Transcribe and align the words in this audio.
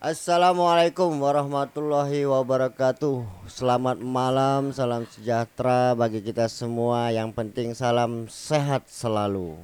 Assalamualaikum 0.00 1.12
warahmatullahi 1.20 2.24
wabarakatuh. 2.24 3.20
Selamat 3.44 4.00
malam, 4.00 4.72
salam 4.72 5.04
sejahtera 5.04 5.92
bagi 5.92 6.24
kita 6.24 6.48
semua. 6.48 7.12
Yang 7.12 7.36
penting 7.36 7.76
salam 7.76 8.24
sehat 8.24 8.88
selalu. 8.88 9.60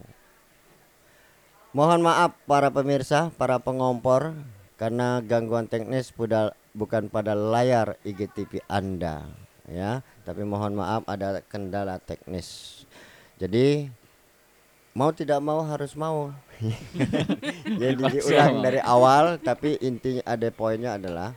Mohon 1.73 2.13
maaf 2.13 2.37
para 2.45 2.69
pemirsa, 2.69 3.33
para 3.41 3.57
pengompor 3.57 4.37
karena 4.77 5.25
gangguan 5.25 5.73
teknis 5.73 6.13
bukan 6.77 7.09
pada 7.09 7.33
layar 7.33 7.97
IGTV 8.05 8.61
Anda 8.69 9.25
ya, 9.65 10.05
tapi 10.29 10.45
mohon 10.45 10.77
maaf 10.77 11.09
ada 11.09 11.41
kendala 11.49 11.97
teknis. 11.97 12.85
Jadi 13.41 13.89
mau 14.97 15.13
tidak 15.13 15.45
mau 15.45 15.61
harus 15.69 15.93
mau. 15.93 16.33
Jadi 17.85 18.03
diulang 18.17 18.65
dari 18.65 18.81
awal 18.81 19.37
tapi 19.37 19.77
intinya 19.85 20.25
ada 20.25 20.49
poinnya 20.49 20.97
adalah 20.97 21.37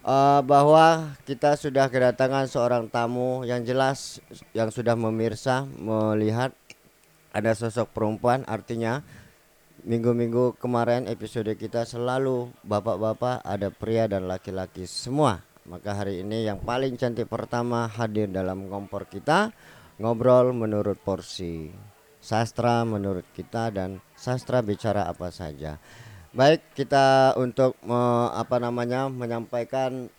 uh, 0.00 0.40
bahwa 0.40 1.12
kita 1.28 1.60
sudah 1.60 1.92
kedatangan 1.92 2.48
seorang 2.48 2.88
tamu 2.88 3.44
yang 3.44 3.60
jelas 3.68 4.24
yang 4.56 4.72
sudah 4.72 4.96
memirsa 4.96 5.68
melihat 5.76 6.56
ada 7.36 7.52
sosok 7.52 7.92
perempuan. 7.92 8.48
Artinya 8.48 9.04
minggu-minggu 9.84 10.56
kemarin 10.56 11.04
episode 11.12 11.52
kita 11.60 11.84
selalu 11.84 12.48
bapak-bapak 12.64 13.44
ada 13.44 13.68
pria 13.68 14.08
dan 14.08 14.24
laki-laki 14.24 14.88
semua. 14.88 15.44
Maka 15.68 16.00
hari 16.00 16.24
ini 16.24 16.48
yang 16.48 16.64
paling 16.64 16.96
cantik 16.96 17.28
pertama 17.28 17.90
hadir 17.92 18.30
dalam 18.32 18.72
kompor 18.72 19.04
kita 19.04 19.52
ngobrol 20.00 20.54
menurut 20.56 20.96
porsi 20.96 21.68
sastra 22.26 22.82
menurut 22.82 23.22
kita 23.38 23.70
dan 23.70 24.02
sastra 24.18 24.58
bicara 24.58 25.06
apa 25.06 25.30
saja. 25.30 25.78
Baik, 26.34 26.58
kita 26.74 27.38
untuk 27.38 27.78
me, 27.86 28.34
apa 28.34 28.58
namanya 28.58 29.06
menyampaikan 29.06 30.10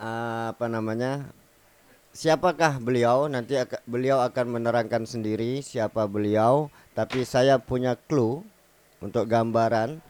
uh, 0.00 0.56
apa 0.56 0.66
namanya 0.72 1.28
siapakah 2.16 2.80
beliau 2.80 3.28
nanti 3.28 3.60
ak 3.60 3.84
beliau 3.84 4.24
akan 4.24 4.56
menerangkan 4.60 5.04
sendiri 5.08 5.64
siapa 5.64 6.04
beliau 6.04 6.68
tapi 6.92 7.24
saya 7.24 7.56
punya 7.56 7.96
clue 7.96 8.44
untuk 9.00 9.24
gambaran 9.24 10.02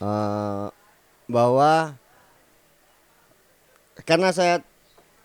uh, 0.00 0.72
bahwa 1.28 1.98
karena 4.08 4.30
saya 4.32 4.64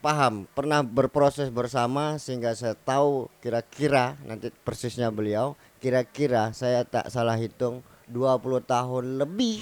paham, 0.02 0.50
pernah 0.58 0.82
berproses 0.82 1.54
bersama 1.54 2.18
sehingga 2.18 2.58
saya 2.58 2.74
tahu 2.74 3.30
kira-kira 3.38 4.18
nanti 4.26 4.50
persisnya 4.66 5.14
beliau, 5.14 5.54
kira-kira 5.78 6.50
saya 6.58 6.82
tak 6.82 7.14
salah 7.14 7.38
hitung 7.38 7.86
20 8.10 8.66
tahun 8.66 9.22
lebih 9.22 9.62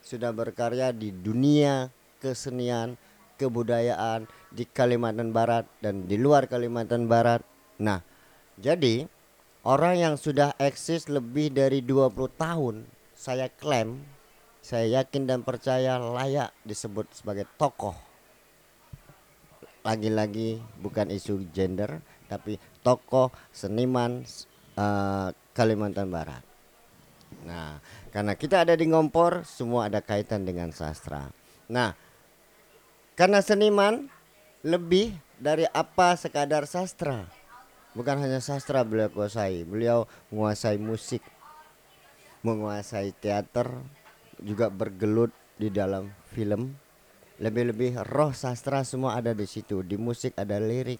sudah 0.00 0.32
berkarya 0.32 0.88
di 0.96 1.12
dunia 1.12 1.92
kesenian, 2.16 2.96
kebudayaan 3.36 4.24
di 4.48 4.64
Kalimantan 4.64 5.36
Barat 5.36 5.68
dan 5.84 6.08
di 6.08 6.16
luar 6.16 6.48
Kalimantan 6.48 7.04
Barat. 7.04 7.44
Nah, 7.76 8.00
jadi 8.56 9.04
orang 9.68 10.00
yang 10.00 10.14
sudah 10.16 10.56
eksis 10.56 11.12
lebih 11.12 11.52
dari 11.52 11.84
20 11.84 12.16
tahun, 12.40 12.88
saya 13.12 13.52
klaim, 13.52 14.00
saya 14.64 15.04
yakin 15.04 15.28
dan 15.28 15.44
percaya 15.44 16.00
layak 16.00 16.56
disebut 16.64 17.04
sebagai 17.12 17.44
tokoh 17.60 18.07
lagi-lagi 19.86 20.58
bukan 20.82 21.08
isu 21.12 21.48
gender 21.54 22.02
tapi 22.28 22.60
tokoh 22.84 23.32
seniman 23.50 24.22
uh, 24.76 25.32
Kalimantan 25.56 26.12
Barat. 26.12 26.44
Nah, 27.44 27.80
karena 28.12 28.36
kita 28.36 28.64
ada 28.64 28.76
di 28.76 28.88
Ngompor, 28.88 29.44
semua 29.44 29.88
ada 29.88 30.00
kaitan 30.04 30.44
dengan 30.44 30.72
sastra. 30.72 31.28
Nah, 31.68 31.92
karena 33.18 33.42
seniman 33.42 34.08
lebih 34.62 35.16
dari 35.38 35.64
apa 35.70 36.14
sekadar 36.18 36.66
sastra. 36.66 37.26
Bukan 37.96 38.20
hanya 38.20 38.38
sastra 38.38 38.84
beliau 38.86 39.10
kuasai, 39.10 39.64
beliau 39.66 40.06
menguasai 40.30 40.78
musik, 40.78 41.24
menguasai 42.46 43.10
teater, 43.16 43.72
juga 44.38 44.70
bergelut 44.70 45.34
di 45.58 45.66
dalam 45.72 46.14
film, 46.30 46.78
lebih-lebih 47.38 48.02
roh 48.10 48.34
sastra 48.34 48.82
semua 48.82 49.18
ada 49.18 49.34
di 49.34 49.46
situ. 49.46 49.82
Di 49.86 49.94
musik 49.94 50.34
ada 50.34 50.58
lirik 50.58 50.98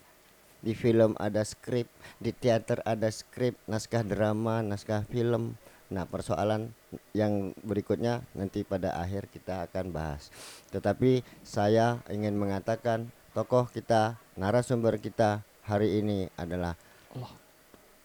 di 0.59 0.75
film 0.75 1.15
ada 1.23 1.47
skrip 1.47 1.87
di 2.19 2.35
teater 2.35 2.83
ada 2.83 3.07
skrip 3.15 3.55
naskah 3.71 4.03
drama 4.03 4.63
naskah 4.63 5.07
film. 5.07 5.55
Nah 5.89 6.05
persoalan 6.05 6.69
yang 7.17 7.57
berikutnya 7.65 8.21
nanti 8.37 8.67
pada 8.67 8.99
akhir 8.99 9.31
kita 9.33 9.67
akan 9.71 9.95
bahas. 9.95 10.29
Tetapi 10.75 11.25
saya 11.47 12.03
ingin 12.13 12.37
mengatakan 12.37 13.09
tokoh 13.33 13.71
kita 13.71 14.19
narasumber 14.37 15.01
kita 15.01 15.47
hari 15.65 16.03
ini 16.03 16.29
adalah 16.37 16.77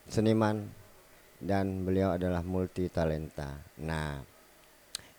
seniman 0.08 0.64
dan 1.42 1.84
beliau 1.84 2.16
adalah 2.16 2.40
multi 2.40 2.88
talenta. 2.88 3.60
Nah 3.82 4.22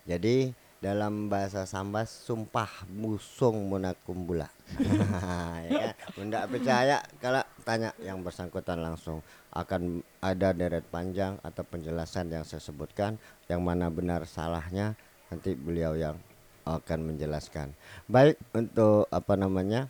jadi 0.09 0.64
dalam 0.83 1.31
bahasa 1.31 1.63
Sambas 1.63 2.11
sumpah 2.11 2.87
musung 2.91 3.71
munakumbula 3.71 4.51
ya 5.69 5.91
kan? 5.91 5.95
Bunda 6.13 6.39
percaya 6.45 6.97
kalau 7.17 7.43
tanya 7.63 7.95
yang 8.03 8.21
bersangkutan 8.21 8.83
langsung 8.83 9.23
akan 9.55 10.03
ada 10.19 10.51
deret 10.51 10.83
panjang 10.91 11.39
atau 11.41 11.63
penjelasan 11.63 12.29
yang 12.29 12.43
saya 12.43 12.59
sebutkan 12.59 13.15
yang 13.47 13.63
mana 13.63 13.87
benar 13.87 14.27
salahnya 14.27 14.93
nanti 15.31 15.55
beliau 15.55 15.95
yang 15.95 16.19
akan 16.65 17.13
menjelaskan 17.13 17.71
baik 18.09 18.41
untuk 18.53 19.05
apa 19.13 19.33
namanya 19.37 19.87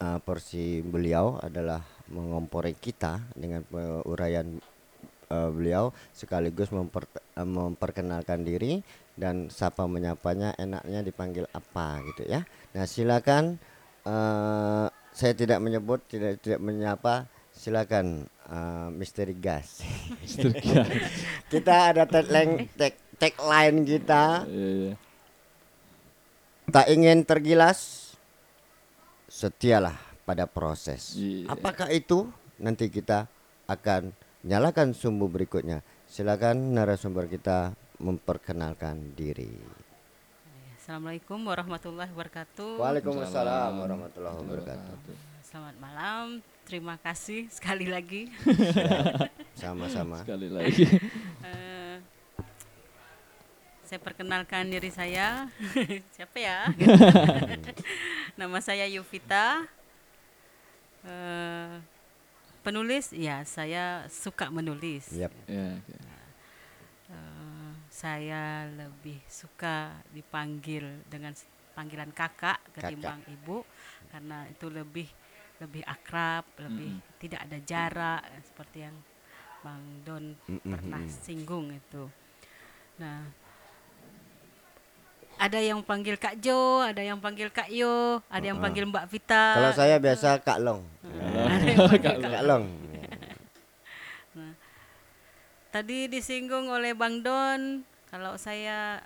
uh, 0.00 0.18
porsi 0.20 0.80
beliau 0.80 1.36
adalah 1.38 1.84
mengompori 2.10 2.74
kita 2.74 3.22
dengan 3.36 3.62
uraian 4.08 4.58
uh, 5.30 5.50
beliau 5.52 5.94
sekaligus 6.10 6.74
memper, 6.74 7.06
uh, 7.38 7.46
memperkenalkan 7.46 8.42
diri 8.42 8.82
dan 9.20 9.52
sapa 9.52 9.84
menyapanya 9.84 10.56
enaknya 10.56 11.04
dipanggil 11.04 11.44
apa 11.52 12.00
gitu 12.08 12.24
ya. 12.24 12.48
Nah, 12.72 12.88
silakan 12.88 13.60
uh, 14.08 14.88
saya 15.12 15.36
tidak 15.36 15.60
menyebut 15.60 16.00
tidak 16.08 16.40
tidak 16.40 16.64
menyapa 16.64 17.28
silakan 17.52 18.24
uh, 18.48 18.88
misteri 18.88 19.36
gas. 19.36 19.84
misteri 20.24 20.56
gas. 20.56 20.88
kita 21.52 21.92
ada 21.92 22.08
tagline 22.08 22.64
tag 22.80 22.96
tagline 23.20 23.84
kita. 23.84 24.48
Iya, 24.48 24.68
iya. 24.88 24.94
Tak 26.70 26.86
ingin 26.88 27.28
tergilas 27.28 28.10
setialah 29.28 29.98
pada 30.24 30.48
proses. 30.48 31.12
Yeah. 31.18 31.52
Apakah 31.52 31.92
itu? 31.92 32.30
Nanti 32.56 32.88
kita 32.88 33.28
akan 33.68 34.14
nyalakan 34.46 34.96
sumbu 34.96 35.26
berikutnya. 35.26 35.82
Silakan 36.06 36.74
narasumber 36.74 37.26
kita 37.26 37.74
memperkenalkan 38.00 39.12
diri. 39.12 39.52
Assalamualaikum 40.80 41.44
warahmatullahi 41.44 42.08
wabarakatuh. 42.10 42.80
Waalaikumsalam 42.80 43.72
warahmatullahi 43.76 44.36
wabarakatuh. 44.40 45.14
Selamat 45.44 45.76
malam, 45.78 46.24
terima 46.64 46.96
kasih 46.96 47.46
sekali 47.52 47.86
lagi. 47.86 48.32
Sama-sama. 49.60 50.24
sekali 50.24 50.48
lagi. 50.56 50.88
uh, 51.44 52.00
saya 53.84 54.00
perkenalkan 54.00 54.72
diri 54.72 54.88
saya. 54.88 55.52
Siapa 56.16 56.36
ya? 56.40 56.72
Nama 58.40 58.58
saya 58.64 58.88
Yuvita. 58.88 59.68
Uh, 61.04 61.80
penulis, 62.64 63.12
ya 63.12 63.44
saya 63.44 64.08
suka 64.08 64.48
menulis. 64.48 65.12
Yep. 65.12 65.32
Yeah, 65.48 65.76
okay. 65.84 66.09
Saya 68.00 68.64
lebih 68.64 69.20
suka 69.28 69.92
dipanggil 70.08 71.04
dengan 71.04 71.36
panggilan 71.76 72.08
kakak 72.16 72.56
ketimbang 72.72 73.20
kakak. 73.20 73.36
ibu 73.36 73.56
karena 74.08 74.48
itu 74.48 74.66
lebih 74.72 75.08
lebih 75.60 75.84
akrab, 75.84 76.48
lebih 76.56 76.96
mm. 76.96 77.20
tidak 77.20 77.40
ada 77.44 77.58
jarak 77.60 78.24
seperti 78.40 78.88
yang 78.88 78.96
Bang 79.60 79.84
Don 80.08 80.32
mm 80.32 80.48
-hmm. 80.48 80.72
pernah 80.72 81.02
singgung 81.04 81.68
itu. 81.68 82.08
Nah, 82.96 83.28
ada 85.36 85.60
yang 85.60 85.84
panggil 85.84 86.16
Kak 86.16 86.40
Jo, 86.40 86.80
ada 86.80 87.04
yang 87.04 87.20
panggil 87.20 87.52
Kak 87.52 87.68
Yo, 87.68 88.24
ada 88.32 88.44
yang 88.44 88.56
panggil 88.56 88.88
Mbak 88.88 89.12
Vita. 89.12 89.60
Kalau 89.60 89.72
saya 89.76 90.00
biasa 90.00 90.40
Kak 90.40 90.64
Long. 90.64 90.80
Kak, 92.04 92.16
Kak 92.24 92.44
Long. 92.48 92.64
Nah, 94.32 94.52
tadi 95.68 96.08
disinggung 96.08 96.72
oleh 96.72 96.96
Bang 96.96 97.20
Don 97.20 97.89
kalau 98.10 98.34
saya 98.36 99.00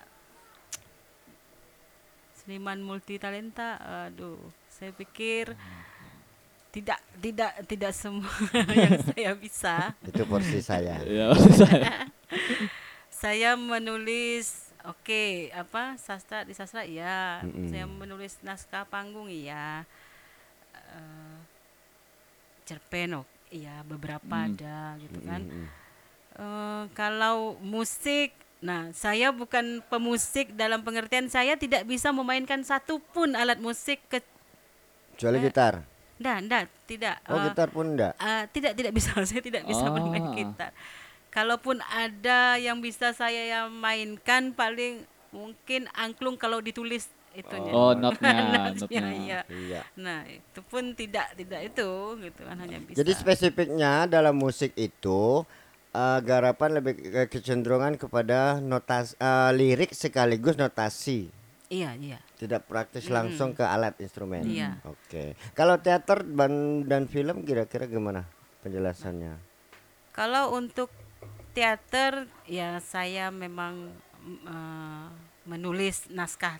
seniman 2.41 2.81
multi 2.81 3.17
talenta 3.17 3.77
aduh 4.09 4.37
saya 4.69 4.91
pikir 4.93 5.55
tidak 6.75 6.99
tidak 7.23 7.51
tidak 7.71 7.93
semua 7.95 8.27
yang 8.75 8.99
saya 8.99 9.31
bisa 9.33 9.95
itu 10.03 10.23
porsi 10.27 10.59
saya 10.59 10.99
ya, 11.07 11.31
saya 13.23 13.55
menulis 13.55 14.65
Oke, 14.85 15.49
apa 15.49 15.97
sastra 15.97 16.45
di 16.45 16.53
sastra 16.53 16.85
iya, 16.85 17.41
mm-hmm. 17.41 17.69
saya 17.73 17.85
menulis 17.89 18.37
naskah 18.45 18.85
panggung 18.85 19.33
iya, 19.33 19.81
uh, 20.77 21.37
cerpen 22.69 23.17
oh, 23.17 23.25
iya 23.49 23.81
beberapa 23.81 24.45
mm. 24.45 24.45
ada 24.45 24.93
gitu 25.01 25.19
kan. 25.25 25.41
Mm-hmm. 25.41 25.67
Uh, 26.37 26.83
kalau 26.93 27.57
musik, 27.65 28.29
nah 28.65 28.89
saya 28.97 29.29
bukan 29.29 29.85
pemusik 29.93 30.57
dalam 30.57 30.81
pengertian 30.81 31.29
saya 31.29 31.53
tidak 31.53 31.85
bisa 31.85 32.09
memainkan 32.09 32.65
satupun 32.65 33.37
alat 33.37 33.61
musik 33.61 34.01
ke 34.09 34.25
kecuali 35.15 35.39
uh, 35.39 35.43
gitar. 35.47 35.73
Enggak, 36.19 36.37
enggak, 36.43 36.63
tidak. 36.87 37.15
Oh, 37.27 37.39
uh, 37.39 37.43
gitar 37.47 37.67
pun 37.71 37.85
enggak. 37.95 38.13
Uh, 38.19 38.43
tidak, 38.51 38.71
tidak 38.75 38.91
bisa. 38.91 39.09
Saya 39.29 39.41
tidak 39.43 39.63
bisa 39.63 39.83
oh. 39.87 39.91
bermain 39.95 40.27
gitar. 40.35 40.71
Kalaupun 41.31 41.83
ada 41.91 42.55
yang 42.55 42.79
bisa 42.79 43.11
saya 43.11 43.43
yang 43.43 43.67
mainkan 43.67 44.55
paling 44.55 45.03
mungkin 45.35 45.83
angklung 45.91 46.39
kalau 46.39 46.63
ditulis 46.63 47.11
itunya. 47.35 47.75
Oh, 47.75 47.91
notnya, 47.99 48.71
notnya. 48.71 49.03
Iya. 49.11 49.39
iya. 49.51 49.81
Nah, 49.99 50.23
itu 50.23 50.63
pun 50.63 50.95
tidak 50.95 51.35
tidak 51.35 51.75
itu 51.75 51.89
gitu 52.23 52.41
kan 52.47 52.55
hanya 52.63 52.79
bisa. 52.79 53.03
Jadi 53.03 53.11
spesifiknya 53.19 54.07
dalam 54.07 54.39
musik 54.39 54.71
itu 54.79 55.43
uh, 55.95 56.19
garapan 56.19 56.83
lebih 56.83 56.99
kecenderungan 57.31 57.95
kepada 57.95 58.59
notas 58.59 59.15
uh, 59.23 59.55
lirik 59.55 59.95
sekaligus 59.95 60.59
notasi. 60.59 61.31
Iya, 61.71 61.97
iya. 61.97 62.19
Tidak 62.37 62.67
praktis 62.69 63.09
langsung 63.09 63.57
ke 63.57 63.65
alat 63.65 63.97
instrumen. 63.97 64.45
Iya. 64.45 64.77
Oke. 64.85 64.99
Okay. 65.07 65.29
Kalau 65.57 65.79
teater 65.81 66.21
dan 66.21 66.85
dan 66.85 67.09
film 67.09 67.41
kira-kira 67.41 67.89
gimana 67.89 68.27
penjelasannya? 68.61 69.39
Kalau 70.13 70.53
untuk 70.53 70.93
teater 71.55 72.27
ya 72.45 72.77
saya 72.83 73.31
memang 73.31 73.89
uh, 74.45 75.07
menulis 75.47 76.11
naskah 76.11 76.59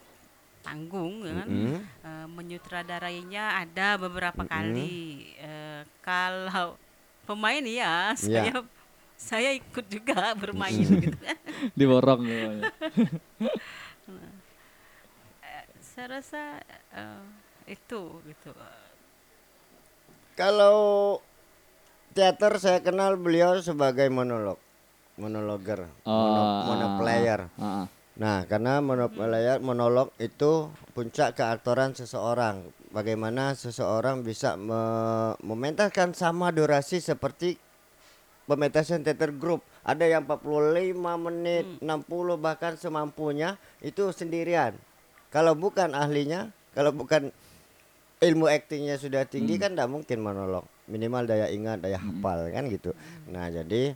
tanggung 0.66 1.22
ya 1.22 1.46
kan 1.46 1.50
mm 1.52 1.62
-hmm. 1.62 1.80
uh, 2.02 2.28
menyutradarainya 2.32 3.62
ada 3.62 4.02
beberapa 4.02 4.42
mm 4.42 4.50
-hmm. 4.50 4.56
kali 4.58 4.98
uh, 5.38 5.82
kalau 6.02 6.74
pemain 7.30 7.62
ya 7.62 8.18
saya 8.18 8.50
yeah. 8.50 8.66
Saya 9.16 9.56
ikut 9.56 9.86
juga 9.88 10.32
bermain 10.42 10.76
gitu 10.76 11.18
kan 11.26 11.40
diborong 11.74 12.22
saya 15.96 16.20
rasa 16.20 16.60
uh, 16.92 17.24
itu 17.68 18.20
gitu 18.28 18.52
kalau 20.36 21.18
teater 22.12 22.60
saya 22.60 22.84
kenal 22.84 23.16
beliau 23.16 23.64
sebagai 23.64 24.12
monolog 24.12 24.60
monologer, 25.16 25.88
oh, 26.04 26.12
mono, 26.12 26.44
monoplayer. 26.68 27.48
Uh, 27.56 27.64
uh. 27.64 27.86
Nah, 28.16 28.48
karena 28.48 28.80
monoplayer 28.80 29.60
monolog 29.60 30.12
itu 30.20 30.72
puncak 30.96 31.36
keaktoran 31.36 31.92
seseorang. 31.96 32.64
Bagaimana 32.96 33.52
seseorang 33.60 34.24
bisa 34.24 34.56
me 34.56 34.80
mementaskan 35.44 36.16
sama 36.16 36.56
durasi 36.56 37.04
seperti 37.04 37.60
pementasan 38.46 39.02
teater 39.02 39.34
grup. 39.34 39.62
Ada 39.86 40.10
yang 40.10 40.26
45 40.26 40.98
menit, 41.30 41.66
hmm. 41.82 42.06
60 42.10 42.42
bahkan 42.42 42.74
semampunya 42.78 43.58
itu 43.82 44.10
sendirian. 44.10 44.74
Kalau 45.30 45.54
bukan 45.54 45.94
ahlinya, 45.94 46.50
kalau 46.74 46.96
bukan 46.96 47.30
ilmu 48.24 48.48
aktingnya 48.48 48.96
sudah 48.98 49.28
tinggi 49.28 49.60
hmm. 49.60 49.62
kan 49.62 49.72
tidak 49.76 49.90
mungkin 49.92 50.18
monolog. 50.24 50.66
Minimal 50.90 51.30
daya 51.30 51.48
ingat, 51.52 51.84
daya 51.86 51.98
hmm. 52.00 52.22
hafal 52.22 52.40
kan 52.50 52.64
gitu. 52.72 52.92
Nah, 53.30 53.50
jadi 53.52 53.94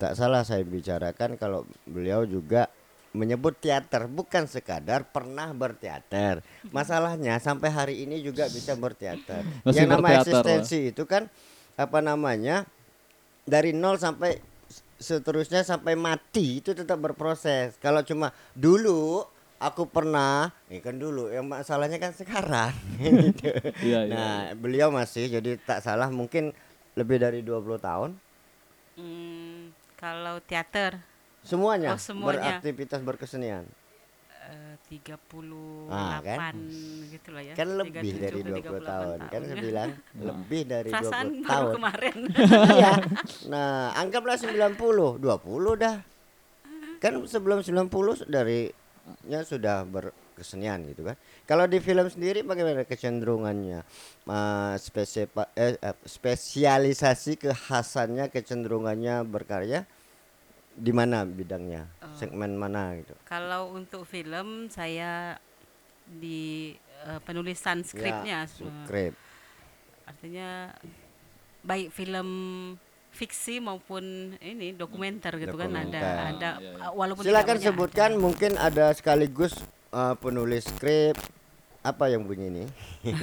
tak 0.00 0.16
salah 0.16 0.42
saya 0.44 0.64
bicarakan 0.64 1.36
kalau 1.36 1.68
beliau 1.84 2.24
juga 2.24 2.72
menyebut 3.10 3.58
teater 3.58 4.06
bukan 4.06 4.46
sekadar 4.46 5.02
pernah 5.04 5.50
berteater. 5.50 6.40
Masalahnya 6.70 7.42
sampai 7.42 7.68
hari 7.68 7.94
ini 8.06 8.22
juga 8.22 8.46
bisa 8.46 8.78
berteater. 8.78 9.42
Masih 9.66 9.84
Yang 9.84 9.90
nama 9.90 10.08
eksistensi 10.22 10.78
lah. 10.78 10.90
itu 10.94 11.02
kan 11.04 11.22
apa 11.74 11.98
namanya 12.04 12.68
dari 13.44 13.72
nol 13.76 13.96
sampai 13.96 14.38
seterusnya 15.00 15.64
sampai 15.64 15.96
mati 15.96 16.60
itu 16.60 16.76
tetap 16.76 17.00
berproses. 17.00 17.76
Kalau 17.80 18.04
cuma 18.04 18.30
dulu 18.52 19.24
aku 19.56 19.88
pernah, 19.88 20.52
ini 20.68 20.80
kan 20.80 20.96
dulu 20.96 21.32
yang 21.32 21.48
masalahnya 21.48 21.96
kan 21.96 22.12
sekarang. 22.12 22.72
gitu. 23.00 23.48
iya, 23.84 24.04
iya, 24.04 24.12
nah, 24.12 24.36
iya. 24.48 24.54
beliau 24.56 24.92
masih 24.92 25.28
jadi 25.28 25.56
tak 25.60 25.84
salah 25.84 26.12
mungkin 26.12 26.52
lebih 26.96 27.16
dari 27.20 27.40
20 27.40 27.80
tahun. 27.80 28.10
Hmm 29.00 29.72
kalau 30.00 30.40
teater 30.40 30.96
semuanya, 31.44 31.92
oh, 31.92 32.00
semuanya. 32.00 32.56
beraktivitas 32.60 33.04
berkesenian. 33.04 33.68
Eh, 34.90 34.98
tiga 34.98 35.14
puluh 35.30 35.86
delapan 35.86 36.54
gitu 37.14 37.28
lah 37.30 37.42
ya. 37.46 37.54
Kan 37.54 37.78
lebih 37.78 38.10
37, 38.10 38.26
dari 38.26 38.40
20 38.42 38.58
tahun. 38.58 38.82
tahun. 38.82 39.18
Kan 39.30 39.40
saya 39.46 39.56
bilang 39.62 39.90
lebih 40.34 40.62
dari 40.66 40.90
Perasaan 40.90 41.26
20 41.30 41.46
baru 41.46 41.46
tahun. 41.46 41.74
kemarin. 41.78 42.16
iya. 42.74 42.92
Nah, 43.46 43.94
anggaplah 43.94 44.34
90, 44.34 45.22
20 45.22 45.78
dah. 45.78 45.96
Kan 46.98 47.12
sebelum 47.30 47.62
90 47.62 48.26
dari 48.26 48.66
nya 49.30 49.46
sudah 49.46 49.86
berkesenian 49.86 50.82
gitu 50.90 51.06
kan. 51.06 51.14
Kalau 51.46 51.70
di 51.70 51.78
film 51.78 52.10
sendiri 52.10 52.42
bagaimana 52.42 52.82
kecenderungannya? 52.82 53.86
Uh, 54.26 54.74
spesipa, 54.74 55.46
eh, 55.54 55.78
eh, 55.78 55.96
spesialisasi 56.02 57.38
kekhasannya, 57.38 58.26
kecenderungannya 58.26 59.22
berkarya 59.22 59.86
di 60.80 60.92
mana 60.96 61.28
bidangnya? 61.28 61.84
Uh, 62.00 62.16
Segmen 62.16 62.56
mana 62.56 62.96
gitu? 62.96 63.12
Kalau 63.28 63.76
untuk 63.76 64.08
film 64.08 64.72
saya 64.72 65.36
di 66.08 66.72
uh, 67.04 67.20
penulisan 67.20 67.84
skripnya. 67.84 68.48
Ya, 68.48 68.84
skrip. 68.88 69.14
Artinya 70.08 70.72
baik 71.60 71.92
film 71.92 72.28
fiksi 73.10 73.60
maupun 73.60 74.34
ini 74.40 74.72
dokumenter 74.72 75.34
gitu 75.36 75.58
dokumenter. 75.58 76.00
kan 76.00 76.30
ada 76.30 76.30
ada 76.30 76.50
ya, 76.62 76.72
ya. 76.78 76.88
walaupun 76.94 77.22
silakan 77.26 77.56
sebutkan 77.58 78.10
ada. 78.16 78.22
mungkin 78.22 78.52
ada 78.54 78.86
sekaligus 78.94 79.52
uh, 79.90 80.14
penulis 80.16 80.64
skrip 80.64 81.18
apa 81.80 82.12
yang 82.12 82.28
bunyi 82.28 82.52
ini? 82.52 82.64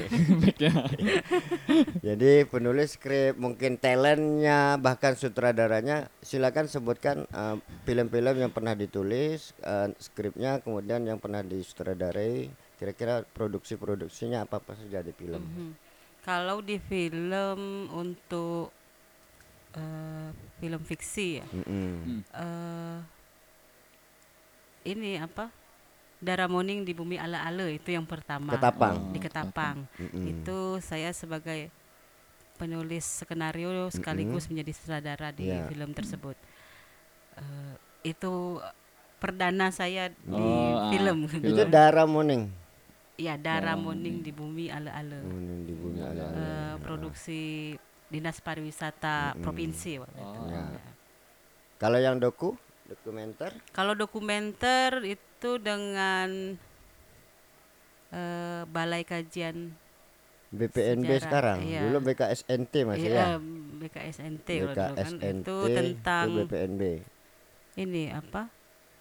Jadi 2.07 2.31
penulis 2.50 2.98
skrip, 2.98 3.38
mungkin 3.38 3.77
talentnya, 3.77 4.81
bahkan 4.81 5.13
sutradaranya, 5.13 6.09
silakan 6.25 6.65
sebutkan 6.65 7.30
uh, 7.30 7.62
film-film 7.86 8.33
uh, 8.33 8.42
yang 8.48 8.51
pernah 8.51 8.74
ditulis, 8.74 9.54
uh, 9.62 9.94
skripnya, 10.01 10.57
kemudian 10.65 11.06
yang 11.06 11.21
pernah 11.21 11.45
disutradarai. 11.45 12.50
Kira-kira 12.78 13.26
produksi-produksinya 13.33 14.45
apa 14.45 14.61
apa 14.61 14.78
saja 14.78 15.02
di 15.02 15.14
film? 15.14 15.42
Mm 15.42 15.54
-hmm. 15.54 15.69
Kalau 16.21 16.61
di 16.61 16.78
film 16.78 17.90
untuk 17.90 18.69
uh, 19.73 20.30
film 20.61 20.81
fiksi 20.85 21.42
ya, 21.42 21.47
mm 21.49 21.64
-hmm. 21.66 22.18
uh, 22.37 22.99
ini 24.85 25.18
apa? 25.18 25.67
Darah 26.18 26.50
Moning 26.50 26.81
di 26.81 26.97
Bumi 26.97 27.21
Ala-ala 27.21 27.69
itu 27.69 27.94
yang 27.94 28.06
pertama. 28.06 28.57
Ketapang. 28.57 29.14
Di 29.14 29.19
Ketapang. 29.21 29.78
Mm 30.02 30.07
-hmm. 30.09 30.24
Itu 30.33 30.57
saya 30.81 31.14
sebagai 31.14 31.69
penulis 32.57 33.21
skenario 33.21 33.69
sekaligus 33.94 34.26
mm 34.26 34.33
-hmm. 34.33 34.50
menjadi 34.50 34.71
sutradara 34.74 35.30
di 35.30 35.45
yeah. 35.54 35.69
film 35.69 35.94
tersebut. 35.94 36.38
Uh, 37.38 37.78
itu 38.02 38.57
perdana 39.21 39.69
saya 39.69 40.09
oh, 40.26 40.33
di 40.33 40.45
ah, 40.74 40.90
film. 40.90 41.18
Itu 41.30 41.64
Darah 41.69 42.09
Moning. 42.09 42.50
Iya, 43.18 43.38
Darah 43.38 43.78
oh, 43.78 43.94
Moning 43.94 44.26
di 44.26 44.33
Bumi 44.33 44.74
Ala-ala. 44.74 45.21
di 45.66 45.74
Bumi 45.78 46.02
Ala-ala. 46.02 46.33
Uh, 46.33 46.76
produksi 46.81 47.74
Dinas 48.09 48.42
Pariwisata 48.42 49.31
mm 49.31 49.33
-hmm. 49.38 49.44
Provinsi 49.45 49.92
waktu 50.02 50.18
oh. 50.18 50.30
itu. 50.33 50.44
Ya. 50.50 50.66
Kalau 51.78 52.02
yang 52.02 52.18
doku? 52.18 52.57
Dokumenter? 52.88 53.52
Kalau 53.76 53.94
dokumenter 53.94 55.04
itu 55.04 55.60
dengan 55.60 56.56
uh, 58.16 58.64
Balai 58.72 59.04
Kajian 59.04 59.76
BPNB 60.48 61.04
sejarah, 61.04 61.24
sekarang. 61.28 61.58
Iya. 61.68 61.82
Dulu 61.84 61.98
BKSNT 62.08 62.74
masih 62.88 63.10
iya, 63.12 63.20
ya. 63.20 63.28
BKSNT, 63.84 64.48
BKSNT 64.48 65.20
kan. 65.20 65.36
itu 65.44 65.58
tentang 65.76 66.28
itu 66.32 66.40
BPNB. 66.48 66.84
Ini 67.78 68.04
apa? 68.16 68.44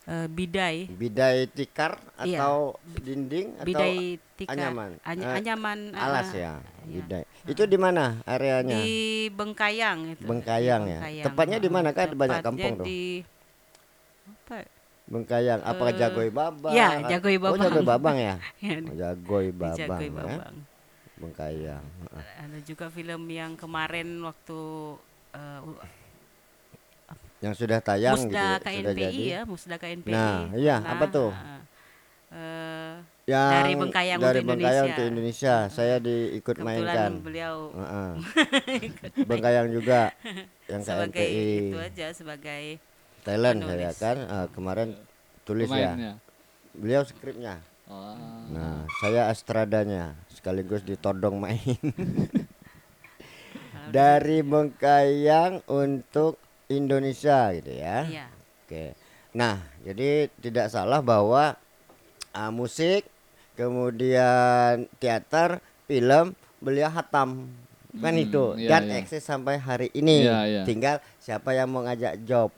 Uh, 0.07 0.27
bidai. 0.31 0.91
Bidai 0.91 1.51
tikar 1.51 1.99
iya. 2.23 2.39
atau 2.43 2.79
iya. 2.79 2.99
dinding 3.03 3.47
bidai 3.63 3.95
atau 4.19 4.35
tikar. 4.39 4.55
anyaman. 4.55 4.91
Any 5.03 5.25
uh, 5.27 5.39
anyaman 5.39 5.79
alas 5.95 6.31
uh, 6.31 6.39
ya. 6.39 6.53
Bidai. 6.83 7.23
Iya. 7.23 7.51
Itu 7.55 7.63
di 7.71 7.79
mana 7.79 8.23
areanya? 8.27 8.83
Di 8.83 9.31
Bengkayang 9.31 10.15
itu. 10.19 10.27
Bengkayang, 10.27 10.83
di 10.83 10.95
Bengkayang 10.95 11.23
ya. 11.23 11.25
Tepatnya 11.31 11.59
di 11.63 11.71
mana 11.71 11.91
kan 11.95 12.11
banyak 12.11 12.43
kampung 12.43 12.75
tuh. 12.83 12.87
di 12.87 13.23
Bengkayang 15.07 15.63
apa 15.63 15.85
uh, 15.87 15.95
Jagoy 15.95 16.29
Babang? 16.35 16.75
Ya, 16.75 16.99
Jagoy 17.07 17.39
Babang. 17.39 17.55
Oh, 17.55 17.63
Jagoy 17.63 17.85
Babang 17.87 18.17
ya? 18.19 18.35
ya 18.67 18.75
oh, 18.83 18.95
Jagoy 18.99 19.47
Babang. 19.55 19.79
Jagoy 19.79 20.09
ya. 20.11 20.15
Babang. 20.19 20.55
Ya? 20.55 20.75
Bengkayang. 21.17 21.85
Ada 22.43 22.59
juga 22.67 22.87
film 22.91 23.23
yang 23.31 23.55
kemarin 23.55 24.21
waktu 24.21 24.61
uh, 25.33 25.61
yang 27.45 27.55
sudah 27.55 27.79
tayang 27.85 28.17
Musda 28.17 28.59
gitu 28.59 28.65
KNPI 28.65 28.77
sudah 28.81 28.95
jadi. 28.97 29.23
ya, 29.23 29.41
Musda 29.45 29.77
KNPI. 29.77 30.13
Nah, 30.13 30.39
iya, 30.57 30.77
apa 30.81 31.05
tuh? 31.07 31.31
Uh, 32.27 32.99
yang 33.27 33.53
dari 33.53 33.73
Bengkayang 33.79 34.19
dari 34.19 34.41
untuk 34.43 34.49
Bengkayang 34.51 34.87
Indonesia. 34.87 34.95
untuk 34.95 35.07
Indonesia. 35.11 35.55
Saya 35.71 35.97
diikut 36.03 36.55
kebetulan 36.59 36.87
mainkan. 36.87 37.11
beliau 37.23 37.55
Heeh. 37.75 38.11
Bengkayang 39.31 39.69
juga 39.71 40.01
yang 40.73 40.83
sebagai 40.83 41.27
KNPI 41.27 41.51
itu 41.71 41.79
aja 41.79 42.07
sebagai 42.15 42.65
talent 43.27 43.59
penulis. 43.67 43.75
saya 43.75 43.91
kan 43.99 44.17
Ah, 44.31 44.47
kemarin 44.55 44.95
tulis 45.43 45.67
ya. 45.67 45.91
Pemainnya. 45.93 46.13
Beliau 46.77 47.03
skripnya. 47.03 47.59
Oh. 47.87 48.15
Nah, 48.51 48.87
saya 48.99 49.27
astradanya 49.31 50.15
sekaligus 50.31 50.83
ditodong 50.83 51.39
main 51.39 51.79
dari 53.95 54.43
Bengkayang 54.43 55.63
untuk 55.71 56.39
Indonesia 56.67 57.55
gitu 57.55 57.73
ya. 57.75 58.07
Iya. 58.07 58.27
Oke. 58.67 58.99
Nah, 59.37 59.63
jadi 59.87 60.27
tidak 60.43 60.71
salah 60.73 60.99
bahwa 60.99 61.55
ah, 62.35 62.51
musik, 62.51 63.07
kemudian 63.55 64.91
teater, 64.99 65.63
film, 65.87 66.35
beliau 66.59 66.91
hatam. 66.91 67.47
Kan 67.97 68.13
Hmm, 68.13 68.25
itu 68.29 68.45
iya, 68.61 68.77
dan 68.77 68.93
iya. 68.93 69.01
eksis 69.01 69.25
sampai 69.25 69.57
hari 69.57 69.89
ini. 69.97 70.29
Iya, 70.29 70.39
iya. 70.45 70.63
Tinggal 70.69 71.01
siapa 71.27 71.51
yang 71.51 71.67
mau 71.67 71.83
ngajak 71.83 72.23
job, 72.23 72.55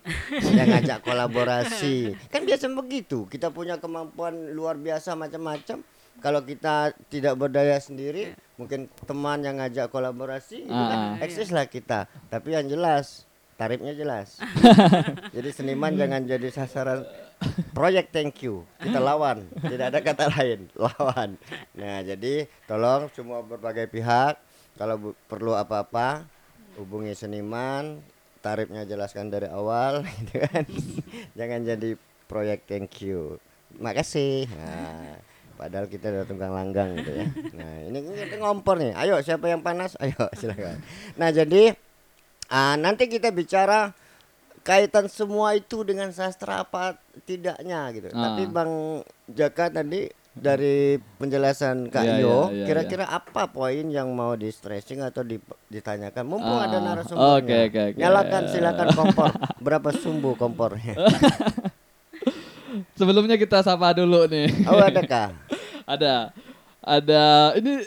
yang 0.52 0.68
ngajak 0.68 1.00
kolaborasi. 1.00 2.12
Kan 2.28 2.44
biasa 2.44 2.68
begitu. 2.68 3.24
Kita 3.24 3.48
punya 3.48 3.80
kemampuan 3.80 4.52
luar 4.52 4.76
biasa 4.76 5.16
macam-macam. 5.16 5.80
Kalau 6.18 6.40
kita 6.42 6.92
tidak 7.08 7.32
berdaya 7.34 7.78
sendiri, 7.78 8.28
mungkin 8.54 8.92
teman 9.00 9.40
yang 9.40 9.56
ngajak 9.56 9.88
kolaborasi, 9.88 10.66
itu 10.66 10.82
kan 10.84 11.16
Ah. 11.16 11.24
eksis 11.24 11.48
lah 11.48 11.64
kita. 11.64 12.10
Tapi 12.26 12.52
yang 12.52 12.66
jelas, 12.66 13.24
tarifnya 13.54 13.94
jelas. 13.94 14.36
jadi 15.34 15.48
seniman 15.48 15.94
jangan 15.94 16.26
jadi 16.26 16.48
sasaran 16.50 17.08
proyek 17.70 18.10
thank 18.10 18.42
you. 18.42 18.66
Kita 18.76 18.98
lawan, 18.98 19.46
tidak 19.62 19.86
ada 19.88 20.00
kata 20.02 20.24
lain, 20.28 20.66
lawan. 20.76 21.38
Nah, 21.72 22.02
jadi 22.02 22.44
tolong 22.66 23.08
semua 23.14 23.40
berbagai 23.40 23.86
pihak 23.86 24.36
kalau 24.74 24.98
bu- 25.00 25.16
perlu 25.24 25.54
apa-apa 25.54 26.26
hubungi 26.74 27.14
seniman, 27.14 28.02
tarifnya 28.38 28.86
jelaskan 28.86 29.28
dari 29.28 29.50
awal 29.50 30.02
gitu 30.22 30.42
kan. 30.42 30.64
jangan 31.38 31.60
jadi 31.66 31.90
proyek 32.28 32.68
thank 32.68 33.02
you. 33.02 33.40
Makasih. 33.76 34.48
Nah, 34.52 35.20
padahal 35.56 35.86
kita 35.90 36.08
udah 36.08 36.24
tunggang 36.24 36.52
langgang 36.54 36.96
gitu 37.00 37.12
ya. 37.12 37.26
Nah, 37.56 37.74
ini 37.88 37.98
kita 38.04 38.36
ngompor 38.40 38.80
nih. 38.80 38.92
Ayo 38.96 39.20
siapa 39.20 39.48
yang 39.50 39.60
panas? 39.60 39.96
Ayo 40.00 40.16
silakan. 40.38 40.80
Nah, 41.16 41.28
jadi 41.34 41.74
ah, 42.48 42.76
nanti 42.80 43.08
kita 43.08 43.28
bicara 43.32 43.92
kaitan 44.68 45.08
semua 45.08 45.56
itu 45.56 45.80
dengan 45.80 46.12
sastra 46.12 46.64
apa 46.64 47.00
tidaknya 47.24 47.88
gitu. 47.96 48.08
Ah. 48.12 48.32
Tapi 48.32 48.42
Bang 48.48 49.02
Jaka 49.28 49.72
tadi 49.72 50.08
dari 50.38 50.76
penjelasan 51.14 51.86
Kak 51.86 52.00
Iya, 52.00 52.14
Yo, 52.18 52.28
iya, 52.28 52.38
iya, 52.52 52.64
kira-kira 52.64 53.04
apa 53.04 53.46
poin 53.46 53.84
yang 53.84 54.10
mau 54.10 54.32
di 54.32 54.48
stressing 54.48 55.00
atau 55.00 55.20
di- 55.20 55.38
ditanyakan? 55.66 56.24
Mumpung 56.24 56.56
ada 56.56 56.76
Ah, 56.76 56.84
narasumbernya. 56.84 57.34
oke, 57.36 57.56
oke, 57.64 57.80
oke. 57.84 57.98
Nyalakan 57.98 58.42
silakan 58.46 58.88
kompor. 58.98 59.30
Berapa 59.58 59.88
sumbu 59.92 60.32
kompornya? 60.34 60.94
Sebelumnya 62.94 63.34
kita 63.34 63.60
sapa 63.60 63.90
dulu 63.92 64.26
nih. 64.26 64.48
Oh, 64.64 64.78
adakah? 64.78 65.32
ada. 65.88 66.30
Ada 66.78 67.24
ini 67.54 67.84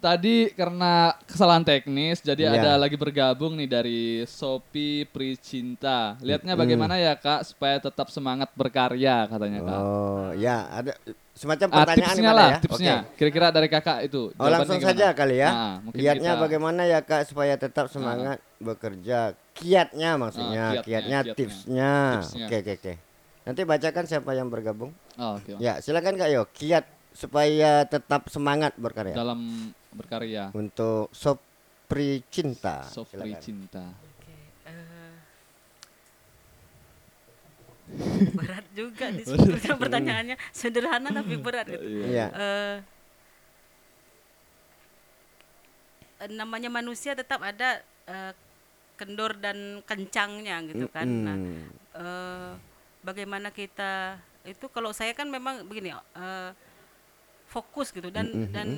tadi 0.00 0.48
karena 0.50 1.12
kesalahan 1.22 1.60
teknis 1.60 2.18
jadi 2.18 2.48
Iya. 2.48 2.52
ada 2.56 2.70
lagi 2.78 2.96
bergabung 2.96 3.52
nih 3.54 3.68
dari 3.68 4.00
Sopi 4.24 5.04
Pricinta. 5.04 6.16
Lihatnya 6.18 6.56
bagaimana 6.56 6.96
ya 6.96 7.14
Kak 7.14 7.44
supaya 7.44 7.76
tetap 7.76 8.08
semangat 8.08 8.48
berkarya 8.54 9.28
katanya 9.28 9.60
Kak. 9.60 9.78
Oh, 9.78 10.26
ya 10.34 10.66
ada 10.68 10.96
semacam 11.40 11.68
Ah, 11.70 11.76
pertanyaan 11.80 12.16
pada 12.20 12.32
lah, 12.34 12.44
ya. 12.46 12.58
tipsnya. 12.60 12.94
Oke. 13.00 13.16
Kira-kira 13.16 13.46
dari 13.48 13.68
Kakak 13.68 13.98
itu. 14.04 14.28
Oh, 14.36 14.44
langsung 14.46 14.76
saja 14.76 15.06
kali 15.10 15.40
ya. 15.40 15.48
Nah, 15.48 15.76
Kiatnya 15.90 16.32
kita- 16.36 16.42
bagaimana 16.42 16.82
ya 16.84 17.00
Kak 17.00 17.24
supaya 17.24 17.56
tetap 17.56 17.88
semangat 17.88 18.44
bekerja? 18.60 19.32
Kiatnya 19.56 20.10
maksudnya, 20.14 20.64
Ah, 20.70 20.72
kiatnya, 20.76 20.84
kiatnya, 20.84 21.18
kiatnya. 21.22 21.34
tipsnya. 21.34 21.92
Oke, 22.44 22.56
oke, 22.60 22.72
oke. 22.76 22.92
Nanti 23.40 23.60
bacakan 23.64 24.04
siapa 24.04 24.30
yang 24.30 24.46
bergabung. 24.46 24.92
Oh, 25.16 25.32
oke. 25.34 25.56
Ya, 25.56 25.80
silakan 25.80 26.14
Kak 26.14 26.28
Yo. 26.28 26.44
Kiat 26.46 26.84
supaya 27.10 27.82
tetap 27.84 28.28
semangat 28.28 28.76
berkarya. 28.76 29.16
Dalam 29.16 29.40
berkarya. 29.90 30.52
Untuk 30.52 31.08
Sopri 31.10 32.20
Cinta. 32.28 32.84
Silakan. 32.84 33.40
Cinta. 33.40 33.84
Oke, 33.96 34.36
eh, 34.66 35.16
berat 38.36 38.66
juga 38.72 39.10
di 39.10 39.22
pertanyaannya 39.66 40.36
sederhana 40.54 41.08
tapi 41.10 41.34
berat 41.36 41.66
gitu. 41.68 41.82
Iya. 41.82 42.26
Eh, 42.30 42.76
eh, 46.24 46.30
namanya 46.30 46.70
manusia 46.70 47.18
tetap 47.18 47.42
ada 47.42 47.82
eh, 48.06 48.32
kendor 48.94 49.36
dan 49.40 49.80
kencangnya 49.88 50.56
gitu 50.68 50.86
kan. 50.92 51.08
Nah, 51.08 51.36
eh, 51.96 52.52
bagaimana 53.00 53.48
kita 53.50 54.20
itu 54.44 54.68
kalau 54.72 54.92
saya 54.92 55.12
kan 55.12 55.28
memang 55.28 55.64
begini 55.68 55.92
eh, 55.96 56.50
fokus 57.50 57.90
gitu 57.90 58.08
dan 58.14 58.30
Mm-mm. 58.30 58.52
dan 58.54 58.68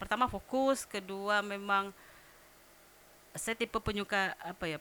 pertama 0.00 0.30
fokus 0.30 0.88
kedua 0.88 1.44
memang 1.44 1.92
saya 3.36 3.54
tipe 3.54 3.76
penyuka 3.78 4.32
apa 4.40 4.64
ya 4.64 4.78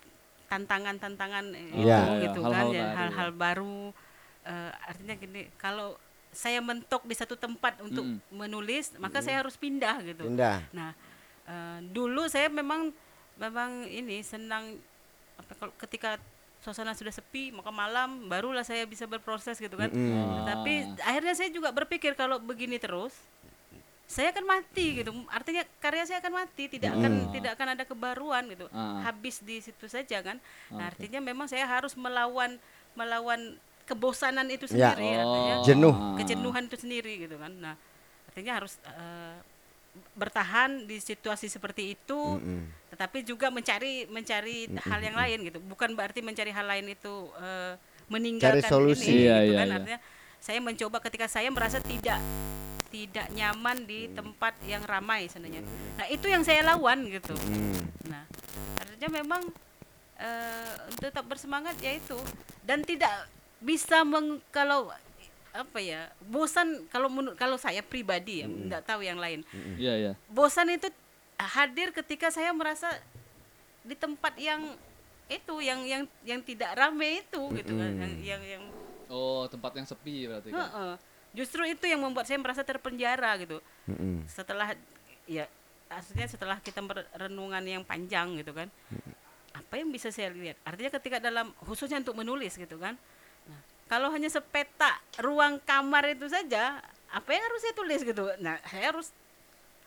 tantangan-tantangan 0.48 1.46
itu 1.52 1.84
Iya. 1.84 2.24
gitu 2.24 2.40
Hal-hal 2.42 2.68
kan 2.68 2.68
ya, 2.72 2.84
baru. 2.84 2.98
hal-hal 2.98 3.30
baru 3.34 3.80
Eh, 4.48 4.72
artinya 4.88 5.12
gini 5.14 5.52
kalau 5.60 6.00
saya 6.32 6.64
mentok 6.64 7.04
di 7.04 7.12
satu 7.12 7.36
tempat 7.36 7.84
untuk 7.84 8.08
Mm-mm. 8.08 8.32
menulis 8.32 8.96
maka 8.96 9.20
saya 9.20 9.44
harus 9.44 9.60
pindah 9.60 10.00
gitu 10.08 10.24
Pindah. 10.24 10.64
Nah, 10.72 10.96
eh, 11.44 11.80
dulu 11.84 12.32
saya 12.32 12.48
memang 12.48 12.96
memang 13.36 13.84
ini 13.84 14.24
senang 14.24 14.80
apa 15.36 15.52
kalau 15.52 15.74
ketika 15.78 16.16
suasana 16.58 16.96
sudah 16.96 17.12
sepi 17.12 17.52
maka 17.52 17.70
malam 17.70 18.26
barulah 18.26 18.64
saya 18.64 18.88
bisa 18.88 19.04
berproses 19.04 19.60
gitu 19.60 19.76
kan. 19.76 19.92
Mm-mm. 19.92 20.48
Ah. 20.48 20.56
Tapi 20.56 20.96
akhirnya 21.04 21.36
saya 21.36 21.52
juga 21.52 21.76
berpikir 21.76 22.16
kalau 22.16 22.40
begini 22.40 22.80
terus 22.80 23.12
saya 24.08 24.32
akan 24.32 24.46
mati 24.48 24.86
gitu. 24.98 25.12
Artinya 25.28 25.68
karya 25.78 26.08
saya 26.08 26.24
akan 26.24 26.34
mati, 26.34 26.64
tidak 26.66 26.96
akan 26.96 27.12
Mm. 27.12 27.32
tidak 27.36 27.52
akan 27.54 27.68
ada 27.76 27.84
kebaruan 27.84 28.44
gitu. 28.48 28.66
Ah. 28.72 29.04
Habis 29.04 29.44
di 29.44 29.60
situ 29.60 29.86
saja 29.86 30.24
kan. 30.24 30.40
Nah, 30.72 30.88
Oke. 30.88 30.96
artinya 30.96 31.20
memang 31.22 31.46
saya 31.46 31.68
harus 31.68 31.92
melawan 31.94 32.56
melawan 32.96 33.60
kebosanan 33.84 34.48
itu 34.48 34.64
Ya. 34.70 34.96
sendiri 34.96 35.12
artinya 35.14 35.56
Oh. 35.60 35.64
Jenuh. 35.64 35.96
kejenuhan 36.16 36.64
itu 36.66 36.78
sendiri 36.78 37.14
gitu 37.20 37.36
kan. 37.36 37.52
Nah, 37.54 37.76
artinya 38.26 38.54
harus 38.58 38.80
eh, 38.82 39.38
bertahan 40.14 40.86
di 40.86 40.98
situasi 40.98 41.48
seperti 41.48 41.94
itu, 41.94 42.20
Mm-mm. 42.38 42.70
tetapi 42.92 43.22
juga 43.22 43.50
mencari 43.50 44.06
mencari 44.08 44.70
hal 44.80 45.00
yang 45.00 45.16
lain 45.16 45.40
gitu. 45.44 45.60
Bukan 45.60 45.94
berarti 45.94 46.22
mencari 46.22 46.50
hal 46.50 46.64
lain 46.64 46.88
itu 46.90 47.14
eh, 47.36 47.74
meninggalkan 48.08 48.64
solusi. 48.64 49.10
ini 49.10 49.26
Iya, 49.26 49.36
gitu 49.38 49.52
iya, 49.52 49.58
kan. 49.58 49.66
iya. 49.66 49.76
Artinya 49.76 50.00
saya 50.40 50.60
mencoba 50.62 50.98
ketika 51.02 51.28
saya 51.28 51.50
merasa 51.50 51.82
tidak 51.82 52.20
tidak 52.88 53.28
nyaman 53.32 53.84
di 53.84 54.08
tempat 54.12 54.56
yang 54.64 54.84
ramai 54.88 55.28
sebenarnya. 55.28 55.62
Nah, 56.00 56.06
itu 56.08 56.26
yang 56.28 56.44
saya 56.44 56.64
lawan 56.64 57.08
gitu. 57.08 57.36
Mm. 57.36 57.80
Nah, 58.08 58.24
artinya 58.80 59.10
memang 59.24 59.42
eh, 60.18 60.74
untuk 60.90 61.04
tetap 61.08 61.26
bersemangat 61.28 61.76
ya 61.80 61.94
itu 61.94 62.18
dan 62.66 62.82
tidak 62.82 63.12
bisa 63.62 64.02
meng, 64.06 64.42
kalau 64.50 64.90
apa 65.58 65.82
ya 65.82 66.06
bosan 66.22 66.86
kalau 66.94 67.10
menurut 67.10 67.34
kalau 67.34 67.58
saya 67.58 67.82
pribadi 67.82 68.46
ya 68.46 68.48
tidak 68.48 68.82
tahu 68.86 69.02
yang 69.02 69.18
lain 69.18 69.42
Iya, 69.74 69.94
iya. 69.98 70.14
bosan 70.30 70.70
itu 70.70 70.86
hadir 71.34 71.90
ketika 71.90 72.30
saya 72.30 72.54
merasa 72.54 72.94
di 73.82 73.98
tempat 73.98 74.38
yang 74.38 74.78
itu 75.26 75.58
yang 75.66 75.82
yang 75.82 76.04
yang 76.22 76.46
tidak 76.46 76.78
rame 76.78 77.26
itu 77.26 77.42
gitu 77.58 77.74
kan 77.74 77.90
yang 77.98 78.14
yang, 78.22 78.44
yang 78.46 78.64
Oh, 79.08 79.48
tempat 79.48 79.72
yang 79.72 79.88
sepi 79.88 80.28
berarti 80.28 80.52
kan. 80.52 80.68
Heeh. 80.68 80.94
Justru 81.38 81.62
itu 81.70 81.86
yang 81.86 82.02
membuat 82.02 82.26
saya 82.26 82.42
merasa 82.42 82.66
terpenjara 82.66 83.38
gitu 83.38 83.62
Mm-mm. 83.86 84.26
setelah 84.26 84.74
ya 85.30 85.46
maksudnya 85.86 86.26
setelah 86.26 86.58
kita 86.58 86.82
merenungan 86.82 87.62
yang 87.62 87.84
panjang 87.86 88.34
gitu 88.42 88.58
kan 88.58 88.68
apa 89.54 89.74
yang 89.78 89.94
bisa 89.94 90.10
saya 90.10 90.34
lihat 90.34 90.58
artinya 90.66 90.98
ketika 90.98 91.22
dalam 91.22 91.54
khususnya 91.62 92.02
untuk 92.02 92.18
menulis 92.18 92.58
gitu 92.58 92.82
kan 92.82 92.98
nah, 93.46 93.62
kalau 93.86 94.10
hanya 94.10 94.34
sepeta 94.34 94.98
ruang 95.22 95.62
kamar 95.62 96.10
itu 96.18 96.26
saja 96.26 96.82
apa 97.08 97.30
yang 97.30 97.44
harus 97.46 97.62
saya 97.62 97.74
tulis 97.78 98.02
gitu 98.02 98.24
nah 98.42 98.58
saya 98.66 98.90
harus 98.90 99.08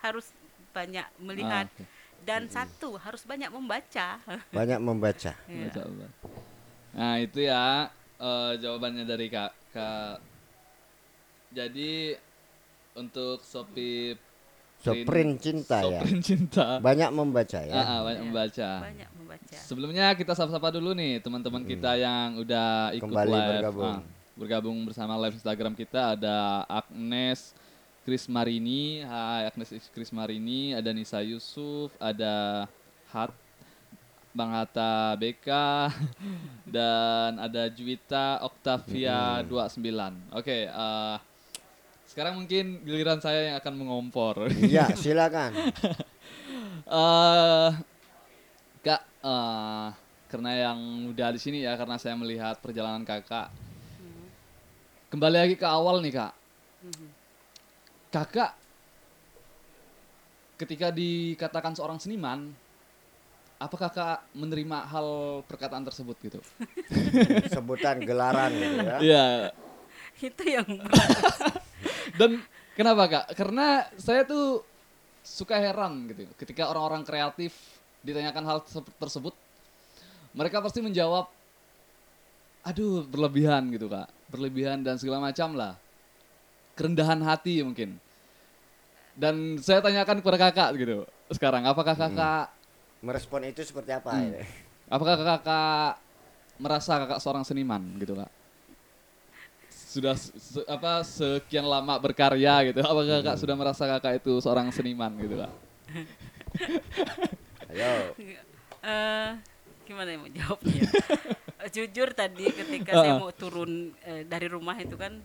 harus 0.00 0.26
banyak 0.70 1.06
melihat 1.18 1.66
Ah, 1.66 1.84
dan 2.22 2.46
satu 2.52 3.00
harus 3.00 3.24
banyak 3.24 3.48
membaca 3.48 4.20
Banyak 4.56 4.80
membaca. 4.80 5.32
Baca, 5.34 5.82
baca. 5.88 6.08
Nah, 6.92 7.16
itu 7.16 7.48
ya 7.48 7.88
eh, 8.20 8.52
jawabannya 8.60 9.08
dari 9.08 9.26
Kak. 9.32 9.52
Kak. 9.72 10.29
Jadi 11.50 12.14
untuk 12.94 13.42
Sopi 13.42 14.14
Soprin 14.80 15.36
cinta 15.36 15.84
ya. 15.84 16.00
Soprin 16.00 16.20
cinta. 16.24 16.80
Banyak 16.80 17.10
membaca 17.12 17.60
ya. 17.60 17.74
Ah, 17.74 17.84
ah, 17.84 18.00
banyak 18.00 18.16
Ya, 18.16 18.24
membaca. 18.24 18.70
Banyak 18.80 19.10
membaca. 19.12 19.56
Sebelumnya 19.60 20.06
kita 20.16 20.32
sapa-sapa 20.32 20.72
dulu 20.72 20.96
nih 20.96 21.20
teman-teman 21.20 21.68
kita 21.68 22.00
yang 22.00 22.40
udah 22.40 22.88
ikut 22.96 23.04
Hmm. 23.04 23.12
Kembali 23.12 23.28
live. 23.30 23.50
bergabung. 23.52 23.84
Ah, 23.92 24.00
bergabung 24.32 24.78
bersama 24.88 25.20
live 25.20 25.36
Instagram 25.36 25.76
kita 25.76 26.16
ada 26.16 26.36
Agnes 26.64 27.52
Chris 28.00 28.24
Marini, 28.24 29.04
Hai 29.04 29.52
Agnes 29.52 29.68
Chris 29.92 30.08
Marini, 30.08 30.72
ada 30.72 30.88
Nisa 30.90 31.20
Yusuf, 31.20 31.92
ada 32.00 32.64
Hat 33.12 33.36
Bang 34.32 34.48
Hatta 34.48 35.12
BK 35.12 35.44
dan 36.72 37.36
ada 37.36 37.68
Juwita 37.68 38.40
Octavia 38.40 39.44
29. 39.44 40.32
Oke, 40.32 40.64
eh, 40.64 41.16
sekarang 42.10 42.42
mungkin 42.42 42.82
giliran 42.82 43.22
saya 43.22 43.54
yang 43.54 43.56
akan 43.62 43.74
mengompor. 43.78 44.50
Iya, 44.50 44.90
silakan. 44.98 45.54
eh 46.90 47.70
Kak, 48.82 49.02
eh 49.22 49.88
karena 50.26 50.50
yang 50.58 50.78
udah 51.14 51.30
di 51.30 51.38
sini 51.38 51.62
ya, 51.62 51.78
karena 51.78 51.94
saya 52.02 52.18
melihat 52.18 52.58
perjalanan 52.58 53.06
kakak. 53.06 53.54
Kembali 55.10 55.36
lagi 55.38 55.54
ke 55.58 55.66
awal 55.66 56.02
nih 56.02 56.18
kak. 56.18 56.34
Kakak, 58.14 58.54
ketika 60.58 60.90
dikatakan 60.94 61.74
seorang 61.74 61.98
seniman, 61.98 62.50
apa 63.58 63.74
kakak 63.74 64.18
menerima 64.34 64.86
hal 64.86 65.08
perkataan 65.46 65.86
tersebut 65.86 66.14
gitu? 66.22 66.40
Sebutan 67.54 68.02
gelaran 68.02 68.50
gitu 68.54 68.78
ya. 68.82 68.96
Iya. 68.98 69.26
Itu 70.22 70.42
yang 70.46 70.66
Dan 72.14 72.40
kenapa 72.74 73.02
kak? 73.06 73.24
Karena 73.34 73.86
saya 73.96 74.24
tuh 74.24 74.64
suka 75.20 75.56
heran 75.60 76.08
gitu. 76.08 76.24
Ketika 76.36 76.68
orang-orang 76.68 77.04
kreatif 77.04 77.52
ditanyakan 78.00 78.44
hal 78.46 78.58
tersebut- 78.96 79.36
mereka 80.32 80.62
pasti 80.62 80.78
menjawab, 80.78 81.26
aduh 82.62 83.02
berlebihan 83.04 83.66
gitu 83.74 83.90
kak, 83.90 84.08
berlebihan 84.30 84.80
dan 84.80 84.94
segala 84.96 85.18
macam 85.18 85.58
lah, 85.58 85.74
kerendahan 86.78 87.20
hati 87.20 87.60
mungkin. 87.66 87.98
Dan 89.12 89.58
saya 89.58 89.82
tanyakan 89.82 90.22
kepada 90.22 90.38
kakak 90.38 90.70
gitu, 90.78 91.04
sekarang 91.28 91.66
apakah 91.66 91.98
kakak, 91.98 92.48
Merespon 93.00 93.48
itu 93.48 93.64
seperti 93.64 93.96
apa 93.96 94.12
Hmm. 94.12 94.28
ya? 94.28 94.44
apakah 94.92 95.16
kakak 95.16 95.90
merasa 96.60 97.00
kakak 97.00 97.20
seorang 97.20 97.44
seniman 97.44 97.80
gitu 97.96 98.12
kak? 98.12 98.30
Sudah 99.90 100.14
se- 100.14 100.62
apa 100.70 101.02
sekian 101.02 101.66
lama 101.66 101.98
berkarya 101.98 102.70
gitu, 102.70 102.78
apakah 102.78 103.18
kakak 103.18 103.36
sudah 103.42 103.54
merasa 103.58 103.90
kakak 103.90 104.22
itu 104.22 104.38
seorang 104.38 104.70
seniman 104.70 105.10
gitu 105.18 105.34
kak? 105.42 105.52
Ayo. 107.74 108.14
eh 108.80 109.30
gimana 109.82 110.08
ya 110.14 110.18
mau 110.22 110.30
jawabnya? 110.30 110.82
Jujur 111.74 112.14
tadi 112.14 112.46
ketika 112.54 113.02
saya 113.02 113.18
Uh-uh. 113.18 113.22
mau 113.26 113.32
turun 113.34 113.90
eh, 114.06 114.22
dari 114.22 114.46
rumah 114.46 114.78
itu 114.78 114.94
kan 114.94 115.18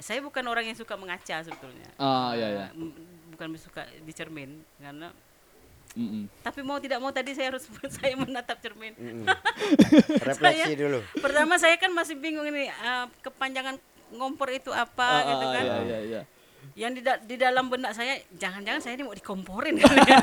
saya 0.00 0.22
bukan 0.24 0.46
orang 0.48 0.64
yang 0.70 0.78
suka 0.78 0.94
mengaca 0.96 1.42
sebetulnya. 1.44 1.90
Ah, 2.00 2.32
iya, 2.32 2.48
iya. 2.54 2.66
Eh, 2.72 2.92
bukan 3.34 3.52
suka 3.60 3.84
di 4.00 4.12
cermin 4.14 4.62
karena 4.78 5.10
Mm-mm. 5.92 6.30
tapi 6.40 6.60
mau 6.60 6.76
tidak 6.76 6.96
mau 6.96 7.10
tadi 7.10 7.32
saya 7.32 7.50
harus 7.50 7.66
saya 7.96 8.14
menatap 8.14 8.58
cermin. 8.58 8.94
Mm-mm. 8.94 9.26
Refleksi 10.28 10.72
dulu. 10.76 11.02
Pertama 11.16 11.56
saya 11.56 11.74
kan 11.76 11.90
masih 11.90 12.14
bingung 12.14 12.44
ini 12.44 12.66
eh, 12.66 13.04
kepanjangan 13.20 13.74
ngompor 14.10 14.50
itu 14.50 14.70
apa 14.70 15.02
Ah, 15.02 15.20
gitu 15.28 15.46
kan. 15.48 15.64
Iya, 15.64 15.78
iya, 15.80 15.98
iya. 16.00 16.22
Yang 16.72 16.92
di, 16.92 17.02
da- 17.02 17.20
di 17.20 17.36
dalam 17.36 17.66
benak 17.66 17.90
saya 17.90 18.20
jangan-jangan 18.32 18.78
saya 18.78 18.94
ini 18.94 19.02
mau 19.02 19.12
dikomporin 19.12 19.80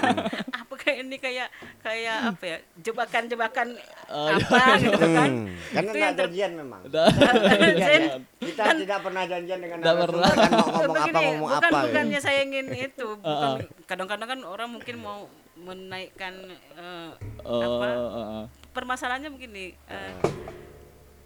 Apakah 0.62 0.92
ini 0.94 1.18
kayak 1.18 1.50
kayak 1.82 2.18
apa 2.30 2.44
ya 2.46 2.58
jebakan-jebakan 2.80 3.68
apa 4.08 4.62
gitu 4.78 4.98
kan? 4.98 5.30
Hmm. 5.30 5.48
Karena 5.70 5.90
Itu 5.90 5.98
yang 5.98 6.14
ter- 6.14 6.24
janjian 6.26 6.52
memang. 6.56 6.82
Saya- 6.88 8.22
Kita 8.40 8.64
tidak 8.78 9.00
pernah 9.02 9.24
janjian 9.26 9.60
dengan 9.60 9.78
narasumber 9.82 10.08
pernah. 10.08 10.30
kan 10.32 10.50
mau 10.50 10.68
ngomong 10.70 10.78
apa 10.78 10.88
begini, 10.96 11.16
ngomong 11.18 11.40
bukan 11.42 11.58
apa. 11.58 11.68
gitu. 11.68 11.84
bukannya 11.84 12.20
saya 12.22 12.40
ingin 12.42 12.68
itu 12.72 13.08
bukan 13.18 13.52
kadang-kadang 13.86 14.28
kan 14.30 14.40
orang 14.46 14.70
mungkin 14.70 14.96
mau 14.98 15.20
menaikkan 15.60 16.34
eh, 16.74 17.12
Oh, 17.42 17.80
apa 17.80 17.88
ah, 17.88 18.18
ah. 18.20 18.44
permasalahannya 18.72 19.30
begini 19.30 19.72
eh, 19.86 20.14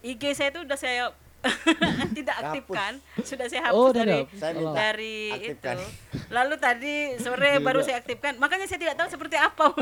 IG 0.04 0.32
saya 0.32 0.50
itu 0.50 0.62
udah 0.62 0.76
saya 0.76 1.10
tidak 2.14 2.36
aktifkan 2.40 3.02
sudah 3.20 3.50
saya 3.50 3.62
hapus 3.66 3.74
Oh, 3.76 3.90
dari. 3.90 4.30
Saya 4.32 4.54
minta 4.54 4.78
dari 4.78 5.18
aktifkan. 5.32 5.74
itu 5.74 5.86
lalu 6.30 6.56
tadi 6.56 6.94
sore 7.18 7.58
baru 7.58 7.82
saya 7.82 7.98
aktifkan 7.98 8.38
makanya 8.38 8.66
saya 8.66 8.78
tidak 8.80 8.96
tahu 8.96 9.10
seperti 9.10 9.36
apa 9.36 9.74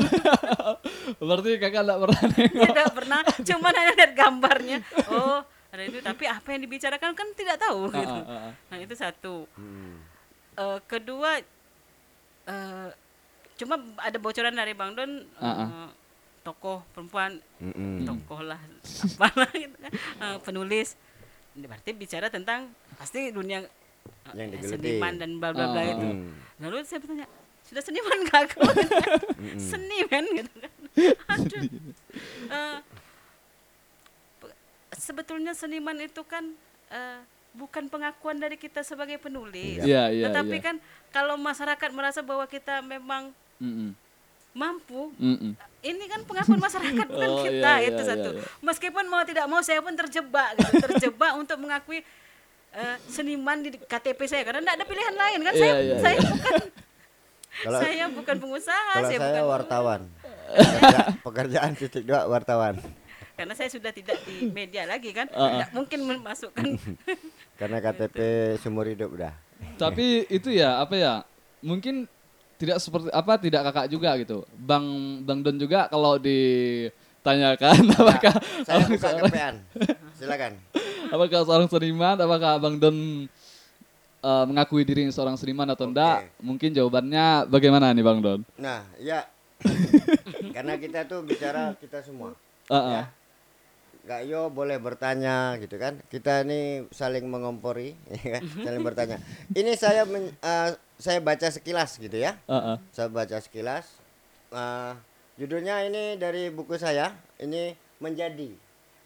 Berarti 1.20 1.48
kakak 1.56 1.82
enggak 1.82 2.00
pernah 2.00 2.20
nengok. 2.26 2.64
tidak 2.64 2.88
pernah 2.90 3.20
cuman 3.44 3.72
hanya 3.74 3.92
lihat 3.94 4.12
gambarnya 4.14 4.78
oh 5.06 5.44
ada 5.70 5.82
itu 5.84 5.98
tapi 6.00 6.24
apa 6.24 6.48
yang 6.48 6.60
dibicarakan 6.64 7.12
kan 7.12 7.28
tidak 7.32 7.56
tahu 7.56 7.86
gitu 7.88 8.16
ah, 8.18 8.48
ah. 8.48 8.52
nah 8.66 8.78
itu 8.80 8.94
satu 8.96 9.44
Hmm. 9.52 10.00
Eh, 10.52 10.78
kedua 10.84 11.38
eh, 12.46 12.88
cuma 13.60 13.74
ada 13.98 14.16
bocoran 14.16 14.50
dari 14.50 14.72
Bang 14.72 14.92
Don 14.92 15.10
eh, 15.20 15.38
Ah, 15.38 15.60
ah. 15.60 15.88
tokoh 16.40 16.80
perempuan 16.90 17.36
Mm-mm. 17.58 18.02
tokoh 18.02 18.40
lah 18.42 18.56
apalah 19.12 19.50
gitu 19.52 19.76
kan 19.76 19.92
Eh, 19.92 20.36
penulis. 20.40 20.96
Ini 21.50 21.66
berarti 21.66 21.90
bicara 21.92 22.26
tentang 22.26 22.68
pasti 22.94 23.28
dunia 23.28 23.60
eh, 23.60 23.68
Yang 24.34 24.72
seniman 24.72 25.12
dan 25.14 25.36
bla 25.36 25.50
bla 25.50 25.68
bla 25.68 25.78
Ah, 25.78 25.86
itu. 25.86 26.06
Hmm. 26.06 26.32
lalu 26.58 26.80
saya 26.82 26.98
bertanya 26.98 27.26
sudah 27.62 27.82
seniman 27.82 28.18
gak 28.24 28.44
kau 28.50 28.64
seniman 29.70 30.24
gitu 30.32 30.52
kan. 30.56 30.72
Aduh. 31.36 31.62
Eh, 32.48 32.78
pe- 34.38 34.56
sebetulnya 34.92 35.52
seniman 35.52 35.98
itu 35.98 36.22
kan 36.24 36.44
eh, 36.88 37.20
bukan 37.52 37.86
pengakuan 37.86 38.36
dari 38.36 38.54
kita 38.54 38.80
sebagai 38.80 39.18
penulis. 39.18 39.82
Iya, 39.82 40.08
iya, 40.08 40.24
tetapi 40.26 40.56
iya. 40.56 40.64
kan 40.64 40.76
kalau 41.10 41.34
masyarakat 41.36 41.90
merasa 41.90 42.20
bahwa 42.20 42.46
kita 42.46 42.78
memang 42.80 43.34
Mm-mm. 43.60 43.90
mampu 44.50 45.12
Mm-mm. 45.14 45.52
ini 45.80 46.04
kan 46.06 46.24
pengakuan 46.24 46.58
masyarakat 46.58 47.06
bukan 47.12 47.30
Oh, 47.30 47.44
kita 47.44 47.72
iya, 47.76 47.86
itu 47.86 48.00
iya, 48.00 48.08
satu 48.10 48.30
iya, 48.32 48.42
meskipun 48.60 49.04
mau 49.06 49.22
tidak 49.22 49.46
mau 49.46 49.60
saya 49.60 49.78
pun 49.78 49.94
terjebak 49.94 50.56
gitu 50.56 50.74
terjebak 50.82 51.32
untuk 51.40 51.56
mengakui 51.56 52.00
eh, 52.72 52.96
seniman 53.06 53.60
di 53.60 53.76
KTP 53.76 54.20
saya 54.24 54.42
karena 54.42 54.60
tidak 54.60 54.74
ada 54.74 54.84
pilihan 54.84 55.14
lain 55.14 55.38
kan 55.40 55.52
Iya, 55.52 55.60
saya 55.60 55.72
iya, 55.78 55.94
saya 55.96 56.16
iya. 56.16 56.26
bukan 56.26 56.56
Kalau 57.60 57.78
saya 57.78 58.04
bukan 58.08 58.36
pengusaha 58.38 58.82
kalau 58.94 59.04
saya, 59.04 59.18
saya 59.18 59.20
bukan 59.28 59.44
wartawan. 59.44 60.00
Pekerja- 60.50 61.08
pekerjaan 61.20 61.70
titik 61.74 62.02
dua 62.02 62.24
wartawan. 62.24 62.74
karena 63.32 63.54
saya 63.54 63.68
sudah 63.68 63.90
tidak 63.90 64.20
di 64.22 64.48
media 64.48 64.84
lagi 64.84 65.10
kan 65.10 65.26
Ah, 65.30 65.48
tidak 65.58 65.70
mungkin 65.72 65.98
memasukkan 66.04 66.64
Karena 67.54 67.76
KTP 67.80 68.16
seumur 68.56 68.84
hidup 68.84 69.10
udah. 69.10 69.32
Tapi 69.76 70.24
itu 70.26 70.48
ya 70.50 70.78
apa 70.78 70.94
ya? 70.94 71.14
Mungkin 71.60 72.04
tidak 72.60 72.76
seperti 72.76 73.08
apa 73.08 73.40
tidak 73.40 73.72
kakak 73.72 73.86
juga 73.88 74.12
gitu. 74.20 74.44
Bang 74.52 74.84
Bang 75.24 75.40
Don 75.40 75.56
juga 75.56 75.88
kalau 75.88 76.20
ditanyakan 76.20 77.88
apakah 77.96 78.34
Saya 78.68 78.84
apakah 78.84 78.88
buka 78.92 79.08
seorang, 79.08 79.24
kepean. 79.32 79.54
Silakan. 80.20 80.52
apakah 81.08 81.40
seorang 81.42 81.68
seniman, 81.72 82.16
apakah 82.20 82.52
Bang 82.60 82.76
Don 82.76 82.96
eh, 84.20 84.44
mengakui 84.44 84.84
diri 84.84 85.08
seorang 85.08 85.40
seniman 85.40 85.72
atau 85.72 85.88
Oke. 85.88 85.96
enggak? 85.96 86.18
Mungkin 86.38 86.76
jawabannya 86.76 87.48
bagaimana 87.48 87.96
nih 87.96 88.04
Bang 88.04 88.20
Don? 88.20 88.40
Nah, 88.60 88.84
ya. 89.00 89.24
Karena 90.56 90.76
kita 90.76 91.04
tuh 91.04 91.24
bicara 91.24 91.72
kita 91.76 92.04
semua. 92.04 92.36
Ah, 92.68 92.76
ah. 92.76 92.92
Ya. 92.92 93.04
Gak 94.00 94.20
yo 94.26 94.48
boleh 94.48 94.76
bertanya 94.76 95.56
gitu 95.56 95.76
kan. 95.76 96.00
Kita 96.08 96.44
ini 96.44 96.88
saling 96.88 97.24
mengompori, 97.24 97.96
ya 98.20 98.40
kan? 98.40 98.42
saling 98.64 98.82
bertanya. 98.84 99.16
Ini 99.52 99.72
saya 99.76 100.04
men- 100.04 100.36
eh, 100.36 100.70
saya 101.00 101.18
baca 101.18 101.48
sekilas 101.48 101.96
gitu 101.96 102.14
ya. 102.20 102.36
Ah, 102.44 102.76
ah. 102.76 102.78
Saya 102.92 103.08
baca 103.08 103.40
sekilas. 103.40 103.88
Eh, 104.52 104.92
judulnya 105.40 105.82
ini 105.88 106.20
dari 106.20 106.52
buku 106.52 106.76
saya. 106.76 107.16
Ini 107.40 107.74
menjadi, 107.98 108.52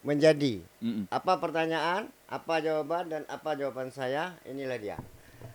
menjadi. 0.03 0.61
Mm-mm. 0.83 1.07
Apa 1.09 1.39
pertanyaan, 1.39 2.11
apa 2.27 2.59
jawaban 2.59 3.09
dan 3.09 3.23
apa 3.31 3.55
jawaban 3.55 3.95
saya? 3.95 4.35
Inilah 4.45 4.79
dia. 4.79 4.99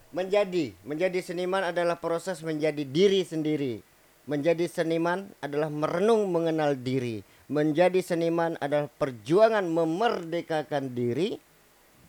Menjadi, 0.10 0.74
menjadi 0.82 1.22
seniman 1.22 1.70
adalah 1.70 2.02
proses 2.02 2.42
menjadi 2.42 2.82
diri 2.82 3.22
sendiri. 3.22 3.86
Menjadi 4.26 4.66
seniman 4.66 5.30
adalah 5.44 5.70
merenung 5.70 6.30
mengenal 6.34 6.74
diri. 6.74 7.22
Menjadi 7.50 8.02
seniman 8.02 8.58
adalah 8.62 8.90
perjuangan 8.90 9.66
memerdekakan 9.66 10.94
diri. 10.94 11.38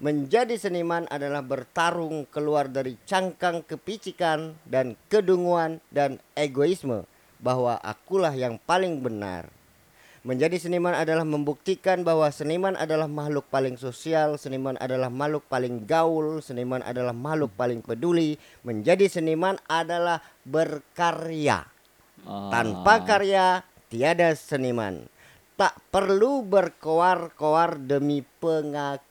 Menjadi 0.00 0.56
seniman 0.56 1.04
adalah 1.12 1.44
bertarung 1.44 2.24
keluar 2.32 2.72
dari 2.72 2.96
cangkang 3.04 3.60
kepicikan 3.68 4.56
dan 4.64 4.96
kedunguan 5.12 5.84
dan 5.92 6.16
egoisme 6.32 7.04
bahwa 7.36 7.76
akulah 7.84 8.32
yang 8.32 8.56
paling 8.64 9.04
benar. 9.04 9.52
Menjadi 10.24 10.56
seniman 10.56 10.96
adalah 10.96 11.28
membuktikan 11.28 12.00
bahwa 12.00 12.32
seniman 12.32 12.80
adalah 12.80 13.12
makhluk 13.12 13.44
paling 13.52 13.76
sosial, 13.76 14.40
seniman 14.40 14.80
adalah 14.80 15.12
makhluk 15.12 15.44
paling 15.52 15.84
gaul, 15.84 16.40
seniman 16.40 16.80
adalah 16.80 17.12
makhluk 17.12 17.52
paling 17.56 17.84
peduli. 17.84 18.40
Menjadi 18.64 19.04
seniman 19.04 19.60
adalah 19.68 20.24
berkarya. 20.48 21.68
Ah. 22.24 22.48
Tanpa 22.48 23.04
karya 23.04 23.64
tiada 23.92 24.32
seniman. 24.32 25.04
Tak 25.60 25.76
perlu 25.92 26.40
berkoar-koar 26.40 27.76
demi 27.84 28.24
pengakuan. 28.40 29.09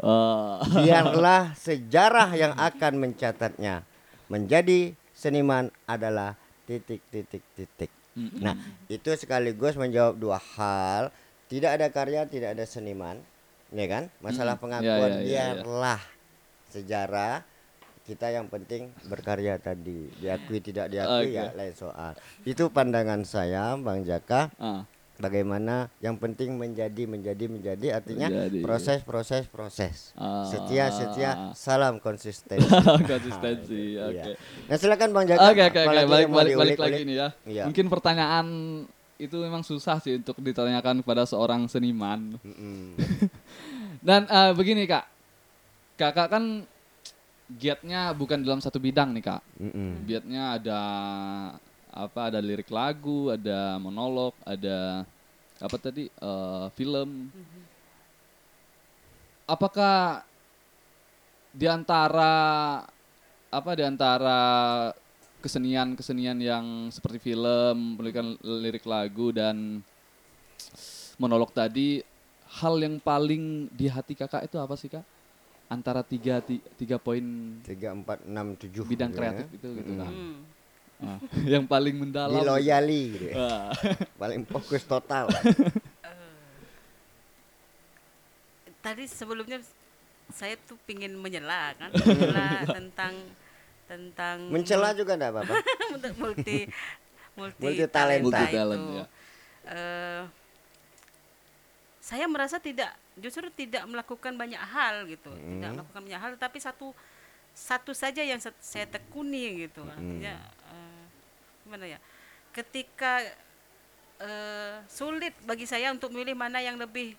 Ah. 0.00 0.64
Biarlah 0.64 1.52
sejarah 1.66 2.32
yang 2.32 2.56
akan 2.56 2.92
mencatatnya. 2.96 3.84
Menjadi 4.32 4.94
seniman 5.12 5.68
adalah 5.84 6.34
titik 6.64 7.04
titik 7.10 7.44
titik. 7.52 7.90
Nah, 8.16 8.56
itu 8.88 9.10
sekaligus 9.14 9.76
menjawab 9.76 10.16
dua 10.16 10.38
hal. 10.56 11.12
Tidak 11.46 11.70
ada 11.70 11.90
karya, 11.90 12.26
tidak 12.26 12.56
ada 12.58 12.64
seniman. 12.64 13.18
Ya 13.70 13.86
kan? 13.86 14.10
Masalah 14.18 14.58
pengakuan 14.58 15.22
Ya, 15.22 15.22
ya, 15.22 15.22
ya, 15.22 15.24
ya. 15.24 15.46
biarlah 15.62 16.00
sejarah 16.70 17.42
kita 18.02 18.34
yang 18.34 18.50
penting 18.50 18.90
berkarya 19.06 19.58
tadi. 19.58 20.10
Diakui 20.18 20.58
tidak 20.58 20.90
diakui 20.90 21.34
ya 21.34 21.50
Oke. 21.50 21.58
lain 21.58 21.74
soal. 21.74 22.12
Itu 22.42 22.70
pandangan 22.70 23.22
saya 23.22 23.78
Bang 23.78 24.02
Jaka 24.02 24.50
Ah. 24.58 24.82
Bagaimana 25.20 25.74
yang 25.98 26.16
penting 26.16 26.56
menjadi 26.56 27.04
menjadi 27.04 27.44
menjadi 27.46 27.86
artinya 27.94 28.26
Menjadi. 28.26 28.58
proses 28.60 28.98
proses 29.02 29.44
proses 29.46 29.96
Ah. 30.14 30.42
setia 30.44 30.88
setia 30.88 31.30
salam 31.52 31.96
konsisten 31.96 32.56
Konsistensi. 33.04 33.92
Iya. 33.92 34.04
Oke. 34.08 34.32
nah 34.66 34.76
silakan 34.76 35.08
bang 35.10 35.24
Jaka 35.28 35.40
Oke 35.46 35.62
oke 35.62 35.78
oke 35.78 35.80
balik 35.84 36.00
yang 36.00 36.08
mau 36.08 36.10
balik 36.10 36.28
balik 36.28 36.50
diulik-ulik? 36.50 36.78
lagi 36.80 37.00
nih 37.02 37.16
ya. 37.16 37.28
Iya. 37.44 37.64
Mungkin 37.66 37.86
pertanyaan 37.86 38.46
itu 39.16 39.36
memang 39.36 39.60
susah 39.60 39.96
sih 39.98 40.16
untuk 40.16 40.36
ditanyakan 40.36 41.04
kepada 41.04 41.22
seorang 41.22 41.64
seniman. 41.66 42.40
Mm-mm. 42.40 42.96
Dan 44.00 44.24
eh, 44.24 44.52
begini 44.52 44.84
kak, 44.84 45.04
kakak 45.94 46.28
kan 46.30 46.64
giatnya 47.52 48.10
bukan 48.10 48.40
dalam 48.40 48.58
satu 48.58 48.78
bidang 48.78 49.12
nih 49.12 49.20
kak. 49.22 49.42
Mm-mm. 49.58 50.06
Giatnya 50.06 50.56
ada 50.56 50.80
apa? 51.90 52.30
Ada 52.30 52.40
lirik 52.40 52.70
lagu, 52.70 53.30
ada 53.30 53.76
monolog, 53.82 54.34
ada 54.46 55.04
apa 55.60 55.76
tadi 55.76 56.08
eh, 56.08 56.66
film. 56.74 57.28
Apakah 59.44 60.22
di 61.50 61.66
antara 61.66 62.32
apa 63.50 63.70
di 63.74 63.82
antara 63.82 64.40
kesenian-kesenian 65.42 66.38
yang 66.38 66.66
seperti 66.94 67.32
film, 67.34 67.98
penulisan 67.98 68.38
lirik 68.62 68.86
lagu 68.86 69.34
dan 69.34 69.82
monolog 71.18 71.50
tadi, 71.50 71.98
hal 72.62 72.78
yang 72.78 73.02
paling 73.02 73.66
di 73.74 73.90
hati 73.90 74.14
kakak 74.14 74.46
itu 74.46 74.56
apa 74.60 74.74
sih 74.78 74.86
kak? 74.86 75.02
Antara 75.70 76.02
tiga 76.02 76.42
ti- 76.42 76.62
tiga 76.78 76.98
poin 76.98 77.22
tiga 77.62 77.94
empat 77.94 78.26
enam 78.26 78.58
tujuh 78.58 78.82
bidang 78.82 79.14
gitu 79.14 79.18
kreatif 79.22 79.46
ya. 79.46 79.56
itu 79.58 79.68
gitu 79.82 79.92
kan? 79.98 80.12
Hmm. 81.00 81.16
Ah, 81.16 81.18
yang 81.48 81.64
paling 81.64 81.96
mendalam. 81.96 82.36
diloyali 82.36 83.02
gitu 83.10 83.26
ya. 83.32 83.72
Paling 84.20 84.44
fokus 84.44 84.84
total 84.84 85.32
Tadi 88.80 89.04
sebelumnya 89.06 89.60
saya 90.28 90.56
tuh 90.58 90.76
pingin 90.84 91.12
menyela 91.12 91.72
kan, 91.74 91.90
menyela 91.90 92.64
tentang 92.70 93.12
tentang 93.84 94.36
mencela 94.48 94.94
juga 94.94 95.18
enggak 95.18 95.32
apa-apa 95.34 95.54
untuk 95.90 96.12
multi 96.16 96.64
multi, 97.34 97.64
Multi 97.66 97.84
talenta. 97.88 98.24
Multi 98.24 98.44
itu. 98.46 98.54
talent, 98.54 98.84
ya. 98.94 99.04
Eh, 99.66 100.22
saya 102.00 102.24
merasa 102.24 102.56
tidak 102.56 102.88
justru 103.16 103.48
tidak 103.50 103.84
melakukan 103.84 104.32
banyak 104.34 104.58
hal 104.58 105.04
gitu, 105.06 105.28
tidak 105.28 105.70
melakukan 105.74 106.02
banyak 106.02 106.20
hal, 106.20 106.30
tapi 106.36 106.58
satu 106.58 106.94
satu 107.50 107.90
saja 107.92 108.22
yang 108.22 108.38
sa- 108.38 108.56
saya 108.56 108.86
tekuni 108.86 109.66
gitu, 109.66 109.82
artinya 109.82 110.38
eh, 110.38 110.59
gimana 111.70 111.86
ya? 111.86 111.98
Ketika 112.50 113.22
eh, 114.18 114.74
sulit 114.90 115.32
bagi 115.46 115.64
saya 115.64 115.94
untuk 115.94 116.10
memilih 116.10 116.34
mana 116.34 116.58
yang 116.58 116.74
lebih 116.74 117.14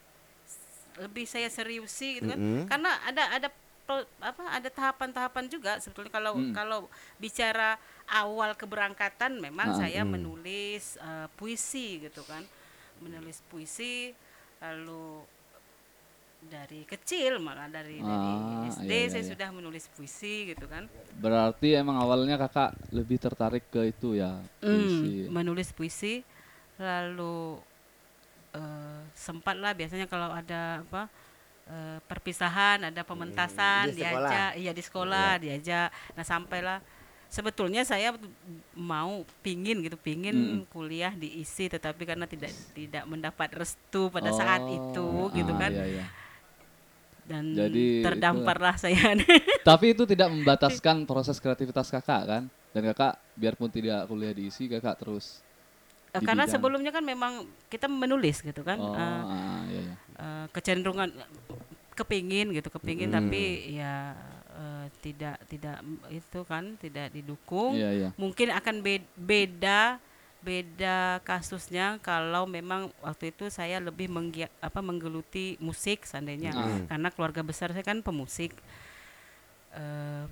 lebih 0.99 1.23
saya 1.23 1.47
seriusi 1.47 2.19
gitu 2.19 2.27
kan, 2.27 2.35
Mm-mm. 2.35 2.67
karena 2.67 2.91
ada 3.07 3.23
ada 3.31 3.47
pro- 3.87 4.11
apa 4.19 4.43
ada 4.51 4.67
tahapan-tahapan 4.69 5.47
juga 5.47 5.79
sebetulnya 5.79 6.11
kalau 6.11 6.35
Mm. 6.35 6.51
kalau 6.51 6.79
bicara 7.15 7.79
awal 8.11 8.51
keberangkatan 8.53 9.39
memang 9.39 9.71
Ah, 9.71 9.87
saya 9.87 10.03
mm. 10.03 10.11
menulis 10.11 10.99
eh, 10.99 11.27
puisi 11.39 12.03
gitu 12.03 12.27
kan 12.27 12.43
menulis 12.99 13.39
puisi 13.47 14.11
lalu 14.61 15.23
dari 16.41 16.81
kecil 16.83 17.37
malah 17.37 17.69
dari 17.69 18.01
dari 18.01 18.29
Ah, 18.33 18.65
SD 18.67 18.89
iya, 18.89 18.97
iya, 19.05 19.07
saya 19.07 19.23
iya. 19.23 19.29
sudah 19.31 19.49
menulis 19.53 19.85
puisi 19.93 20.49
gitu 20.49 20.65
kan 20.65 20.89
Berarti 21.15 21.77
emang 21.77 21.97
awalnya 21.97 22.35
kakak 22.35 22.73
lebih 22.89 23.21
tertarik 23.21 23.69
ke 23.69 23.87
itu 23.87 24.17
ya 24.17 24.41
puisi. 24.57 25.29
Hmm, 25.29 25.31
menulis 25.31 25.69
puisi 25.69 26.25
lalu 26.77 27.61
eh, 28.53 29.01
sempat 29.13 29.55
lah 29.55 29.71
biasanya 29.71 30.09
kalau 30.09 30.33
ada 30.33 30.81
apa 30.81 31.01
eh, 31.69 31.99
perpisahan 32.03 32.89
ada 32.89 33.01
pementasan 33.05 33.93
di 33.93 34.01
sekolah. 34.01 34.29
diajak 34.29 34.51
iya 34.57 34.71
di 34.73 34.83
sekolah 34.83 35.29
diajak 35.39 35.87
nah 36.17 36.25
sampailah 36.25 36.79
sebetulnya 37.31 37.87
saya 37.87 38.11
mau 38.75 39.23
pingin 39.39 39.79
gitu 39.79 39.95
pingin 39.95 40.35
Mm. 40.35 40.67
kuliah 40.67 41.13
diisi 41.15 41.71
tetapi 41.71 42.03
karena 42.03 42.27
tidak 42.27 42.51
tidak 42.75 43.03
mendapat 43.07 43.49
restu 43.55 44.11
pada 44.11 44.33
saat 44.33 44.59
Oh, 44.61 44.67
itu 44.67 45.07
gitu 45.37 45.53
ah, 45.55 45.59
kan 45.59 45.71
iya, 45.71 45.85
iya. 45.87 46.05
Dan 47.23 47.53
Jadi 47.53 48.01
terdamparlah 48.01 48.75
saya 48.75 49.13
Tapi 49.69 49.93
itu 49.93 50.03
tidak 50.05 50.27
membataskan 50.35 51.05
proses 51.05 51.37
kreativitas 51.37 51.87
kakak 51.87 52.23
kan? 52.25 52.43
Dan 52.71 52.81
kakak 52.91 53.19
biarpun 53.35 53.67
tidak 53.67 54.07
kuliah 54.07 54.31
diisi 54.31 54.65
kakak 54.65 54.97
terus. 54.97 55.43
Eh, 56.11 56.19
di 56.19 56.25
karena 56.27 56.43
bidang. 56.43 56.53
sebelumnya 56.59 56.91
kan 56.91 57.03
memang 57.03 57.33
kita 57.71 57.87
menulis 57.87 58.43
gitu 58.43 58.61
kan 58.61 58.75
Oh, 58.75 58.91
ah, 58.91 59.63
iya, 59.65 59.79
iya. 59.79 59.95
eh, 60.17 60.45
kecenderungan 60.51 61.07
kepingin 61.93 62.51
gitu 62.51 62.67
kepingin 62.67 63.11
Hmm. 63.11 63.17
tapi 63.23 63.43
ya 63.75 64.11
eh, 64.51 64.85
tidak 64.99 65.39
tidak 65.47 65.79
itu 66.09 66.39
kan 66.43 66.75
tidak 66.75 67.11
didukung 67.11 67.75
Iya, 67.75 67.89
iya. 67.91 68.09
mungkin 68.15 68.51
akan 68.51 68.75
be- 68.81 69.07
beda 69.15 70.03
beda 70.41 71.21
kasusnya 71.21 72.01
kalau 72.01 72.45
memang 72.45 72.89
waktu 72.99 73.29
itu 73.29 73.47
saya 73.47 73.77
lebih 73.77 74.09
menggia, 74.09 74.49
apa 74.57 74.81
menggeluti 74.81 75.53
musik 75.57 76.03
seandainya 76.03 76.49
Ah. 76.51 76.81
karena 76.89 77.09
keluarga 77.09 77.41
besar 77.41 77.69
saya 77.71 77.83
kan 77.83 78.01
pemusik 78.01 78.51
Eh, 79.71 80.25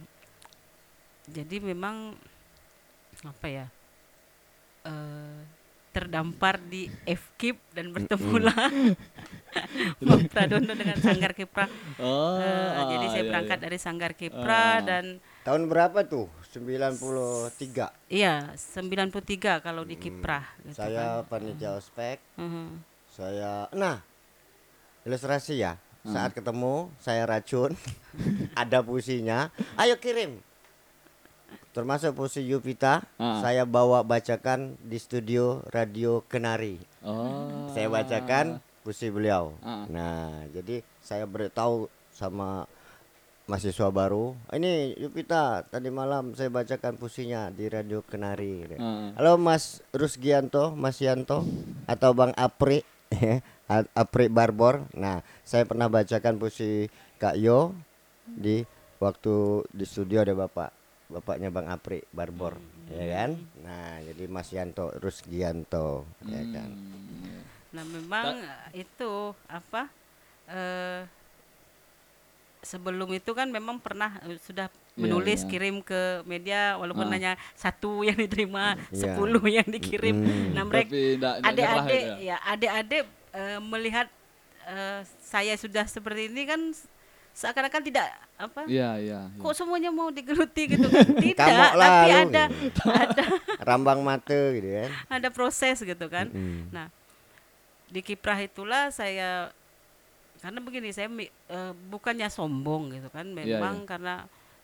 jadi 1.31 1.63
memang 1.63 2.11
apa 3.23 3.47
ya 3.47 3.65
eh, 4.83 5.39
terdampar 5.89 6.59
di 6.59 6.91
FKIP 7.01 7.55
dan 7.71 7.89
bertemulah 7.89 8.67
Bang 9.97 10.23
Pradono 10.31 10.75
dengan 10.75 10.99
Sanggar 10.99 11.31
Kipra. 11.31 11.71
Oh, 11.97 12.35
Eh, 12.35 12.69
jadi 12.91 13.05
ah, 13.05 13.09
saya 13.09 13.23
iya, 13.23 13.29
berangkat 13.31 13.57
iya. 13.57 13.65
dari 13.65 13.77
Sanggar 13.79 14.11
Kipra 14.13 14.43
Ah. 14.59 14.75
dan 14.83 15.05
tahun 15.47 15.71
berapa 15.71 16.03
tuh 16.03 16.27
93 16.49 18.09
iya 18.09 18.49
93 18.53 19.61
kalau 19.61 19.83
di 19.83 19.95
Kiprah 19.95 20.45
gitu 20.63 20.75
saya 20.75 21.21
kan. 21.21 21.29
panitia 21.29 21.75
ospek 21.75 22.17
Mhm. 22.35 22.81
saya 23.07 23.69
nah 23.71 24.01
ilustrasi 25.03 25.57
ya 25.57 25.77
Hmm. 25.99 26.15
saat 26.15 26.31
ketemu 26.31 26.87
saya 26.97 27.23
racun 27.23 27.75
ada 28.55 28.79
puisinya 28.79 29.51
ayo 29.75 29.99
kirim 29.99 30.39
termasuk 31.69 32.15
puisi 32.15 32.41
Yupita 32.41 33.03
Ah. 33.15 33.39
saya 33.39 33.63
bawa 33.63 34.01
bacakan 34.01 34.79
di 34.79 34.95
studio 34.95 35.61
radio 35.67 36.23
Kenari 36.23 36.79
Oh. 37.01 37.67
saya 37.69 37.87
bacakan 37.87 38.57
puisi 38.81 39.07
beliau 39.07 39.53
Ah. 39.59 39.85
nah 39.85 40.25
jadi 40.49 40.81
saya 40.99 41.23
beritahu 41.23 41.85
sama 42.09 42.63
mahasiswa 43.49 43.89
baru 43.89 44.37
ini 44.53 44.93
Yupita 44.93 45.65
tadi 45.65 45.89
malam 45.89 46.37
saya 46.37 46.53
bacakan 46.53 47.01
puisinya 47.01 47.49
di 47.49 47.65
radio 47.65 48.05
Kenari 48.05 48.69
Ah. 48.77 49.09
Halo 49.17 49.41
Mas 49.41 49.81
Rusgianto, 49.89 50.69
Mas 50.77 51.01
Yanto 51.01 51.41
atau 51.89 52.13
Bang 52.13 52.29
Apri 52.37 52.85
A- 53.65 53.89
Apri 53.97 54.29
Barbor. 54.29 54.85
Nah, 54.93 55.25
saya 55.41 55.65
pernah 55.65 55.89
bacakan 55.89 56.37
puisi 56.37 56.85
Kak 57.17 57.41
Yo 57.41 57.73
di 58.23 58.61
waktu 59.01 59.65
di 59.73 59.85
studio 59.85 60.21
ada 60.21 60.37
Bapak. 60.37 60.69
Bapaknya 61.09 61.49
Bang 61.49 61.65
Apri 61.65 62.05
Barbor, 62.13 62.53
ya 62.87 63.05
kan? 63.09 63.33
Nah, 63.65 63.97
jadi 64.05 64.29
Mas 64.29 64.53
Yanto 64.53 64.93
Rusgianto, 65.01 66.05
ya 66.21 66.41
kan? 66.53 66.69
Hmm. 66.69 67.41
Nah 67.73 67.85
memang 67.85 68.37
itu 68.73 69.33
apa 69.49 69.89
eh 70.45 71.01
sebelum 72.59 73.07
itu 73.15 73.31
kan 73.31 73.47
memang 73.47 73.79
pernah 73.79 74.19
uh, 74.23 74.35
sudah 74.43 74.67
iya, 74.67 74.99
menulis 74.99 75.41
yeah, 75.41 75.43
yeah. 75.47 75.51
kirim 75.51 75.75
ke 75.79 76.01
media 76.27 76.61
walaupun 76.75 77.07
uh. 77.07 77.13
hanya 77.15 77.31
satu 77.55 78.03
yang 78.03 78.19
diterima 78.19 78.75
yeah. 78.91 78.99
sepuluh 78.99 79.43
yang 79.47 79.67
dikirim 79.67 80.15
mm. 80.19 80.47
nah 80.55 80.63
mereka 80.67 80.91
adik-adik 81.43 82.03
ya 82.19 82.37
adik-adik 82.43 83.03
uh, 83.31 83.59
melihat 83.63 84.07
uh, 84.67 84.99
saya 85.23 85.55
sudah 85.55 85.87
seperti 85.87 86.27
ini 86.27 86.43
kan 86.43 86.59
seakan-akan 87.31 87.81
tidak 87.87 88.11
apa 88.35 88.67
Iya, 88.67 88.89
iya. 88.99 89.19
Ya. 89.31 89.39
kok 89.39 89.55
semuanya 89.55 89.95
mau 89.95 90.11
digeluti 90.11 90.75
gitu 90.75 90.87
kan 90.91 91.07
tidak 91.23 91.47
tapi 91.71 92.11
ada 92.11 92.43
ada 92.83 93.25
rambang 93.67 94.03
mata 94.03 94.39
gitu 94.51 94.67
kan 94.67 94.89
ada 95.07 95.27
proses 95.31 95.79
gitu 95.79 96.05
kan 96.11 96.27
mm 96.27 96.35
-hmm. 96.35 96.63
nah 96.75 96.87
di 97.89 98.03
kiprah 98.03 98.37
itulah 98.43 98.91
saya 98.91 99.49
karena 100.39 100.59
begini 100.63 100.89
saya 100.95 101.11
uh, 101.11 101.73
bukannya 101.91 102.27
sombong 102.31 102.95
gitu 102.95 103.11
kan 103.11 103.27
iya, 103.27 103.59
memang 103.59 103.75
yeah, 103.75 103.83
yeah. 103.83 103.87
karena 103.87 104.15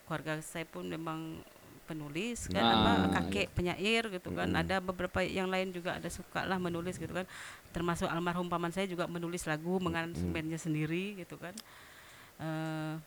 keluarga 0.07 0.33
saya 0.39 0.65
pun 0.67 0.87
memang 0.87 1.43
penulis 1.85 2.49
kan 2.49 2.65
nah, 2.65 2.73
apa 2.81 2.91
kakek 3.21 3.47
iya. 3.47 3.53
penyair 3.53 4.03
gitu 4.09 4.33
kan 4.33 4.49
mm. 4.49 4.61
ada 4.65 4.81
beberapa 4.81 5.21
yang 5.21 5.45
lain 5.45 5.69
juga 5.69 6.01
ada 6.01 6.09
suka 6.09 6.41
lah 6.41 6.57
menulis 6.57 6.97
gitu 6.97 7.13
kan 7.13 7.29
termasuk 7.69 8.09
almarhum 8.09 8.49
paman 8.49 8.73
saya 8.73 8.89
juga 8.89 9.05
menulis 9.05 9.45
lagu 9.45 9.77
mengaransemennya 9.77 10.57
mm. 10.57 10.65
sendiri 10.65 11.21
gitu 11.21 11.37
kan 11.37 11.53
uh, 12.41 12.97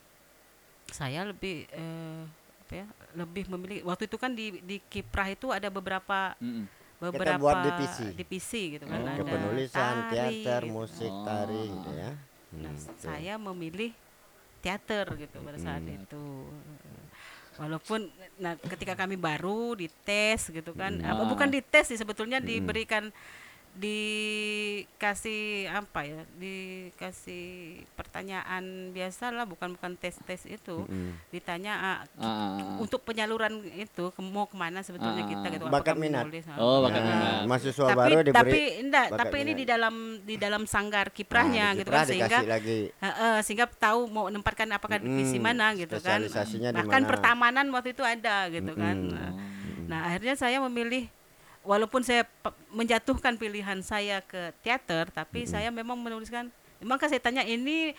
saya 0.89 1.27
lebih 1.27 1.67
uh, 1.75 2.23
apa 2.63 2.73
ya 2.85 2.87
lebih 3.19 3.51
memilih 3.51 3.79
waktu 3.83 4.07
itu 4.07 4.15
kan 4.15 4.31
di 4.31 4.63
di 4.63 4.77
kiprah 4.79 5.27
itu 5.27 5.51
ada 5.51 5.67
beberapa 5.67 6.37
mm 6.39 6.79
beberapa 6.99 7.39
Kita 7.39 7.39
buat 7.39 7.57
divisi. 7.63 8.05
divisi 8.11 8.61
gitu 8.75 8.85
kan 8.85 8.99
oh. 8.99 9.07
ada 9.07 9.23
penulisan 9.23 9.93
tari, 10.11 10.43
teater 10.43 10.61
musik 10.67 11.07
oh. 11.07 11.23
tari 11.23 11.63
gitu 11.71 11.91
ya 11.95 12.11
Nah, 12.57 12.73
hmm, 12.73 12.97
saya 12.97 13.33
memilih 13.37 13.93
teater 14.59 15.05
gitu 15.15 15.37
pada 15.45 15.59
saat 15.61 15.83
hmm. 15.85 15.97
itu. 16.03 16.25
Walaupun 17.59 18.07
nah 18.39 18.55
ketika 18.55 18.95
kami 18.95 19.19
baru 19.19 19.75
dites 19.75 20.49
gitu 20.49 20.71
kan, 20.73 20.95
hmm. 20.95 21.05
apa 21.05 21.23
bukan 21.27 21.49
dites 21.51 21.91
sih 21.91 21.99
sebetulnya 21.99 22.39
hmm. 22.39 22.47
diberikan 22.47 23.03
dikasih 23.79 25.71
apa 25.71 26.03
ya 26.03 26.21
dikasih 26.35 27.79
pertanyaan 27.95 28.91
biasa 28.91 29.31
lah 29.31 29.47
bukan 29.47 29.79
bukan 29.79 29.95
tes 29.95 30.19
tes 30.27 30.43
itu 30.49 30.83
mm-hmm. 30.83 31.31
ditanya 31.31 32.03
uh, 32.19 32.25
uh, 32.25 32.83
untuk 32.83 33.07
penyaluran 33.07 33.63
itu 33.71 34.11
ke, 34.11 34.19
mau 34.19 34.49
ke 34.51 34.59
mana 34.59 34.83
sebetulnya 34.83 35.23
uh, 35.23 35.29
kita 35.31 35.47
gitu 35.55 35.63
bakat 35.71 35.95
minat 35.95 36.27
nulis, 36.27 36.43
oh 36.59 36.83
bakat 36.83 37.01
minat 37.07 37.47
mahasiswa 37.47 37.87
tapi, 37.87 37.99
baru 38.03 38.19
diberi 38.19 38.35
tapi 38.35 38.59
enggak 38.83 39.07
tapi 39.15 39.37
minat. 39.37 39.43
ini 39.47 39.51
di 39.55 39.65
dalam 39.65 39.95
di 40.27 40.35
dalam 40.35 40.63
sanggar 40.67 41.07
kiprahnya 41.15 41.65
nah, 41.71 41.77
gitu 41.79 41.89
kan 41.93 42.05
sehingga 42.09 42.39
lagi. 42.43 42.79
Uh, 42.99 43.07
uh, 43.07 43.35
sehingga 43.39 43.65
tahu 43.69 44.11
mau 44.11 44.27
menempatkan 44.27 44.67
apakah 44.75 44.99
mm, 44.99 45.05
divisi 45.07 45.37
mana 45.39 45.71
gitu 45.79 46.03
kan 46.03 46.19
bahkan 46.27 46.99
di 46.99 47.07
mana? 47.07 47.07
pertamanan 47.07 47.65
waktu 47.71 47.95
itu 47.95 48.03
ada 48.03 48.51
gitu 48.51 48.75
mm-hmm. 48.75 48.83
kan 48.83 48.95
nah, 49.07 49.31
nah 49.87 49.99
akhirnya 50.11 50.35
saya 50.35 50.59
memilih 50.59 51.07
walaupun 51.63 52.01
saya 52.05 52.25
menjatuhkan 52.71 53.35
pilihan 53.35 53.79
saya 53.83 54.23
ke 54.23 54.51
teater, 54.63 55.11
tapi 55.11 55.43
hmm. 55.45 55.49
saya 55.49 55.69
memang 55.69 55.99
menuliskan. 55.99 56.51
Maka 56.79 57.11
saya 57.11 57.19
tanya 57.19 57.43
ini 57.43 57.91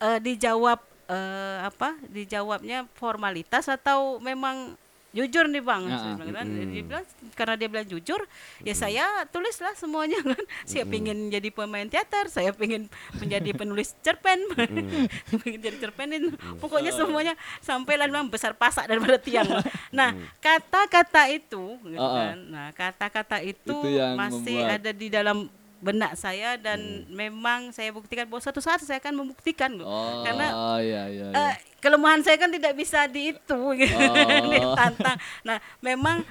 uh, 0.00 0.18
dijawab 0.18 0.80
uh, 1.08 1.58
apa? 1.68 2.00
Dijawabnya 2.08 2.88
formalitas 2.96 3.68
atau 3.68 4.16
memang 4.18 4.76
jujur 5.12 5.44
nih 5.44 5.60
bang 5.60 5.82
ya, 5.92 5.96
saya 6.00 6.14
bilang, 6.16 6.32
kan. 6.34 6.46
mm. 6.48 6.72
dia 6.72 6.82
bilang 6.88 7.04
karena 7.36 7.54
dia 7.60 7.68
bilang 7.68 7.86
jujur 7.86 8.20
mm. 8.24 8.64
ya 8.64 8.74
saya 8.74 9.04
tulislah 9.28 9.76
semuanya 9.76 10.18
kan 10.32 10.42
saya 10.64 10.88
mm. 10.88 10.90
pingin 10.90 11.18
jadi 11.28 11.48
pemain 11.52 11.84
teater 11.84 12.32
saya 12.32 12.50
pingin 12.56 12.88
menjadi 13.20 13.50
penulis 13.60 13.92
cerpen 14.00 14.40
mm. 14.56 15.38
pingin 15.44 15.60
jadi 15.60 15.76
cerpenin 15.84 16.32
mm. 16.32 16.56
pokoknya 16.58 16.96
semuanya 16.96 17.36
sampailah 17.60 18.08
memang 18.08 18.32
besar 18.32 18.56
pasak 18.56 18.88
daripada 18.88 19.20
tiang 19.20 19.48
nah 19.92 20.16
kata-kata 20.40 21.28
itu 21.28 21.76
gitu 21.84 22.00
uh 22.00 22.08
-uh. 22.08 22.16
kan 22.16 22.38
nah 22.48 22.68
kata-kata 22.72 23.44
itu, 23.44 23.68
itu 23.84 24.16
masih 24.16 24.64
membuat. 24.64 24.76
ada 24.80 24.90
di 24.96 25.08
dalam 25.12 25.38
benak 25.82 26.14
saya 26.14 26.54
dan 26.54 26.78
hmm. 26.78 27.10
memang 27.10 27.74
saya 27.74 27.90
buktikan 27.90 28.30
bahwa 28.30 28.38
suatu 28.38 28.62
saat 28.62 28.78
saya 28.86 29.02
akan 29.02 29.26
membuktikan 29.26 29.74
loh 29.74 29.90
oh, 29.90 30.22
karena 30.22 30.78
iya, 30.78 31.02
iya, 31.10 31.26
iya. 31.26 31.26
Uh, 31.34 31.54
kelemahan 31.82 32.22
saya 32.22 32.38
kan 32.38 32.54
tidak 32.54 32.78
bisa 32.78 33.10
diitu 33.10 33.58
gitu 33.82 33.98
oh. 33.98 34.46
ditantang 34.46 35.18
nah 35.42 35.58
memang 35.82 36.22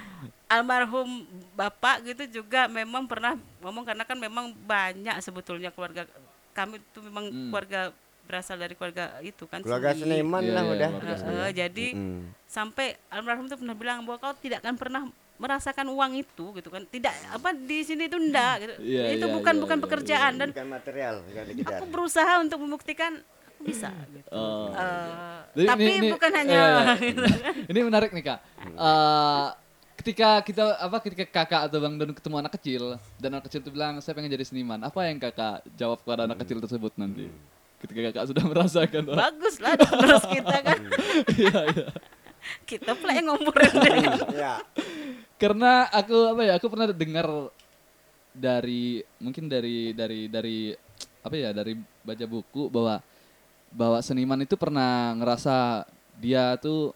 almarhum 0.48 1.28
bapak 1.52 2.00
gitu 2.08 2.40
juga 2.40 2.64
memang 2.64 3.04
pernah 3.04 3.36
ngomong 3.60 3.84
karena 3.84 4.08
kan 4.08 4.16
memang 4.16 4.56
banyak 4.64 5.20
sebetulnya 5.20 5.68
keluarga 5.68 6.08
kami 6.56 6.80
itu 6.80 6.98
memang 7.04 7.28
hmm. 7.28 7.48
keluarga 7.52 7.80
berasal 8.24 8.56
dari 8.56 8.72
keluarga 8.72 9.20
itu 9.20 9.44
kan 9.44 9.60
keluarga 9.60 9.92
seniman 9.92 10.40
lah 10.48 10.64
iya, 10.64 10.72
udah 10.72 10.90
uh, 10.96 11.44
uh, 11.44 11.50
jadi 11.52 11.86
hmm. 11.92 12.48
sampai 12.48 12.96
almarhum 13.12 13.52
itu 13.52 13.60
pernah 13.60 13.76
bilang 13.76 14.00
bahwa 14.08 14.16
kau 14.16 14.32
tidak 14.40 14.64
akan 14.64 14.80
pernah 14.80 15.02
merasakan 15.42 15.86
uang 15.90 16.12
itu 16.22 16.44
gitu 16.54 16.68
kan. 16.70 16.86
Tidak 16.86 17.14
apa 17.34 17.50
di 17.50 17.82
sini 17.82 18.06
itu 18.06 18.14
enggak 18.14 18.54
gitu. 18.62 18.74
Yeah, 18.86 19.18
itu 19.18 19.26
yeah, 19.26 19.34
bukan 19.34 19.54
yeah, 19.58 19.62
bukan 19.66 19.76
yeah, 19.78 19.84
pekerjaan 19.84 20.32
yeah, 20.32 20.40
dan 20.40 20.48
bukan 20.54 20.70
material 20.70 21.14
aku 21.66 21.84
berusaha 21.90 22.32
untuk 22.38 22.58
membuktikan 22.62 23.18
aku 23.62 23.70
bisa 23.70 23.90
gitu. 24.10 24.28
uh, 24.34 24.74
uh, 24.74 25.38
tapi 25.54 25.90
ini, 26.02 26.10
bukan 26.10 26.30
ini, 26.34 26.38
hanya 26.42 26.58
iya, 26.58 26.94
iya. 26.98 27.26
ini 27.70 27.78
menarik 27.86 28.10
nih 28.10 28.24
kak. 28.26 28.38
Uh, 28.74 29.54
ketika 30.02 30.42
kita 30.42 30.82
apa 30.82 30.98
ketika 30.98 31.24
kakak 31.30 31.70
atau 31.70 31.78
bang 31.78 31.94
Don 31.94 32.10
ketemu 32.10 32.36
anak 32.42 32.52
kecil 32.58 32.82
dan 33.22 33.38
anak 33.38 33.46
kecil 33.46 33.62
itu 33.62 33.70
bilang 33.70 34.02
saya 34.02 34.18
pengen 34.18 34.34
jadi 34.34 34.42
seniman. 34.42 34.82
Apa 34.82 35.06
yang 35.06 35.22
kakak 35.22 35.62
jawab 35.78 36.02
kepada 36.02 36.26
anak 36.26 36.42
kecil 36.42 36.58
tersebut 36.58 36.90
nanti? 36.98 37.30
Ketika 37.78 38.10
kakak 38.10 38.24
sudah 38.34 38.44
merasakan 38.50 39.02
bagus 39.14 39.54
lah 39.62 39.78
terus 39.78 40.24
kita 40.26 40.56
kan. 40.58 40.80
Iya, 41.38 41.60
iya. 41.70 41.86
Kita 42.68 42.94
pula 42.98 43.12
yang 43.14 43.32
ngomongin 43.32 44.10
ya 44.42 44.62
karena 45.38 45.90
aku 45.90 46.16
apa 46.32 46.42
ya 46.46 46.52
aku 46.58 46.66
pernah 46.70 46.86
dengar 46.90 47.28
dari 48.32 49.04
mungkin 49.20 49.46
dari 49.50 49.92
dari 49.92 50.26
dari 50.26 50.72
apa 51.22 51.34
ya 51.36 51.50
dari 51.54 51.76
baca 52.02 52.26
buku 52.26 52.72
bahwa 52.72 52.98
bahwa 53.72 53.98
seniman 54.04 54.40
itu 54.44 54.54
pernah 54.56 55.16
ngerasa 55.16 55.86
dia 56.20 56.54
tuh 56.60 56.92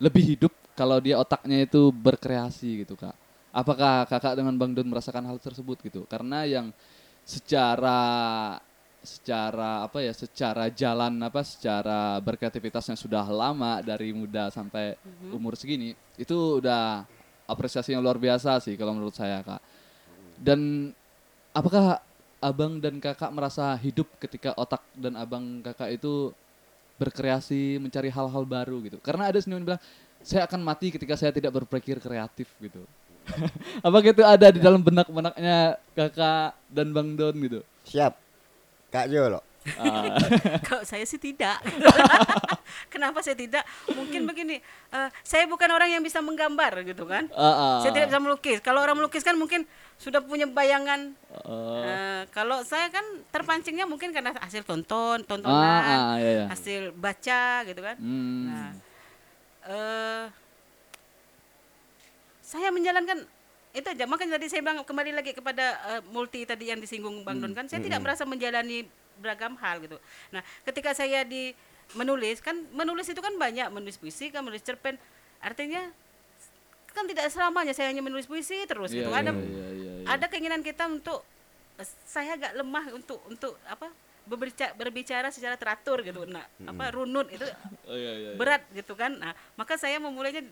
lebih 0.00 0.36
hidup 0.36 0.52
kalau 0.74 0.96
dia 0.96 1.20
otaknya 1.20 1.68
itu 1.68 1.92
berkreasi 1.92 2.88
gitu 2.88 2.96
kak. 2.96 3.14
Apakah 3.52 4.06
kakak 4.08 4.38
dengan 4.38 4.56
bang 4.56 4.72
Don 4.72 4.88
merasakan 4.88 5.26
hal 5.26 5.36
tersebut 5.36 5.76
gitu? 5.84 6.06
Karena 6.08 6.46
yang 6.46 6.72
secara 7.26 8.00
secara 9.00 9.84
apa 9.88 10.04
ya 10.04 10.12
secara 10.12 10.68
jalan 10.68 11.16
apa 11.24 11.40
secara 11.40 12.20
berkreativitasnya 12.20 13.00
sudah 13.00 13.24
lama 13.24 13.80
dari 13.80 14.12
muda 14.12 14.52
sampai 14.52 14.92
mm-hmm. 14.96 15.36
umur 15.36 15.56
segini 15.56 15.96
itu 16.20 16.60
udah 16.60 17.08
apresiasi 17.50 17.90
yang 17.90 18.04
luar 18.04 18.20
biasa 18.20 18.62
sih 18.62 18.78
kalau 18.78 18.94
menurut 18.94 19.16
saya 19.16 19.42
kak. 19.42 19.58
Dan 20.38 20.92
apakah 21.50 21.98
abang 22.40 22.78
dan 22.78 23.02
kakak 23.02 23.28
merasa 23.34 23.74
hidup 23.76 24.06
ketika 24.22 24.54
otak 24.54 24.80
dan 24.94 25.18
abang 25.18 25.60
kakak 25.60 25.98
itu 25.98 26.30
berkreasi 26.96 27.82
mencari 27.82 28.08
hal-hal 28.08 28.44
baru 28.46 28.78
gitu? 28.86 29.02
Karena 29.02 29.28
ada 29.28 29.42
seniman 29.42 29.66
bilang 29.66 29.82
saya 30.22 30.46
akan 30.46 30.60
mati 30.62 30.94
ketika 30.94 31.18
saya 31.18 31.34
tidak 31.34 31.50
berpikir 31.50 31.98
kreatif 31.98 32.46
gitu. 32.62 32.86
apakah 33.86 34.10
itu 34.16 34.24
ada 34.24 34.48
di 34.48 34.60
dalam 34.62 34.80
benak-benaknya 34.80 35.76
kakak 35.92 36.56
dan 36.72 36.88
bang 36.94 37.08
Don 37.18 37.36
gitu? 37.36 37.60
Siap, 37.84 38.16
kak 38.90 39.06
Jo 39.08 39.30
loh. 39.30 39.42
Uh. 39.60 40.08
Kalau 40.64 40.82
saya 40.90 41.04
sih 41.04 41.20
tidak. 41.20 41.60
Kenapa 42.92 43.20
saya 43.20 43.36
tidak? 43.36 43.60
Mungkin 43.92 44.24
begini, 44.24 44.56
uh, 44.88 45.12
saya 45.20 45.44
bukan 45.44 45.68
orang 45.68 45.92
yang 45.92 46.00
bisa 46.00 46.24
menggambar 46.24 46.80
gitu 46.88 47.04
kan. 47.04 47.28
Uh, 47.28 47.44
uh. 47.44 47.76
Saya 47.84 47.92
tidak 47.92 48.08
bisa 48.08 48.20
melukis. 48.24 48.58
Kalau 48.64 48.80
orang 48.80 48.96
melukis 48.96 49.20
kan 49.20 49.36
mungkin 49.36 49.68
sudah 50.00 50.24
punya 50.24 50.48
bayangan. 50.48 51.12
Uh. 51.44 51.84
Uh, 51.84 52.22
kalau 52.32 52.64
saya 52.64 52.88
kan 52.88 53.04
terpancingnya 53.28 53.84
mungkin 53.84 54.16
karena 54.16 54.32
hasil 54.40 54.64
tonton, 54.64 55.20
tontonan, 55.28 55.60
uh, 55.60 56.16
uh, 56.16 56.16
iya, 56.16 56.30
iya. 56.32 56.44
hasil 56.48 56.96
baca 56.96 57.44
gitu 57.68 57.80
kan. 57.84 57.96
Hmm. 58.00 58.48
Nah, 58.48 58.70
uh, 59.68 60.24
saya 62.40 62.72
menjalankan 62.72 63.28
itu 63.70 63.86
aja 63.86 64.04
makanya 64.06 64.34
tadi 64.34 64.50
saya 64.50 64.66
bilang 64.66 64.82
kembali 64.82 65.14
lagi 65.14 65.30
kepada 65.30 65.78
uh, 65.86 66.00
multi 66.10 66.42
tadi 66.42 66.74
yang 66.74 66.82
disinggung 66.82 67.22
Bang 67.22 67.38
Don 67.38 67.54
kan 67.54 67.70
saya 67.70 67.78
hmm. 67.78 67.86
tidak 67.86 68.00
merasa 68.02 68.22
menjalani 68.26 68.82
beragam 69.20 69.54
hal 69.60 69.78
gitu. 69.84 70.00
Nah, 70.32 70.40
ketika 70.64 70.96
saya 70.96 71.22
di 71.22 71.52
menulis 71.94 72.40
kan 72.42 72.56
menulis 72.72 73.06
itu 73.10 73.20
kan 73.20 73.34
banyak 73.34 73.68
menulis 73.70 73.98
puisi 73.98 74.30
kan 74.30 74.46
menulis 74.46 74.62
cerpen 74.62 74.94
artinya 75.42 75.90
kan 76.90 77.06
tidak 77.06 77.30
selamanya 77.30 77.74
saya 77.74 77.90
hanya 77.90 78.02
menulis 78.02 78.26
puisi 78.26 78.66
terus 78.66 78.90
yeah, 78.90 79.06
gitu. 79.06 79.10
Ada 79.10 79.30
yeah, 79.30 79.38
yeah, 79.38 79.70
yeah, 79.70 79.96
yeah. 80.02 80.14
ada 80.18 80.26
keinginan 80.26 80.62
kita 80.62 80.86
untuk 80.90 81.22
saya 82.06 82.36
agak 82.36 82.52
lemah 82.58 82.84
untuk 82.94 83.18
untuk 83.30 83.54
apa 83.66 83.90
berbicara, 84.30 84.72
berbicara 84.78 85.28
secara 85.34 85.58
teratur 85.58 86.06
gitu 86.06 86.22
nah 86.30 86.46
hmm. 86.46 86.70
apa 86.70 86.84
runut 86.94 87.26
itu 87.34 87.42
oh, 87.90 87.96
iya, 87.98 88.12
iya, 88.14 88.30
iya. 88.30 88.38
berat 88.38 88.62
gitu 88.70 88.94
kan 88.94 89.18
nah 89.18 89.34
maka 89.58 89.74
saya 89.74 89.98
memulainya 89.98 90.46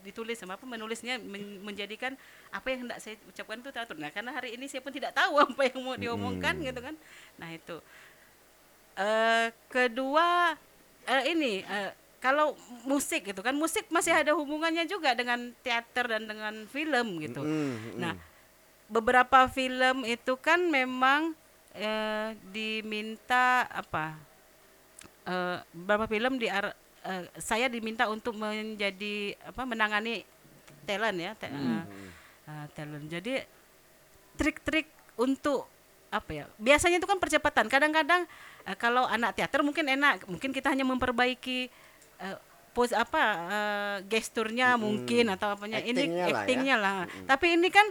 ditulis 0.00 0.40
sama 0.40 0.56
apa 0.56 0.64
menulisnya 0.64 1.20
men, 1.20 1.60
menjadikan 1.60 2.16
apa 2.48 2.66
yang 2.72 2.88
hendak 2.88 2.98
saya 3.04 3.20
ucapkan 3.28 3.60
itu 3.60 3.70
teratur 3.70 4.00
nah 4.00 4.08
karena 4.08 4.32
hari 4.32 4.56
ini 4.56 4.64
saya 4.66 4.80
pun 4.80 4.94
tidak 4.94 5.12
tahu 5.12 5.36
apa 5.44 5.60
yang 5.68 5.78
mau 5.84 5.96
diomongkan 6.00 6.56
hmm. 6.56 6.64
gitu 6.72 6.80
kan 6.80 6.94
nah 7.36 7.48
itu 7.52 7.76
uh, 8.96 9.46
kedua 9.68 10.56
uh, 11.04 11.22
ini 11.28 11.60
uh, 11.68 11.92
kalau 12.20 12.52
musik 12.84 13.32
gitu 13.32 13.40
kan 13.40 13.56
musik 13.56 13.88
masih 13.88 14.12
ada 14.12 14.36
hubungannya 14.36 14.84
juga 14.84 15.16
dengan 15.16 15.56
teater 15.64 16.04
dan 16.04 16.28
dengan 16.28 16.68
film 16.68 17.16
gitu. 17.16 17.40
Mm, 17.40 17.96
mm. 17.96 17.96
Nah, 17.96 18.12
beberapa 18.92 19.48
film 19.48 20.04
itu 20.04 20.36
kan 20.36 20.60
memang 20.68 21.32
uh, 21.76 22.28
diminta 22.50 23.66
apa? 23.70 24.16
Uh, 25.26 25.60
beberapa 25.76 26.08
film 26.10 26.40
di 26.40 26.48
uh, 26.48 26.72
saya 27.38 27.68
diminta 27.70 28.08
untuk 28.08 28.34
menjadi 28.34 29.36
apa 29.44 29.62
menangani 29.68 30.24
talent 30.88 31.18
ya, 31.20 31.32
ta 31.36 31.46
uh, 31.46 31.84
uh, 32.48 32.66
talent. 32.74 33.06
Jadi 33.06 33.40
trik-trik 34.34 34.88
untuk 35.20 35.68
apa 36.10 36.30
ya? 36.32 36.44
Biasanya 36.58 36.98
itu 36.98 37.06
kan 37.06 37.20
percepatan. 37.20 37.68
Kadang-kadang 37.68 38.26
uh, 38.66 38.76
kalau 38.76 39.06
anak 39.06 39.38
teater 39.38 39.60
mungkin 39.62 39.86
enak, 39.86 40.26
mungkin 40.26 40.50
kita 40.50 40.72
hanya 40.72 40.82
memperbaiki 40.88 41.70
uh, 42.24 42.38
pose 42.70 42.94
apa 42.94 43.22
uh, 43.50 43.96
gesturnya 44.06 44.74
hmm. 44.74 44.80
mungkin 44.80 45.24
atau 45.34 45.58
apanya 45.58 45.82
actingnya 45.82 46.06
ini 46.06 46.14
lah 46.14 46.28
actingnya 46.30 46.76
ya. 46.78 46.82
lah. 46.82 46.94
Hmm. 47.04 47.26
Tapi 47.26 47.46
ini 47.58 47.68
kan 47.68 47.86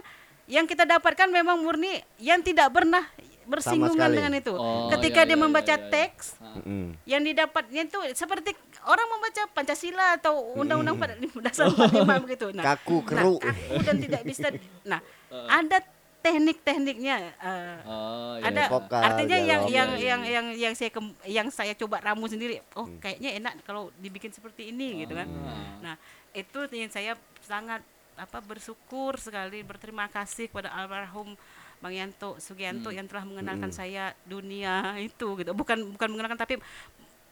yang 0.50 0.66
kita 0.66 0.82
dapatkan 0.82 1.28
memang 1.30 1.62
murni 1.62 2.02
yang 2.18 2.42
tidak 2.42 2.74
pernah 2.74 3.06
bersinggungan 3.50 4.08
dengan 4.08 4.32
itu. 4.32 4.54
Oh, 4.54 4.86
Ketika 4.88 5.20
iya, 5.22 5.28
dia 5.28 5.34
iya, 5.34 5.42
membaca 5.42 5.66
iya, 5.68 5.76
iya. 5.76 5.90
teks 5.90 6.26
Mm. 6.60 6.98
yang 7.04 7.22
didapatnya 7.22 7.82
itu 7.84 7.98
seperti 8.12 8.50
orang 8.82 9.06
membaca 9.08 9.42
Pancasila 9.50 10.14
atau 10.14 10.54
Undang-Undang 10.56 10.96
Hmm. 10.98 11.42
Dasar 11.42 11.66
45 11.66 12.22
begitu. 12.22 12.46
Nah, 12.50 12.64
Kaku, 12.64 13.02
keru. 13.02 13.38
Nah, 13.38 13.50
kaku 13.50 13.74
dan 13.82 13.96
tidak 13.98 14.22
bisa. 14.24 14.46
Nah, 14.90 14.98
ada 15.46 15.78
teknik-tekniknya. 16.20 17.16
uh, 17.38 17.76
Oh, 17.82 18.34
iya. 18.36 18.44
ada 18.46 18.62
Vokal, 18.68 19.02
artinya 19.02 19.38
yang 19.38 19.62
yang 19.66 19.88
iya, 19.96 20.08
yang 20.08 20.20
iya. 20.20 20.32
yang 20.32 20.46
yang 20.54 20.74
saya 20.74 20.90
kem- 20.90 21.16
yang 21.24 21.48
saya 21.48 21.72
coba 21.72 21.96
ramu 21.98 22.28
sendiri 22.28 22.60
oh 22.74 22.86
kayaknya 22.98 23.40
enak 23.40 23.52
kalau 23.62 23.88
dibikin 23.96 24.28
seperti 24.28 24.68
ini 24.68 25.02
gitu 25.02 25.16
kan 25.16 25.24
Ah. 25.40 25.56
nah 25.80 25.94
itu 26.30 26.60
yang 26.70 26.88
saya 26.88 27.16
sangat 27.40 27.80
apa 28.14 28.38
bersyukur 28.38 29.16
sekali 29.16 29.62
berterima 29.62 30.06
kasih 30.06 30.46
kepada 30.46 30.68
almarhum 30.70 31.32
Bang 31.80 31.96
Yanto 31.96 32.36
Sugianto 32.36 32.92
yang 32.92 33.08
telah 33.08 33.24
mengenalkan 33.24 33.72
saya 33.72 34.12
dunia 34.28 34.92
itu 35.08 35.36
gitu 35.40 35.50
bukan 35.56 35.96
bukan 35.96 36.08
mengenalkan 36.12 36.36
tapi 36.36 36.54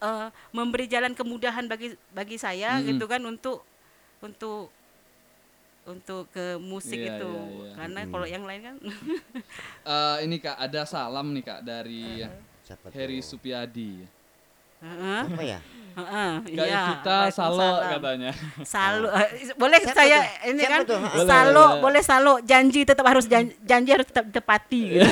eh, 0.00 0.28
memberi 0.50 0.88
jalan 0.88 1.12
kemudahan 1.12 1.68
bagi 1.68 1.92
bagi 2.10 2.40
saya 2.40 2.80
Mm-mm. 2.80 2.96
gitu 2.96 3.04
kan 3.04 3.20
untuk 3.22 3.60
untuk 4.18 4.72
untuk 5.88 6.28
ke 6.32 6.60
musik 6.60 7.00
Iya, 7.00 7.16
itu 7.16 7.32
iya, 7.32 7.64
iya. 7.64 7.72
karena 7.76 8.00
kalau 8.12 8.26
yang 8.28 8.44
lain 8.44 8.60
kan 8.60 8.76
Eh, 9.88 10.16
ini 10.28 10.36
kak 10.36 10.60
ada 10.60 10.84
salam 10.84 11.32
nih 11.32 11.44
kak 11.44 11.60
dari 11.64 12.24
Siapa 12.68 12.92
Heri 12.92 13.24
tuh? 13.24 13.32
Supiadi. 13.32 14.04
Heeh. 14.84 15.22
Apa 15.24 15.40
ya? 15.40 15.60
Heeh, 15.98 16.30
iya, 16.54 16.82
kita 16.94 17.16
salo 17.28 17.70
katanya. 17.82 18.30
Salo, 18.62 19.10
eh, 19.10 19.28
boleh 19.52 19.80
Siapa 19.80 19.96
saya 19.96 20.18
tuh? 20.20 20.48
ini 20.48 20.60
Siapa 20.60 20.70
kan 20.70 20.80
tuh? 20.84 20.98
Boleh, 21.02 21.26
salo, 21.26 21.52
boleh. 21.66 21.80
boleh 21.82 22.02
salo, 22.02 22.34
janji 22.40 22.80
tetap 22.82 23.02
harus 23.02 23.26
janji, 23.26 23.58
janji 23.60 23.90
harus 23.90 24.06
tetap 24.06 24.24
ditepati. 24.24 24.82
Gitu. 24.94 25.10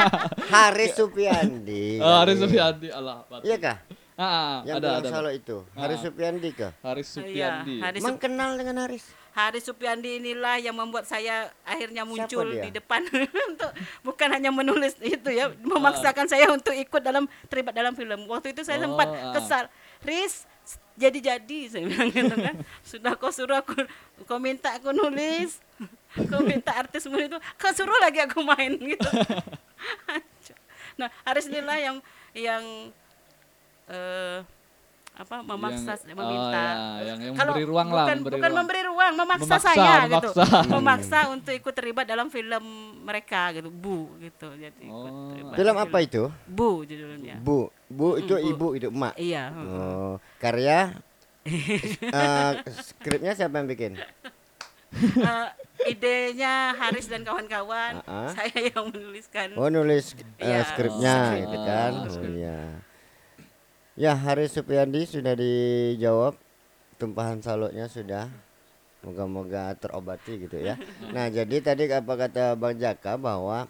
Haris 0.54 0.92
Supiandi. 0.94 1.98
Oh, 1.98 2.16
Haris 2.16 2.38
Supiadi 2.38 2.88
Allah. 2.88 3.26
Iya 3.40 3.56
kah? 3.58 3.76
Ah, 4.14 4.66
Yang 4.66 4.76
ada 4.76 4.86
bilang 4.88 4.98
ada. 5.00 5.10
salo 5.12 5.30
itu. 5.30 5.56
Haris 5.72 5.96
Ah. 5.96 6.04
Supiandi 6.04 6.48
kah? 6.50 6.72
Haris 6.80 7.06
Iya, 7.08 7.14
Supiadi. 7.14 7.74
Haris, 7.78 8.00
Emang 8.00 8.16
kenal 8.16 8.50
dengan 8.54 8.76
Haris? 8.80 9.04
Haris 9.30 9.62
Supiandi 9.62 10.18
inilah 10.18 10.58
yang 10.58 10.74
membuat 10.74 11.06
saya 11.06 11.46
akhirnya 11.62 12.02
muncul 12.02 12.42
di 12.48 12.70
depan 12.72 13.06
untuk 13.48 13.70
bukan 14.02 14.28
hanya 14.28 14.50
menulis 14.50 14.98
itu 14.98 15.30
ya, 15.30 15.46
memaksakan 15.56 16.26
saya 16.26 16.50
untuk 16.50 16.74
ikut 16.74 16.98
dalam 16.98 17.30
terlibat 17.46 17.70
dalam 17.72 17.94
film. 17.94 18.26
Waktu 18.26 18.50
itu 18.50 18.62
saya 18.62 18.78
Oh, 18.78 18.90
sempat 18.90 19.06
ah. 19.08 19.30
kesal, 19.30 19.64
Riz 20.04 20.48
jadi-jadi 20.98 21.58
saya 21.70 21.86
bilang 21.86 22.10
gitu 22.10 22.34
kan. 22.34 22.56
Sudah 22.82 23.14
kau 23.14 23.30
suruh 23.30 23.62
aku, 23.62 23.72
kau 24.26 24.42
minta 24.42 24.74
aku 24.74 24.90
nulis, 24.90 25.62
kau 26.26 26.42
minta 26.42 26.74
artismu 26.74 27.14
itu, 27.22 27.38
kau 27.54 27.70
suruh 27.70 27.94
lagi 28.02 28.18
aku 28.26 28.42
main 28.42 28.74
gitu. 28.74 29.08
nah 30.98 31.06
Haris 31.22 31.46
inilah 31.46 31.78
yang 31.78 31.96
yang 32.34 32.64
eh, 33.86 34.42
apa 35.18 35.42
memaksa 35.42 35.98
Yang- 35.98 36.14
meminta 36.14 36.62
oh, 36.62 36.94
ya, 36.96 37.02
yang- 37.04 37.20
yang 37.20 37.34
Kalau 37.34 37.50
memberi 37.50 37.66
ruang 37.66 37.88
lah, 37.88 37.96
bukan, 38.00 38.16
memberi 38.16 38.32
bukan 38.32 38.38
ruang. 38.44 38.58
memberi 38.60 38.80
ruang 38.84 39.12
memaksa, 39.14 39.44
Memaksa, 39.50 39.66
saya 39.68 39.94
gitu 40.06 40.30
memaksa. 40.30 40.44
memaksa 40.70 41.18
untuk 41.28 41.52
ikut 41.52 41.74
terlibat 41.74 42.04
dalam 42.04 42.26
film 42.28 42.64
mereka 43.02 43.50
gitu 43.50 43.68
bu 43.68 43.98
gitu 44.18 44.48
jadi 44.52 44.78
ikut 44.78 44.94
Oh. 45.10 45.28
terlibat 45.28 45.54
Film 45.54 45.74
apa 45.76 45.98
itu? 46.00 46.22
bu 46.46 46.70
judulnya 46.82 47.34
Bu. 47.40 47.66
Bu 47.84 48.08
itu 48.16 48.30
Bu. 48.32 48.46
ibu 48.46 48.68
itu 48.72 48.86
emak. 48.88 49.14
iya 49.16 49.50
Oh, 49.50 50.12
karya 50.38 50.94
eh, 51.48 52.52
skripnya 52.78 53.32
siapa 53.32 53.54
yang 53.54 53.66
bikin? 53.66 53.98
Eh, 54.88 55.48
idenya 55.88 56.72
Haris 56.74 57.06
dan 57.06 57.20
kawan-kawan 57.20 58.00
Ah, 58.02 58.24
ah. 58.24 58.30
saya 58.30 58.52
yang 58.68 58.86
menuliskan 58.86 59.52
Oh 59.54 59.66
nulis 59.66 60.16
Iya. 60.36 60.64
skripnya 60.64 61.14
Oh, 61.26 61.36
gitu 61.38 61.58
kan. 61.60 61.92
Oh, 61.98 62.08
skrip. 62.08 62.32
iya. 62.34 62.58
Ya 63.98 64.14
Haris 64.14 64.54
Supiandi 64.54 65.10
sudah 65.10 65.34
dijawab 65.34 66.38
tumpahan 67.02 67.42
salutnya 67.42 67.90
sudah. 67.90 68.30
Moga-moga 69.02 69.74
terobati 69.74 70.46
gitu 70.46 70.54
ya. 70.54 70.78
Nah 71.14 71.26
jadi 71.26 71.58
tadi 71.58 71.90
apa 71.90 72.14
kata 72.14 72.54
Bang 72.54 72.78
Jaka 72.78 73.18
bahwa 73.18 73.66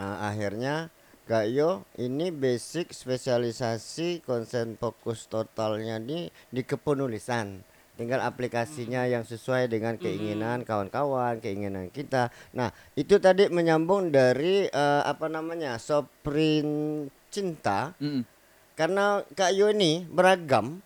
eh, 0.00 0.16
akhirnya 0.24 0.88
Kak 1.28 1.52
Yo 1.52 1.84
ini 2.00 2.32
basic 2.32 2.96
spesialisasi 2.96 4.24
konsen 4.24 4.80
fokus 4.80 5.28
totalnya 5.28 6.00
di 6.00 6.32
di 6.48 6.64
kepenulisan. 6.64 7.60
Tinggal 8.00 8.24
aplikasinya 8.24 9.04
yang 9.04 9.28
sesuai 9.28 9.68
dengan 9.68 10.00
keinginan 10.00 10.64
kawan-kawan, 10.64 11.38
keinginan 11.44 11.92
kita. 11.94 12.32
Nah, 12.56 12.74
itu 12.98 13.20
tadi 13.20 13.46
menyambung 13.52 14.08
dari 14.08 14.72
eh, 14.72 15.02
apa 15.04 15.28
namanya? 15.28 15.76
Soprin 15.76 17.06
cinta 17.28 17.92
Mm-mm. 18.00 18.33
Karena 18.74 19.22
Kak 19.32 19.54
Yo 19.54 19.70
ini 19.70 20.02
beragam 20.04 20.82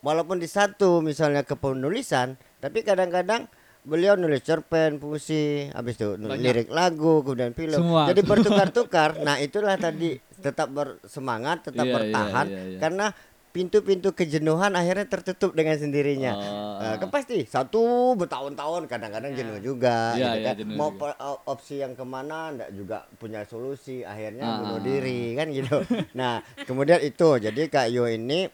walaupun 0.00 0.40
di 0.40 0.48
satu 0.48 1.00
misalnya 1.00 1.44
kepenulisan 1.44 2.34
tapi 2.58 2.80
kadang-kadang 2.80 3.44
beliau 3.86 4.18
nulis 4.18 4.42
cerpen 4.42 4.98
puisi 4.98 5.70
habis 5.70 5.94
itu 5.94 6.18
nulis 6.18 6.34
Banyak. 6.34 6.42
lirik 6.42 6.68
lagu 6.74 7.22
kemudian 7.22 7.54
film 7.54 7.78
Semua. 7.78 8.10
jadi 8.10 8.20
bertukar-tukar 8.30 9.22
nah 9.22 9.38
itulah 9.38 9.78
tadi 9.78 10.18
tetap 10.36 10.74
bersemangat 10.74 11.70
tetap 11.70 11.86
Iya, 11.86 11.94
bertahan 11.94 12.46
iya, 12.50 12.56
iya, 12.56 12.70
iya. 12.74 12.78
karena 12.82 13.06
pintu-pintu 13.56 14.12
kejenuhan 14.12 14.68
akhirnya 14.70 15.08
tertutup 15.08 15.56
dengan 15.56 15.72
sendirinya 15.74 16.32
Oh. 16.36 16.76
Eh, 16.76 16.94
kan 16.98 17.08
pasti 17.08 17.40
satu 17.42 18.12
bertahun-tahun 18.14 18.84
kadang-kadang 18.84 19.32
Ya. 19.32 19.38
jenuh 19.40 19.58
juga 19.64 20.12
Iya, 20.12 20.20
gitu 20.28 20.36
iya, 20.36 20.44
kan. 20.44 20.54
jenuh 20.60 20.76
mau 20.76 20.90
juga. 20.92 21.16
opsi 21.46 21.80
yang 21.80 21.96
ke 21.96 22.04
mana 22.04 22.52
ndak 22.52 22.70
juga 22.70 23.08
punya 23.16 23.40
solusi 23.42 24.04
akhirnya 24.04 24.44
Ah, 24.44 24.56
bunuh 24.60 24.76
ah, 24.76 24.84
diri 24.84 25.32
kan 25.32 25.48
gitu 25.48 25.76
nah 26.12 26.34
kemudian 26.60 27.00
itu 27.00 27.28
jadi 27.40 27.62
Kak 27.66 27.88
Yo 27.88 28.04
ini 28.06 28.44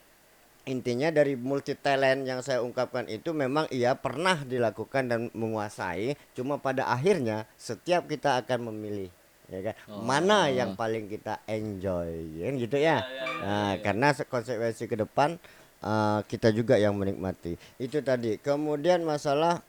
intinya 0.63 1.11
dari 1.11 1.35
multi 1.35 1.75
talent 1.75 2.23
yang 2.23 2.39
saya 2.39 2.63
ungkapkan 2.63 3.03
itu 3.07 3.35
memang 3.35 3.67
ia 3.69 3.91
pernah 3.93 4.39
dilakukan 4.41 5.03
dan 5.05 5.19
menguasai 5.33 6.15
cuma 6.31 6.55
pada 6.57 6.87
akhirnya 6.87 7.43
setiap 7.53 8.07
kita 8.07 8.39
akan 8.39 8.71
memilih 8.71 9.11
ya 9.45 9.59
kan 9.61 9.75
Oh. 9.85 9.99
mana 9.99 10.47
yang 10.47 10.73
paling 10.73 11.05
kita 11.05 11.43
enjoy 11.45 12.09
kan 12.39 12.53
gitu 12.55 12.77
ya, 12.77 13.03
nah 13.39 13.75
karena 13.77 14.11
se- 14.11 14.23
konsekuensi 14.23 14.85
ke 14.85 14.95
depan 14.95 15.35
eh, 15.79 16.19
kita 16.25 16.49
juga 16.49 16.75
yang 16.75 16.93
menikmati 16.93 17.53
itu 17.75 17.99
tadi 17.99 18.37
kemudian 18.37 19.01
masalah 19.01 19.59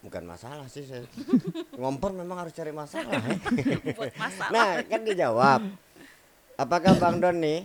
bukan 0.00 0.24
masalah 0.24 0.64
sih 0.66 0.82
saya 0.82 1.04
ngompor 1.76 2.10
memang 2.10 2.40
harus 2.40 2.52
cari 2.52 2.72
masalah 2.72 3.12
ya. 3.12 3.36
masalah 4.16 4.48
Nah, 4.48 4.70
kan 4.82 5.00
dijawab. 5.02 5.60
Apakah 6.56 6.96
Bang 6.96 7.16
Don 7.18 7.36
nih 7.36 7.64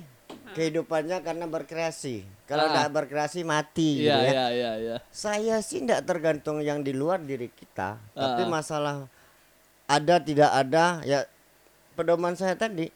kehidupannya 0.52 1.20
karena 1.22 1.46
berkreasi? 1.46 2.24
Kalau 2.44 2.66
Ah. 2.66 2.72
tidak 2.72 2.92
berkreasi 2.94 3.42
mati 3.42 4.00
gitu 4.00 4.08
Iya, 4.08 4.16
ya. 4.16 4.28
iya, 4.28 4.46
iya, 4.52 4.72
iya. 4.78 4.96
Saya 5.10 5.60
sih 5.60 5.80
tidak 5.80 6.04
tergantung 6.04 6.60
yang 6.60 6.80
di 6.80 6.92
luar 6.92 7.20
diri 7.20 7.48
kita, 7.48 7.96
tapi 8.10 8.44
Ah. 8.44 8.52
masalah 8.52 8.96
ada 9.86 10.16
tidak 10.22 10.52
ada 10.52 11.02
ya 11.06 11.26
pedoman 11.94 12.34
saya 12.34 12.58
tadi. 12.58 12.90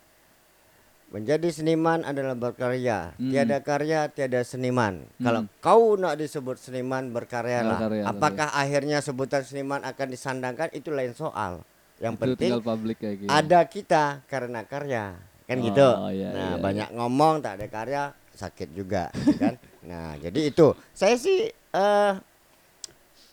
Menjadi 1.10 1.49
seniman 1.49 2.06
adalah 2.06 2.38
berkarya. 2.38 3.17
Hmm. 3.17 3.34
Tiada 3.34 3.65
karya, 3.65 4.13
tiada 4.13 4.45
seniman. 4.45 5.10
Kalau 5.17 5.49
kau 5.58 5.97
nak 5.97 6.21
disebut 6.21 6.62
seniman 6.62 7.10
berkaryalah. 7.10 7.82
Berkarya, 7.82 8.04
Apakah 8.06 8.54
akhirnya 8.54 9.02
sebutan 9.02 9.41
seniman 9.41 9.82
akan 9.82 10.08
disandangkan 10.13 10.69
itu 10.69 10.93
lain 10.93 11.17
soal. 11.17 11.65
Yang 11.97 12.13
Itu 12.13 12.21
penting 12.21 12.49
kayak 12.93 13.15
gitu. 13.25 13.30
ada 13.30 13.60
kita 13.65 14.04
karena 14.30 14.61
karya 14.63 15.18
kan 15.49 15.57
Oh, 15.57 15.66
gitu 15.66 15.89
iya, 16.13 16.30
nah 16.30 16.49
iya, 16.53 16.61
banyak 16.61 16.89
ngomong 16.93 17.41
tak 17.41 17.57
ada 17.57 17.66
karya 17.74 18.03
sakit 18.38 18.70
juga 18.78 19.09
gitu 19.18 19.34
kan 19.41 19.57
nah 19.89 20.13
jadi 20.22 20.53
itu 20.53 20.78
saya 20.93 21.18
sih 21.18 21.49
eh 21.49 22.13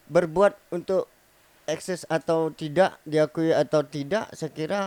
berbuat 0.08 0.72
untuk 0.72 1.12
eksis 1.66 2.06
atau 2.06 2.48
tidak 2.50 2.96
diakui 3.02 3.50
atau 3.50 3.82
tidak 3.82 4.30
saya 4.32 4.50
kira 4.50 4.80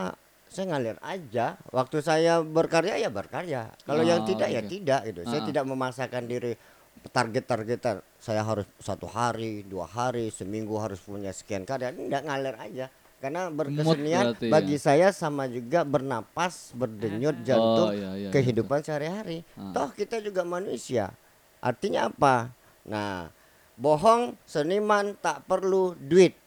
saya 0.50 0.66
ngalir 0.74 0.98
aja. 1.00 1.62
Waktu 1.70 2.02
saya 2.02 2.42
berkarya 2.42 2.98
ya 2.98 3.14
berkarya. 3.14 3.70
Kalau 3.86 4.02
yang 4.02 4.24
Oh, 4.24 4.28
tidak 4.28 4.50
ya 4.50 4.66
oke. 4.66 4.72
tidak 4.72 5.00
gitu. 5.06 5.22
Saya 5.30 5.42
Ah. 5.44 5.48
tidak 5.48 5.64
memaksakan 5.64 6.24
diri 6.26 6.58
target-targetan. 7.06 8.02
Saya 8.18 8.42
harus 8.42 8.66
satu 8.78 9.06
hari, 9.06 9.62
dua 9.62 9.86
hari, 9.86 10.30
seminggu 10.30 10.74
harus 10.76 10.98
punya 11.00 11.30
sekian 11.30 11.64
karya. 11.64 11.94
Enggak 11.94 12.26
ngalir 12.26 12.56
aja. 12.58 12.86
Karena 13.20 13.52
berkesenian 13.52 14.32
berarti 14.32 14.48
bagi 14.48 14.80
ya. 14.80 14.82
saya 14.82 15.08
sama 15.12 15.44
juga 15.46 15.84
bernapas, 15.84 16.72
berdenyut 16.72 17.44
jantung 17.44 17.92
Oh, 17.92 17.94
iya, 17.94 18.16
iya, 18.16 18.30
kehidupan 18.32 18.80
sehari-hari. 18.80 19.44
Ah. 19.54 19.76
Toh 19.76 19.92
kita 19.92 20.18
juga 20.18 20.42
manusia. 20.42 21.12
Artinya 21.60 22.08
apa? 22.08 22.56
Nah, 22.88 23.28
bohong 23.76 24.40
seniman 24.48 25.20
tak 25.20 25.44
perlu 25.46 26.00
duit. 26.00 26.39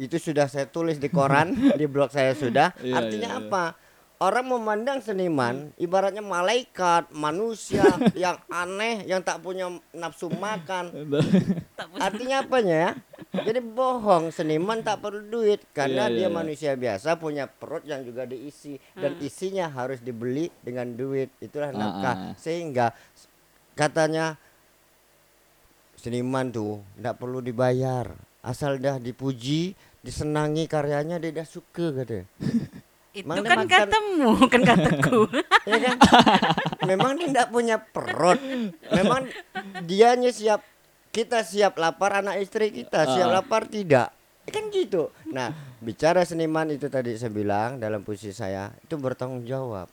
Itu 0.00 0.16
sudah 0.16 0.48
saya 0.48 0.64
tulis 0.64 0.96
di 0.96 1.06
koran, 1.06 1.52
di 1.80 1.84
blog 1.84 2.08
saya 2.08 2.32
sudah. 2.32 2.72
Iya, 2.80 2.96
Artinya 2.96 3.30
iya, 3.30 3.36
iya. 3.36 3.46
apa? 3.46 3.64
Orang 4.16 4.48
memandang 4.48 5.00
seniman 5.00 5.72
ibaratnya 5.76 6.20
malaikat, 6.20 7.08
manusia 7.10 7.84
yang 8.16 8.36
aneh, 8.48 9.04
yang 9.04 9.20
tak 9.20 9.40
punya 9.40 9.64
nafsu 9.92 10.28
makan. 10.30 10.92
Artinya 11.96 12.44
apanya 12.44 12.76
ya? 12.76 12.90
Jadi 13.40 13.60
bohong 13.62 14.28
seniman 14.28 14.80
tak 14.80 15.00
perlu 15.00 15.20
duit 15.22 15.64
karena 15.70 16.04
Iya, 16.04 16.12
iya, 16.12 16.16
dia 16.16 16.28
iya. 16.28 16.32
manusia 16.32 16.72
biasa 16.74 17.16
punya 17.16 17.48
perut 17.48 17.80
yang 17.82 18.04
juga 18.04 18.24
diisi 18.24 18.76
dan 18.92 19.16
isinya 19.20 19.68
harus 19.68 20.00
dibeli 20.00 20.52
dengan 20.60 20.92
duit. 20.92 21.32
Itulah 21.38 21.72
Ah, 21.72 21.76
nafkah. 21.76 22.16
ah. 22.22 22.32
Sehingga 22.36 22.92
s- 23.12 23.24
katanya 23.72 24.36
seniman 25.94 26.48
tuh 26.48 26.80
tidak 26.96 27.16
perlu 27.16 27.40
dibayar. 27.40 28.08
Asal 28.40 28.76
dah 28.76 28.96
dipuji, 28.96 29.76
disenangi 30.00 30.64
karyanya 30.64 31.16
dia 31.16 31.32
dah 31.32 31.44
suka 31.44 31.92
katanya. 31.94 32.24
itu 33.10 33.26
Mana 33.26 33.42
kan 33.42 33.58
makan- 33.60 33.70
katamu 33.90 34.30
kan 34.46 34.62
kataku 34.62 35.20
ya 35.70 35.78
kan? 35.82 35.96
Memang 36.86 37.18
dia 37.18 37.26
tidak 37.26 37.46
punya 37.50 37.76
perut. 37.76 38.38
Memang 38.86 39.26
dianya 39.82 40.30
siap 40.30 40.62
kita 41.10 41.42
siap 41.42 41.74
lapar 41.74 42.22
anak 42.22 42.38
istri 42.38 42.70
kita 42.70 43.02
siap 43.08 43.28
Ah. 43.28 43.42
lapar 43.42 43.66
tidak. 43.66 44.14
Kan 44.46 44.70
gitu. 44.70 45.10
Nah, 45.26 45.50
bicara 45.78 46.22
seniman 46.22 46.70
itu 46.70 46.86
tadi 46.86 47.14
saya 47.14 47.30
bilang 47.30 47.78
dalam 47.78 48.02
puisi 48.02 48.30
saya 48.30 48.70
itu 48.78 48.94
bertanggung 48.94 49.42
jawab. 49.42 49.86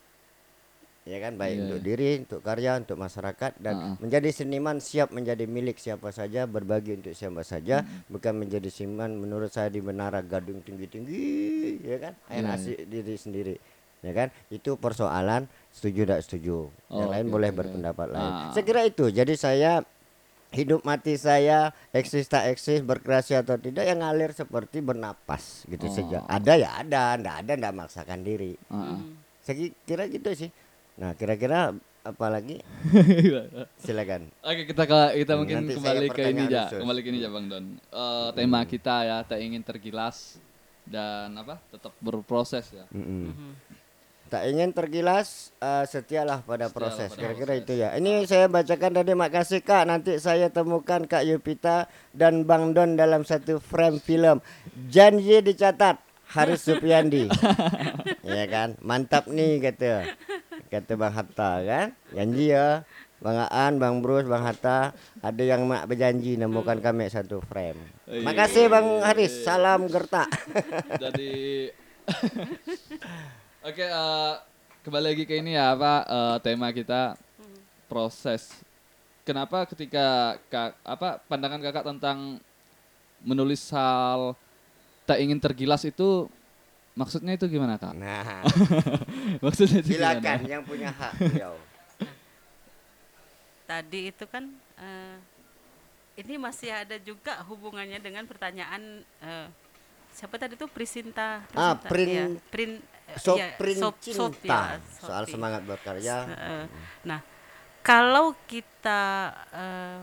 Ya 1.08 1.18
kan 1.20 1.34
baik 1.34 1.54
Iya, 1.54 1.64
untuk 1.64 1.80
diri, 1.82 2.10
untuk 2.20 2.42
karya, 2.42 2.72
untuk 2.76 2.98
masyarakat 2.98 3.52
dan 3.58 3.74
Ah, 3.74 3.86
ah. 3.86 3.96
menjadi 3.98 4.28
seniman 4.30 4.78
siap 4.78 5.10
menjadi 5.10 5.48
milik 5.48 5.78
siapa 5.78 6.12
saja, 6.12 6.44
berbagi 6.46 6.94
untuk 6.94 7.14
siapa 7.14 7.42
saja, 7.42 7.80
Hmm. 7.80 8.04
bukan 8.10 8.34
menjadi 8.36 8.68
seniman 8.68 9.16
menurut 9.16 9.48
saya 9.48 9.68
di 9.68 9.80
menara 9.80 10.20
gadung 10.20 10.60
tinggi-tinggi, 10.60 11.24
ya 11.82 11.98
kan? 11.98 12.14
Air 12.28 12.44
Iya, 12.44 12.52
asik 12.52 12.78
diri 12.86 13.16
sendiri. 13.16 13.56
Ya 14.00 14.12
kan? 14.14 14.28
Itu 14.50 14.76
persoalan 14.76 15.48
setuju 15.72 16.04
tidak 16.04 16.22
setuju. 16.22 16.58
Yang 16.86 17.02
Oh, 17.02 17.10
lain 17.10 17.26
oke, 17.26 17.34
boleh 17.34 17.50
oke. 17.50 17.58
berpendapat 17.58 18.08
lain. 18.10 18.32
Ah. 18.36 18.52
Saya 18.52 18.64
kira 18.64 18.82
itu. 18.84 19.06
Jadi 19.08 19.34
saya 19.34 19.72
hidup 20.50 20.84
mati 20.84 21.16
saya 21.16 21.72
eksis 21.92 22.24
tak 22.26 22.48
eksis 22.50 22.80
berkreasi 22.82 23.34
atau 23.34 23.56
tidak 23.56 23.84
yang 23.84 24.00
ngalir 24.00 24.32
seperti 24.32 24.80
bernapas 24.80 25.64
gitu 25.66 25.86
Oh. 25.86 25.94
saja. 25.94 26.18
Ada 26.26 26.54
ya 26.58 26.70
ada, 26.78 27.16
ndak 27.16 27.36
ada 27.42 27.52
ndak 27.56 27.74
maksakan 27.76 28.22
diri. 28.22 28.60
Ah. 28.68 29.00
Saya 29.40 29.56
ki- 29.58 29.76
kira 29.82 30.04
gitu 30.06 30.28
sih. 30.34 30.52
Nah, 30.98 31.14
kira-kira 31.14 31.78
apa 32.02 32.28
lagi? 32.32 32.58
Silakan. 33.84 34.32
Oke 34.42 34.66
kita 34.66 34.84
ke 34.88 34.98
kita 35.22 35.32
Hmm, 35.36 35.40
mungkin 35.44 35.56
nanti 35.62 35.74
kembali 35.78 36.08
ke 36.10 36.22
ini 36.32 36.44
ya, 36.50 36.66
kembali 36.72 37.00
ke 37.04 37.10
ini 37.14 37.20
ya 37.22 37.30
Bang 37.30 37.46
Don. 37.52 37.66
Eh, 37.78 38.28
tema 38.34 38.60
kita 38.66 38.96
ya 39.06 39.18
tak 39.22 39.40
ingin 39.44 39.62
tergilas 39.62 40.42
dan 40.88 41.36
apa 41.38 41.60
tetap 41.70 41.94
berproses 42.00 42.66
ya. 42.74 42.88
Mm-mm. 42.96 43.36
Mhm. 43.36 43.52
Tak 44.28 44.44
ingin 44.44 44.76
tergilas, 44.76 45.56
eh, 45.64 45.88
setialah 45.88 46.44
pada 46.44 46.68
Setialah 46.68 46.76
proses. 46.76 47.10
Kira-kira 47.16 47.54
itu 47.64 47.74
ya. 47.80 47.96
Ini 47.96 48.28
saya 48.28 48.52
bacakan 48.52 49.00
tadi 49.00 49.16
makasih 49.16 49.64
Kak. 49.64 49.88
Nanti 49.88 50.20
saya 50.20 50.52
temukan 50.52 51.08
Kak 51.08 51.24
Yupita 51.24 51.88
dan 52.12 52.44
Bang 52.44 52.76
Don 52.76 53.00
dalam 53.00 53.24
satu 53.24 53.64
frame 53.64 54.04
film. 54.04 54.44
Janji 54.92 55.40
dicatat 55.40 56.07
Haris 56.32 56.64
Supiandi. 56.64 57.32
ya 58.38 58.46
kan? 58.52 58.76
Mantap 58.84 59.32
nih 59.32 59.64
kata. 59.64 60.12
Kata 60.68 60.94
Bang 61.00 61.14
Hatta 61.16 61.52
kan? 61.64 61.88
Janji 62.12 62.52
ya. 62.52 62.84
Bang 63.18 63.50
Aan, 63.50 63.82
Bang 63.82 64.06
Bruce, 64.06 64.30
Bang 64.30 64.46
Hatta, 64.46 64.94
ada 65.26 65.42
yang 65.42 65.66
mak 65.66 65.90
berjanji 65.90 66.38
nemukan 66.38 66.78
kami 66.78 67.10
satu 67.10 67.42
frame. 67.42 67.82
Iya. 68.06 68.22
Makasih 68.22 68.70
Bang 68.70 69.02
Haris, 69.02 69.42
salam 69.42 69.90
gertak. 69.90 70.30
Jadi 71.02 71.66
Oke 73.68 73.84
eh, 73.84 74.34
kembali 74.86 75.06
lagi 75.12 75.24
ke 75.26 75.42
ini 75.42 75.58
ya 75.58 75.74
apa 75.74 76.06
eh, 76.06 76.38
tema 76.46 76.70
kita 76.70 77.18
proses. 77.90 78.54
Kenapa 79.26 79.66
ketika 79.68 80.38
kak 80.48 80.78
apa 80.86 81.20
pandangan 81.26 81.60
kakak 81.60 81.90
tentang 81.90 82.40
menulis 83.26 83.66
hal 83.74 84.38
tak 85.08 85.18
ingin 85.18 85.40
tergilas 85.40 85.82
itu 85.82 86.28
maksudnya 86.94 87.32
itu 87.32 87.48
gimana 87.48 87.76
kak? 87.76 87.94
Nah, 87.94 88.44
Maksudnya 89.46 89.80
itu 89.80 89.96
silakan 89.96 90.22
gimana? 90.38 90.50
yang 90.50 90.62
punya 90.62 90.90
hak 90.92 91.14
beliau. 91.22 91.56
tadi 93.64 94.08
itu 94.08 94.24
kan 94.26 94.48
eh, 94.78 95.16
ini 96.18 96.36
masih 96.36 96.72
ada 96.74 96.96
juga 96.98 97.36
hubungannya 97.44 98.00
dengan 98.00 98.24
pertanyaan 98.24 98.82
eh, 99.20 99.48
siapa 100.10 100.36
tadi 100.36 100.56
itu 100.56 100.66
Prisinta, 100.66 101.44
Ah, 101.52 101.76
Prisinta, 101.76 101.88
Prin- 101.88 102.10
iya, 102.10 102.26
Prin 102.50 102.72
iya, 103.36 103.48
Prin 103.56 103.78
Sop- 103.78 104.00
Sop, 104.02 104.34
cinta 104.34 104.76
ya, 104.76 104.80
soal 104.98 105.24
semangat 105.26 105.62
berkarya. 105.64 106.18
Eh, 106.28 106.66
nah, 107.04 107.20
kalau 107.82 108.36
kita 108.48 109.04
eh, 109.52 110.00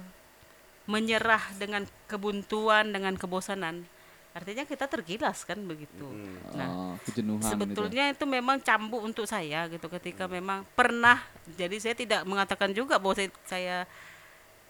menyerah 0.84 1.52
dengan 1.54 1.82
kebuntuan, 2.06 2.92
dengan 2.92 3.16
kebosanan, 3.16 3.88
artinya 4.34 4.66
kita 4.66 4.84
tergilas 4.84 5.46
kan 5.46 5.62
begitu. 5.62 6.10
Nah, 6.52 6.66
Oh, 6.66 6.94
kejenuhan 7.00 7.38
gitu. 7.38 7.54
sebetulnya 7.54 8.10
itu 8.10 8.24
memang 8.26 8.58
cambuk 8.58 8.98
untuk 9.00 9.24
saya 9.24 9.70
gitu 9.70 9.86
ketika 9.88 10.26
memang 10.26 10.66
pernah 10.74 11.22
jadi 11.48 11.76
saya 11.78 11.94
tidak 11.94 12.20
mengatakan 12.24 12.70
juga 12.70 12.98
bahwa 12.98 13.14
saya, 13.14 13.30
saya 13.46 13.76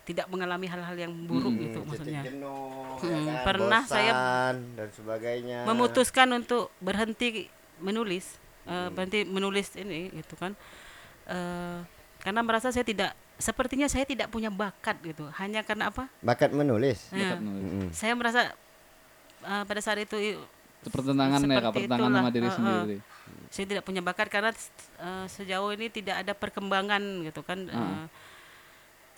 tidak 0.05 0.29
mengalami 0.29 0.69
hal-hal 0.69 0.93
yang 0.95 1.17
buruk 1.25 1.57
gitu 1.59 1.81
Titik 1.81 1.89
maksudnya. 1.89 2.23
jenuh, 2.23 3.01
Hmm, 3.01 3.09
ya 3.25 3.33
kan, 3.33 3.43
pernah 3.43 3.83
saya 3.83 4.13
bosan 4.13 4.57
dan 4.77 4.89
sebagainya. 4.93 5.59
memutuskan 5.65 6.29
untuk 6.35 6.69
berhenti 6.79 7.49
menulis 7.79 8.37
eh, 8.65 8.89
berhenti 8.91 9.25
menulis 9.25 9.73
ini 9.75 10.13
gitu 10.15 10.37
kan. 10.37 10.53
Eh, 11.25 11.79
karena 12.21 12.41
merasa 12.41 12.69
saya 12.69 12.81
tidak 12.81 13.13
sepertinya 13.35 13.89
saya 13.89 14.05
tidak 14.05 14.29
punya 14.29 14.49
bakat 14.49 15.01
gitu. 15.03 15.25
Hanya 15.35 15.61
karena 15.61 15.89
apa? 15.89 16.13
Bakat 16.21 16.53
menulis. 16.53 17.09
Ya, 17.11 17.37
Mm-mm. 17.37 17.89
saya 17.91 18.13
merasa 18.13 18.53
eh, 19.45 19.65
pada 19.65 19.81
saat 19.81 20.01
itu 20.01 20.41
pertentangan 20.85 21.41
ya 21.41 21.61
kak, 21.61 21.73
pertentangan 21.73 22.09
itulah, 22.09 22.21
sama 22.21 22.31
diri 22.33 22.45
eh, 22.45 22.49
eh. 22.49 22.57
sendiri. 22.57 22.97
saya 23.49 23.67
tidak 23.71 23.85
punya 23.85 24.03
bakat 24.03 24.29
karena 24.29 24.51
eh, 24.99 25.27
sejauh 25.29 25.71
ini 25.73 25.87
tidak 25.89 26.17
ada 26.25 26.33
perkembangan 26.33 27.01
gitu 27.25 27.41
kan 27.41 27.59
Ah. 27.71 28.05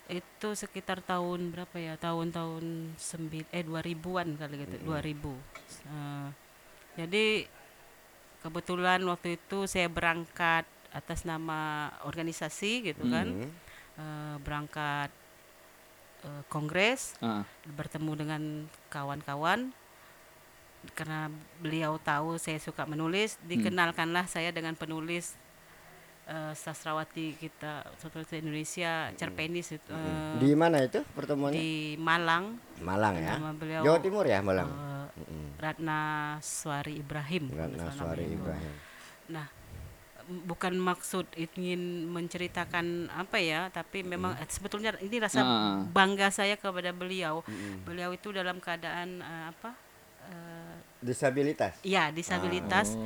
Eh, 0.07 0.19
itu 0.23 0.49
sekitar 0.55 1.03
tahun 1.03 1.51
berapa 1.51 1.75
ya 1.75 1.99
tahun-tahun 1.99 2.95
sembil 2.95 3.43
eh 3.51 3.59
2000-an 3.59 4.39
kali 4.39 4.55
gitu 4.63 4.75
2000 4.87 5.35
Eh, 5.83 6.27
jadi 6.95 7.25
kebetulan 8.39 9.03
waktu 9.03 9.35
itu 9.35 9.67
saya 9.67 9.91
berangkat 9.91 10.63
atas 10.95 11.27
nama 11.27 11.91
organisasi 12.07 12.93
gitu 12.93 13.03
kan 13.11 13.27
Mm. 13.27 13.51
Eh, 13.97 14.35
berangkat 14.45 15.09
eh, 16.23 16.43
kongres 16.47 17.17
Ah, 17.19 17.43
bertemu 17.67 18.11
dengan 18.15 18.41
kawan-kawan 18.87 19.73
karena 20.93 21.27
beliau 21.57 21.97
tahu 21.97 22.37
saya 22.37 22.57
suka 22.57 22.83
menulis 22.83 23.35
dikenalkanlah 23.43 24.25
saya 24.25 24.49
dengan 24.49 24.71
penulis 24.73 25.35
eh, 26.25 26.53
sastrawati 26.53 27.35
kita 27.35 27.83
sastrawati 27.97 28.39
Indonesia 28.39 29.11
Cerpenis 29.13 29.73
itu 29.73 29.91
eh, 29.91 30.37
Di 30.37 30.51
mana 30.53 30.81
itu 30.81 31.01
pertemuannya? 31.11 31.55
di 31.55 31.71
Malang 31.97 32.55
Malang 32.79 33.15
ya. 33.15 33.35
beliau 33.51 33.81
Jawa 33.83 33.99
Timur 33.99 34.23
ya 34.23 34.39
Malang. 34.39 34.69
Mm-mm. 35.17 35.57
Ratna 35.57 35.99
Swari 36.39 36.97
Ibrahim 36.97 37.49
Ratna 37.49 37.89
Suari 37.89 38.23
namanya. 38.23 38.37
Ibrahim. 38.37 38.73
Nah, 39.27 39.47
bukan 40.45 40.77
maksud 40.77 41.25
ingin 41.35 42.05
menceritakan 42.07 42.85
apa 43.09 43.39
ya, 43.39 43.67
tapi 43.67 44.03
memang 44.03 44.35
eh, 44.35 44.45
sebetulnya 44.45 44.93
ini 44.99 45.17
rasa 45.17 45.39
Ah. 45.39 45.81
bangga 45.83 46.29
saya 46.29 46.53
kepada 46.53 46.91
beliau. 46.91 47.41
Beliau 47.81 48.11
itu 48.11 48.29
dalam 48.29 48.59
keadaan 48.59 49.19
eh, 49.19 49.45
apa? 49.49 49.73
Eh, 50.27 50.75
Disabilitas. 50.99 51.73
ya 51.81 52.09
disabilitas 52.09 52.93
Oh. 52.93 53.01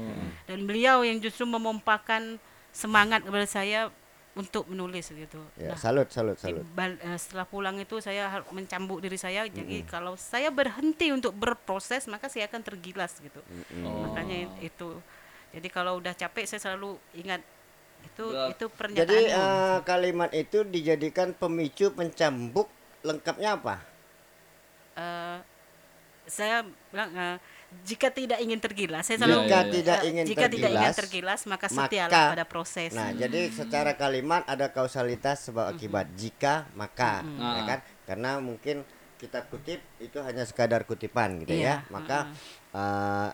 dan 0.45 0.59
beliau 0.63 1.01
yang 1.01 1.17
justru 1.17 1.43
memompakan 1.43 2.39
semangat 2.71 3.21
kepada 3.21 3.43
saya 3.43 3.91
untuk 4.31 4.63
menulis 4.65 5.11
gitu. 5.11 5.43
Ya, 5.53 5.75
Nah, 5.75 5.77
salut 5.77 6.07
salut 6.07 6.39
salut. 6.39 6.63
eh, 6.63 7.17
setelah 7.19 7.43
pulang 7.43 7.75
itu 7.75 7.99
saya 7.99 8.31
mencambuk 8.47 9.03
diri 9.03 9.19
saya. 9.19 9.43
Jadi 9.43 9.83
kalau 9.83 10.15
saya 10.15 10.47
berhenti 10.47 11.11
untuk 11.11 11.35
berproses 11.35 12.07
maka 12.07 12.31
saya 12.31 12.47
akan 12.47 12.63
tergilas 12.63 13.19
gitu. 13.19 13.43
Oh. 13.83 14.07
Makanya 14.07 14.47
it- 14.57 14.71
itu 14.71 14.97
Jadi 15.51 15.67
kalau 15.67 15.99
udah 15.99 16.15
capek 16.15 16.47
saya 16.47 16.63
selalu 16.63 16.95
ingat 17.13 17.43
itu 18.01 18.23
Berat. 18.23 18.55
itu 18.55 18.65
pernyataan. 18.71 19.03
Jadi 19.03 19.19
eh, 19.27 19.77
kalimat 19.83 20.31
itu 20.31 20.63
dijadikan 20.63 21.35
pemicu 21.35 21.91
pencambuk 21.91 22.71
lengkapnya 23.03 23.59
apa? 23.59 23.83
Eh, 24.95 25.37
saya 26.31 26.63
bilang 26.87 27.11
eh, 27.11 27.37
jika 27.83 28.07
tidak 28.07 28.39
ingin 28.39 28.55
tergilas, 28.57 29.03
saya 29.03 29.15
Iya, 29.15 29.21
selalu 29.21 29.35
iya, 29.35 29.43
Jika 29.43 29.59
iya. 29.59 29.71
tidak 29.71 29.99
eh, 29.99 30.07
ingin 30.07 30.23
jika 30.25 30.39
tidak 30.41 30.51
ingin 30.51 30.63
tergilas, 30.71 30.95
tergilas 30.97 31.41
maka 31.45 31.65
maka- 31.67 31.75
setialah 31.87 32.21
pada 32.31 32.45
proses. 32.45 32.91
Nah, 32.91 33.09
jadi 33.11 33.41
secara 33.49 33.91
kalimat 33.93 34.43
ada 34.45 34.67
kausalitas 34.67 35.47
sebab 35.47 35.67
akibat. 35.69 36.07
Jika 36.13 36.67
maka, 36.73 37.23
ya 37.23 37.43
Ah. 37.59 37.67
kan? 37.67 37.79
Karena 38.03 38.31
mungkin 38.39 38.83
kita 39.15 39.45
kutip 39.47 39.79
itu 39.99 40.17
hanya 40.19 40.43
sekadar 40.43 40.83
kutipan 40.83 41.39
gitu 41.39 41.53
Iya, 41.53 41.83
ya. 41.83 41.87
Maka 41.87 42.31
eh, 42.71 43.29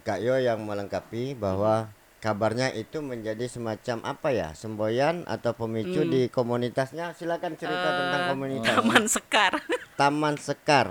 Kak 0.00 0.18
Yo 0.18 0.34
yang 0.34 0.58
melengkapi 0.60 1.34
bahwa 1.34 1.90
kabarnya 2.20 2.68
itu 2.72 3.00
menjadi 3.00 3.48
semacam 3.48 4.04
apa 4.04 4.28
ya? 4.30 4.48
Semboyan 4.52 5.24
atau 5.24 5.56
pemicu 5.56 6.04
di 6.04 6.28
komunitasnya. 6.28 7.16
Silakan 7.16 7.56
cerita 7.56 7.88
tentang 7.96 8.22
komunitas. 8.30 8.76
Taman 8.76 9.04
Sekar. 9.08 9.52
Taman 10.00 10.34
Sekar. 10.36 10.86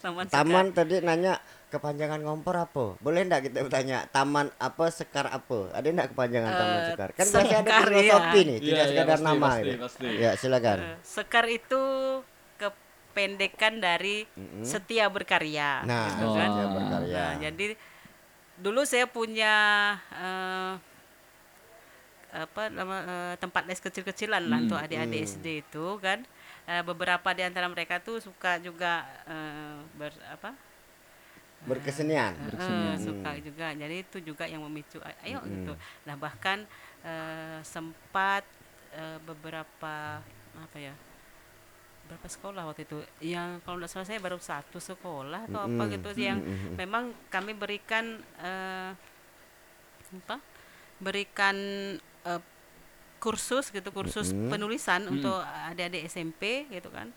Taman 0.00 0.24
Sekar. 0.26 0.36
Taman 0.42 0.66
tadi 0.72 1.00
nanya 1.00 1.38
kepanjangan 1.66 2.24
ngompor 2.24 2.56
apa? 2.56 2.96
Boleh 2.98 3.28
enggak 3.28 3.50
kita 3.50 3.60
bertanya 3.60 4.08
taman 4.08 4.48
apa 4.56 4.86
sekar 4.88 5.28
apa? 5.28 5.68
Ada 5.74 5.88
enggak 5.92 6.08
kepanjangan 6.14 6.50
taman 6.50 6.76
Eh, 6.76 6.86
sekar? 6.88 7.08
Kan 7.12 7.26
biasanya 7.26 7.56
ada 7.58 7.68
sekar, 7.68 7.84
filosofi 7.86 8.16
iya. 8.40 8.48
nih, 8.48 8.56
Iya, 8.56 8.60
tidak 8.64 8.76
iya, 8.76 8.86
sekadar 8.88 9.12
pasti, 9.12 9.26
nama 9.26 9.44
pasti, 9.44 9.60
gitu. 9.66 9.78
pasti. 9.84 10.06
Ya, 10.16 10.30
silakan. 10.38 10.78
Eh, 10.78 10.96
Sekar 11.02 11.44
itu 11.50 11.82
kependekan 12.56 13.74
dari 13.80 14.16
setia 14.62 15.08
berkarya. 15.08 15.84
Nah, 15.84 16.04
gitu 16.12 16.26
kan. 16.32 16.48
dia 16.50 16.66
berkarya. 16.70 17.16
Nah, 17.16 17.32
jadi 17.42 17.66
dulu 18.64 18.82
saya 18.88 19.06
punya 19.08 19.54
eh, 20.12 20.72
apa 22.36 22.68
nama 22.68 22.96
eh, 23.06 23.34
tempat 23.40 23.64
les 23.64 23.80
kecil-kecilan 23.80 24.42
lah 24.50 24.58
untuk 24.64 24.76
adik-adik 24.76 25.24
SD 25.24 25.46
itu 25.64 25.86
kan. 26.02 26.20
Eh, 26.66 26.82
beberapa 26.82 27.28
di 27.30 27.42
antara 27.46 27.70
mereka 27.70 28.02
tuh 28.02 28.18
suka 28.18 28.58
juga 28.58 29.06
eh, 29.30 29.78
ber 29.96 30.12
apa? 30.34 30.50
Berkesenian. 31.66 32.32
Eh, 32.36 32.96
suka 33.00 33.30
juga. 33.40 33.66
Jadi 33.72 33.96
itu 34.04 34.18
juga 34.22 34.44
yang 34.46 34.62
memicu 34.68 34.98
"A- 35.02 35.18
ayo 35.26 35.40
gitu. 35.48 35.72
Nah, 36.06 36.14
bahkan 36.18 36.58
eh, 37.02 37.58
sempat 37.64 38.44
eh, 38.94 39.18
beberapa 39.24 40.20
apa 40.56 40.76
ya? 40.78 40.94
Berapa 42.06 42.26
sekolah 42.26 42.62
waktu 42.64 42.82
itu? 42.82 42.98
Yang 43.20 43.60
kalau 43.62 43.76
tidak 43.78 43.90
salah 43.90 44.06
saya 44.06 44.18
baru 44.18 44.38
satu 44.38 44.78
sekolah 44.78 45.46
atau 45.46 45.60
apa 45.60 45.82
gitu 45.90 46.08
yang 46.16 46.38
memang 46.74 47.04
kami 47.26 47.52
berikan 47.52 48.04
eh, 48.38 48.90
apa? 50.22 50.36
Berikan 50.96 51.56
eh, 52.22 52.42
kursus 53.16 53.68
gitu 53.68 53.90
kursus 53.90 54.30
penulisan 54.48 55.08
untuk 55.08 55.34
adik-adik 55.66 56.06
SMP 56.06 56.70
gitu 56.70 56.88
kan. 56.88 57.10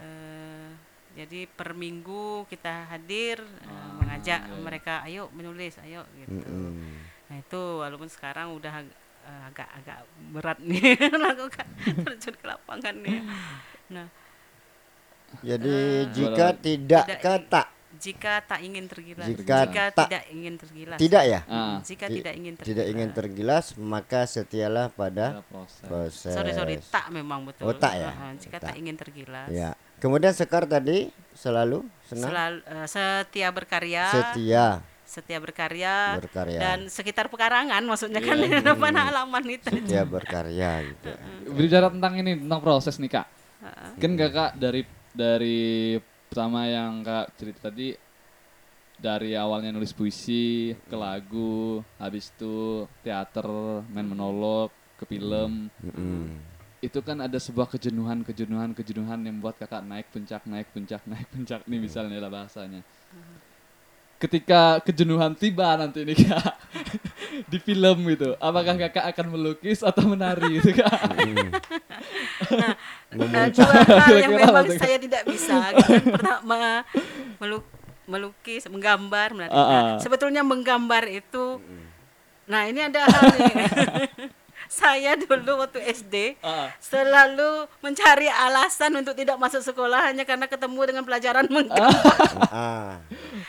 Eh, 0.00 0.70
jadi 1.12 1.44
per 1.44 1.76
minggu 1.76 2.48
kita 2.48 2.88
hadir 2.88 3.36
eh, 3.38 3.90
mengajak 4.00 4.40
mereka 4.58 5.04
ayo 5.04 5.28
menulis 5.30 5.76
ayo 5.84 6.08
gitu. 6.16 6.40
Mm. 6.40 7.04
nah 7.28 7.36
itu 7.36 7.60
walaupun 7.80 8.08
sekarang 8.08 8.52
udah 8.52 8.80
ag- 8.80 8.96
eh, 9.24 9.42
agak-agak 9.52 9.98
berat 10.32 10.58
nih 10.60 10.96
lakukan 11.28 11.68
terjun 12.08 12.34
ke 12.34 12.46
lapangan 12.48 12.96
nih 12.96 13.20
nah 13.88 14.06
Jadi 15.40 15.76
jika 16.12 16.52
tidak 16.54 17.04
tidak- 17.08 17.20
kata 17.20 17.62
jika 17.94 18.42
tak 18.42 18.60
ingin 18.60 18.84
tergilas 18.84 19.28
Jika 19.28 19.56
tak- 19.92 20.08
tidak 20.08 20.24
ingin 20.28 20.54
tergilas 20.56 20.98
tidak 20.98 21.22
ya? 21.24 21.40
Ah, 21.46 21.78
jika 21.80 22.04
Ti- 22.04 22.14
tidak 22.18 22.34
ingin 22.34 22.52
tergilas 22.52 22.68
Tidak 22.68 22.86
ingin 22.88 23.08
tergilas 23.12 23.64
maka 23.76 24.20
setialah 24.24 24.86
pada 24.90 25.26
ada 25.30 25.44
proses. 25.46 25.80
proses. 25.82 26.32
sorry 26.32 26.50
sorry 26.50 26.74
tak 26.82 27.08
memang 27.08 27.44
betul 27.44 27.64
Oh, 27.64 27.72
tak 27.72 27.94
ya? 27.94 28.10
Heeh, 28.10 28.32
jika 28.38 28.56
Tak. 28.58 28.66
tak 28.66 28.74
ingin 28.76 28.96
tergilas 28.96 29.48
Ya. 29.48 29.72
Kemudian 29.98 30.32
sekar 30.32 30.66
tadi 30.66 31.08
selalu 31.32 31.86
senang 32.02 32.28
selalu 32.28 32.58
eh, 32.66 32.86
setia 32.86 33.48
berkarya 33.48 34.04
setia 34.10 34.66
setia 35.04 35.38
berkarya, 35.38 36.16
berkarya. 36.18 36.58
dan 36.58 36.78
sekitar 36.88 37.28
pekarangan 37.28 37.80
maksudnya 37.82 38.18
kan 38.18 38.34
Iya. 38.34 38.48
di 38.50 38.66
depan 38.66 38.92
halaman 38.92 39.44
itu 39.46 39.68
Setia 39.68 40.02
berkarya 40.02 40.70
gitu. 40.86 41.12
Berbicara 41.46 41.86
tentang 41.88 42.12
ini 42.16 42.36
tentang 42.36 42.58
proses 42.58 42.96
nih 42.96 43.12
kak. 43.12 43.26
Kan 43.98 44.12
kakak 44.18 44.58
dari 44.58 44.82
dari 45.14 45.94
pertama 46.26 46.66
yang 46.66 47.04
kak 47.04 47.36
cerita 47.38 47.68
tadi 47.70 47.94
dari 49.02 49.34
awalnya 49.34 49.74
nulis 49.74 49.90
puisi 49.90 50.70
ke 50.74 50.94
lagu, 50.94 51.82
habis 51.98 52.30
itu 52.30 52.86
teater, 53.02 53.46
main 53.90 54.06
monolog, 54.06 54.70
ke 54.94 55.04
film. 55.10 55.66
Mm-mm. 55.82 56.38
Itu 56.78 57.02
kan 57.02 57.18
ada 57.18 57.38
sebuah 57.38 57.66
kejenuhan, 57.70 58.22
kejenuhan, 58.22 58.74
kejenuhan 58.74 59.22
yang 59.26 59.38
membuat 59.38 59.58
kakak 59.58 59.82
naik 59.82 60.06
puncak, 60.14 60.46
naik 60.46 60.70
puncak, 60.70 61.02
naik 61.06 61.26
puncak 61.34 61.66
nih 61.66 61.78
misalnya 61.82 62.18
lah 62.22 62.30
bahasanya. 62.30 62.82
Ketika 64.22 64.78
kejenuhan 64.86 65.34
tiba 65.34 65.74
nanti 65.74 66.06
nih 66.06 66.14
kak 66.14 66.54
di 67.50 67.58
film 67.58 68.06
gitu, 68.06 68.38
apakah 68.38 68.78
kakak 68.78 69.10
akan 69.10 69.34
melukis 69.34 69.82
atau 69.82 70.06
menari 70.06 70.62
gitu 70.62 70.78
kak? 70.78 70.94
Nah, 73.12 73.44
dua 73.52 73.68
hal 73.84 74.16
yang 74.24 74.32
memang 74.32 74.66
saya 74.72 74.96
tidak 74.96 75.28
bisa 75.28 75.52
kan. 75.52 76.00
pertama 76.16 76.80
meluk- 77.36 77.68
melukis 78.08 78.64
menggambar 78.70 79.36
menari. 79.36 79.52
Ah, 79.52 79.58
ah. 79.58 79.68
Nah, 79.68 79.82
sebetulnya 80.00 80.40
menggambar 80.40 81.04
itu 81.10 81.60
nah 82.42 82.66
ini 82.66 82.82
ada 82.82 83.06
hal 83.06 83.22
nih 83.38 83.54
saya 84.72 85.12
dulu 85.14 85.60
waktu 85.60 85.84
SD 85.84 86.40
Ah. 86.40 86.72
selalu 86.78 87.68
mencari 87.78 88.24
alasan 88.24 88.96
untuk 88.96 89.12
tidak 89.12 89.36
masuk 89.36 89.60
sekolah 89.60 90.00
hanya 90.02 90.24
karena 90.24 90.48
ketemu 90.48 90.80
dengan 90.86 91.04
pelajaran 91.04 91.44
menggambar 91.52 92.00
Ah. 92.48 92.96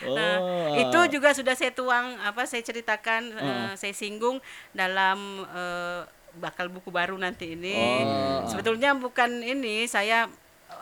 Nah, 0.04 0.36
Oh, 0.36 0.76
itu 0.76 1.00
juga 1.10 1.32
sudah 1.32 1.54
saya 1.54 1.72
tuang 1.72 2.20
apa 2.20 2.44
saya 2.44 2.60
ceritakan 2.60 3.32
eh, 3.32 3.72
saya 3.74 3.94
singgung 3.94 4.44
dalam 4.72 5.18
eh, 5.48 6.02
bakal 6.36 6.68
buku 6.68 6.90
baru 6.90 7.16
nanti 7.16 7.54
ini. 7.54 7.78
Oh. 8.04 8.44
Sebetulnya 8.46 8.92
bukan 8.94 9.40
ini 9.40 9.86
saya 9.86 10.28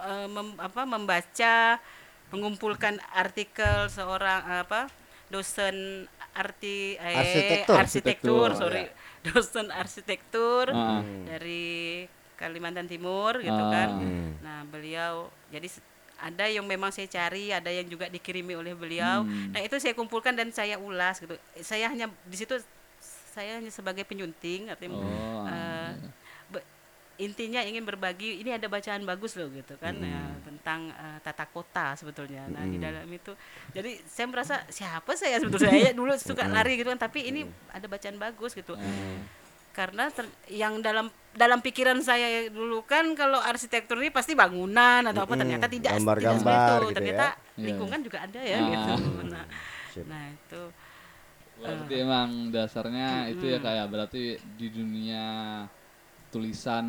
eh, 0.02 0.28
mem- 0.28 0.58
apa 0.58 0.82
membaca 0.86 1.78
mengumpulkan 2.30 2.96
artikel 3.14 3.86
seorang 3.88 4.42
apa 4.60 4.88
dosen 5.28 6.08
arti 6.32 6.96
eh, 6.96 7.14
Arsitektur. 7.14 7.76
arsitektur, 7.76 7.78
Arsitektur, 7.78 8.50
sorry 8.56 8.84
dosen 9.28 9.70
arsitektur 9.70 10.70
Ah. 10.70 11.02
dari 11.28 12.06
Kalimantan 12.36 12.86
Timur 12.86 13.38
gitu 13.38 13.54
Ah. 13.54 13.70
kan. 13.70 13.90
Nah, 14.42 14.66
beliau 14.66 15.30
jadi 15.48 15.68
ada 16.18 16.46
yang 16.46 16.66
memang 16.66 16.90
saya 16.90 17.06
cari, 17.06 17.50
ada 17.50 17.70
yang 17.70 17.86
juga 17.86 18.06
dikirimi 18.06 18.54
oleh 18.54 18.74
beliau. 18.74 19.26
Hmm. 19.26 19.50
Nah, 19.50 19.60
itu 19.60 19.78
saya 19.78 19.94
kumpulkan 19.94 20.34
dan 20.34 20.50
saya 20.50 20.78
ulas 20.78 21.18
gitu. 21.18 21.34
Saya 21.60 21.90
hanya 21.90 22.10
di 22.24 22.38
situ 22.38 22.58
saya 23.32 23.58
hanya 23.58 23.72
sebagai 23.72 24.04
penyunting 24.04 24.70
artinya 24.70 24.92
Oh, 24.94 25.48
be- 25.48 26.12
intinya 27.18 27.60
ingin 27.60 27.82
berbagi 27.82 28.40
ini 28.40 28.50
ada 28.50 28.66
bacaan 28.66 29.02
bagus 29.02 29.34
loh 29.34 29.48
gitu 29.48 29.76
kan 29.76 29.94
Hmm. 29.94 30.06
ya, 30.06 30.22
tentang 30.42 30.80
eh, 30.90 31.18
tata 31.20 31.46
kota 31.46 31.94
sebetulnya. 31.94 32.48
Nah, 32.48 32.64
di 32.64 32.78
dalam 32.78 33.06
itu 33.06 33.36
jadi 33.70 34.00
saya 34.04 34.26
merasa 34.26 34.56
siapa 34.68 35.12
saya 35.14 35.38
sebetulnya 35.38 35.70
saya 35.72 35.92
dulu 35.92 36.12
suka 36.16 36.44
lari 36.46 36.76
gitu 36.76 36.88
kan 36.88 37.00
tapi 37.00 37.26
ini 37.26 37.42
ada 37.70 37.86
bacaan 37.86 38.16
bagus 38.16 38.52
gitu 38.52 38.74
Hmm. 38.74 39.22
karena 39.72 40.08
ter- 40.08 40.28
yang 40.48 40.80
dalam 40.80 41.08
dalam 41.32 41.60
pikiran 41.60 41.96
saya 42.00 42.48
dulu 42.48 42.84
kan 42.84 43.08
kalau 43.14 43.40
arsitektur 43.40 43.96
ini 43.98 44.10
pasti 44.10 44.34
bangunan 44.34 45.00
atau 45.02 45.22
apa 45.22 45.30
Mm-mm, 45.30 45.42
ternyata 45.42 45.66
tidak 45.66 45.92
tidak 45.92 46.00
gambar-gambar 46.02 46.42
seperti 46.42 46.60
itu 46.68 46.84
gitu 46.84 46.98
ternyata 46.98 47.28
Iya. 47.32 47.66
lingkungan 47.66 48.00
juga 48.02 48.18
ada 48.20 48.40
ya 48.42 48.58
Ah. 48.58 48.68
gitu 48.68 48.94
nah, 49.26 49.46
Sip. 49.90 50.06
nah 50.06 50.24
itu 50.28 50.64
Berarti 51.56 51.94
emang 51.96 52.30
dasarnya 52.50 53.30
itu 53.30 53.46
ya 53.46 53.62
kayak 53.62 53.86
berarti 53.88 54.24
di 54.58 54.68
dunia 54.68 55.24
tulisan 56.32 56.86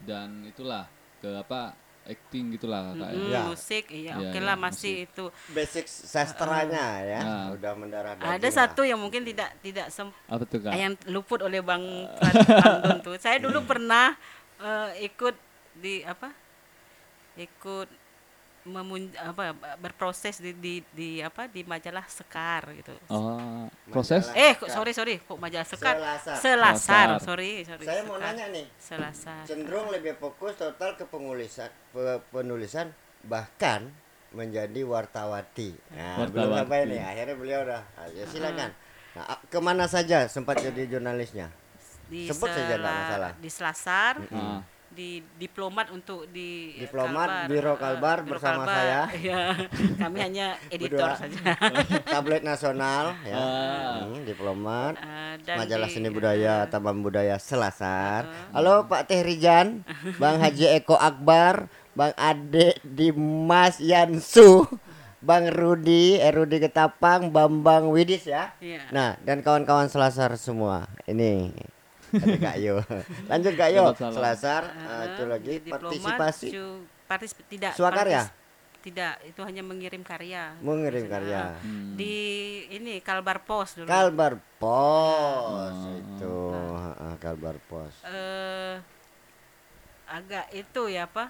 dan 0.00 0.46
itulah 0.46 0.86
ke 1.18 1.28
apa 1.28 1.74
acting 2.06 2.56
gitulah 2.56 2.96
ya. 2.96 3.04
mm, 3.10 3.28
Ya. 3.28 3.42
musik 3.44 3.84
iya 3.90 4.16
Iya, 4.16 4.30
oke 4.30 4.32
iya, 4.32 4.46
lah 4.46 4.56
masih 4.56 5.04
itu 5.04 5.24
Basic 5.50 5.84
sastranya 5.84 7.04
ya. 7.04 7.20
Ah. 7.20 7.46
Udah 7.52 7.72
mendarah 7.74 8.16
ada 8.16 8.38
daging 8.38 8.48
satu 8.54 8.80
yang 8.80 8.96
mungkin 8.96 9.26
tidak 9.26 9.52
tidak 9.60 9.92
sem- 9.92 10.14
Apa 10.24 10.46
tuh 10.46 10.62
kak? 10.62 10.72
yang 10.72 10.96
luput 11.04 11.42
oleh 11.42 11.60
bang 11.60 11.84
Pradon 12.16 12.98
tuh 13.04 13.16
saya 13.20 13.36
dulu 13.36 13.60
pernah 13.62 14.16
eh, 14.56 15.04
ikut 15.04 15.36
di 15.76 16.00
apa 16.00 16.32
ikut 17.36 17.88
memun 18.70 19.00
apa 19.14 19.50
berproses 19.76 20.36
di, 20.36 20.52
di 20.52 20.74
di 20.90 21.08
apa 21.18 21.46
di 21.46 21.62
majalah 21.62 22.04
Sekar 22.06 22.68
gitu 22.72 22.92
Oh, 23.06 23.64
proses? 23.86 24.28
Majalah. 24.28 24.44
Eh, 24.44 24.52
kok 24.54 24.68
sorry 24.68 24.92
sorry, 24.92 25.16
kok 25.18 25.36
majalah 25.36 25.64
Sekar? 25.64 25.94
Selasar. 25.94 26.36
Selasar, 26.36 27.06
Selasar. 27.08 27.08
sorry 27.20 27.52
sorry. 27.62 27.82
Saya 27.82 28.00
mau 28.02 28.14
Sekar. 28.14 28.28
nanya 28.30 28.46
nih. 28.50 28.66
Selasar. 28.76 29.42
cenderung 29.44 29.88
lebih 29.88 30.14
fokus 30.14 30.54
total 30.54 30.94
ke 30.94 31.04
penulisan 31.04 31.66
pe- 31.88 32.22
penulisan 32.28 32.92
bahkan 33.22 33.88
menjadi 34.30 34.84
wartawati. 34.84 35.72
Nah, 35.90 36.22
belum 36.22 36.46
Wartawati. 36.46 36.58
sampai 36.62 36.78
nih, 36.86 37.00
akhirnya 37.02 37.34
beliau 37.34 37.60
udah 37.62 37.82
ah, 37.94 38.06
ya 38.08 38.24
silakan. 38.24 38.70
Nah, 39.10 39.24
ke 39.42 39.58
mana 39.58 39.84
saja 39.84 40.24
sempat 40.26 40.60
jadi 40.60 40.84
jurnalisnya? 40.86 41.48
Di 42.06 42.24
Sebut 42.24 42.46
saja, 42.46 42.60
nggak 42.70 42.78
Sela- 42.78 43.00
masalah. 43.02 43.32
Di 43.34 43.50
Selasar, 43.50 44.14
Ah. 44.30 44.60
Di 44.98 45.22
diplomat 45.38 45.94
untuk 45.94 46.26
di 46.26 46.74
eh, 46.74 46.82
Diplomat, 46.82 47.28
Kalbar. 47.30 47.46
Biro 47.46 47.70
Eh, 47.70 47.78
Kalbar 47.78 48.18
Biro 48.18 48.30
bersama 48.34 48.62
Kalbar. 48.62 48.74
saya. 48.74 49.00
Iya. 49.22 49.40
Kami 49.96 50.18
hanya 50.18 50.46
editor 50.66 51.06
Berdua. 51.06 51.22
saja. 51.22 51.42
Tablet 52.18 52.42
nasional 52.42 53.04
ya. 53.22 53.38
Ah. 53.38 53.96
Hmm, 54.02 54.26
diplomat. 54.26 54.98
Eh, 54.98 55.34
dan 55.46 55.54
Majalah 55.56 55.86
di- 55.86 55.94
Seni 55.94 56.10
Budaya 56.10 56.54
eh, 56.58 56.66
Taman 56.66 56.98
Budaya 56.98 57.38
Selasar. 57.38 58.26
Halo 58.50 58.90
Pak 58.90 59.06
Teh 59.06 59.22
Rijan, 59.22 59.86
Bang 60.18 60.42
Haji 60.42 60.66
Eko 60.74 60.98
Akbar, 60.98 61.70
Bang 61.94 62.10
Ade 62.14 62.74
Dimas 62.82 63.78
Yansu, 63.78 64.66
Bang 65.20 65.46
Rudi, 65.46 66.18
eh, 66.18 66.30
Rudi 66.30 66.58
Ketapang, 66.58 67.30
Bambang 67.30 67.86
Widis 67.88 68.26
ya. 68.26 68.50
Iya. 68.58 68.90
Nah, 68.90 69.14
dan 69.22 69.46
kawan-kawan 69.46 69.86
Selasar 69.86 70.34
semua. 70.34 70.90
Ini 71.04 71.54
ada 72.10 72.36
Kak 72.38 72.56
Yo. 72.58 72.76
Lanjut 73.26 73.54
Kak 73.54 73.68
Yo. 73.68 73.84
Selasar 73.94 74.62
Eh, 74.66 74.78
eh, 74.80 75.02
itu 75.06 75.22
lagi 75.24 75.52
di 75.54 75.58
diplomat, 75.62 75.80
partisipasi 75.82 76.46
cu- 76.48 76.82
partis- 77.04 77.36
tidak 77.46 77.72
Swakarya? 77.72 78.22
partis- 78.22 78.36
tidak, 78.80 79.14
itu 79.22 79.40
hanya 79.40 79.60
mengirim 79.60 80.00
karya. 80.00 80.54
mengirim 80.58 81.02
Di 81.02 81.04
sana. 81.04 81.14
karya. 81.14 81.42
Hmm. 81.60 81.92
Di 81.94 82.14
ini 82.70 82.94
Kalbar 82.98 83.38
Pos 83.40 83.74
dulu. 83.74 83.86
Kalbar 83.86 84.32
Pos 84.56 85.76
Ah. 85.76 85.92
itu, 85.94 86.36
Heeh, 86.54 87.14
Kalbar 87.18 87.56
Pos. 87.62 87.94
eh 88.04 88.78
agak 90.08 90.48
itu 90.52 90.82
ya 90.88 91.04
apa? 91.04 91.28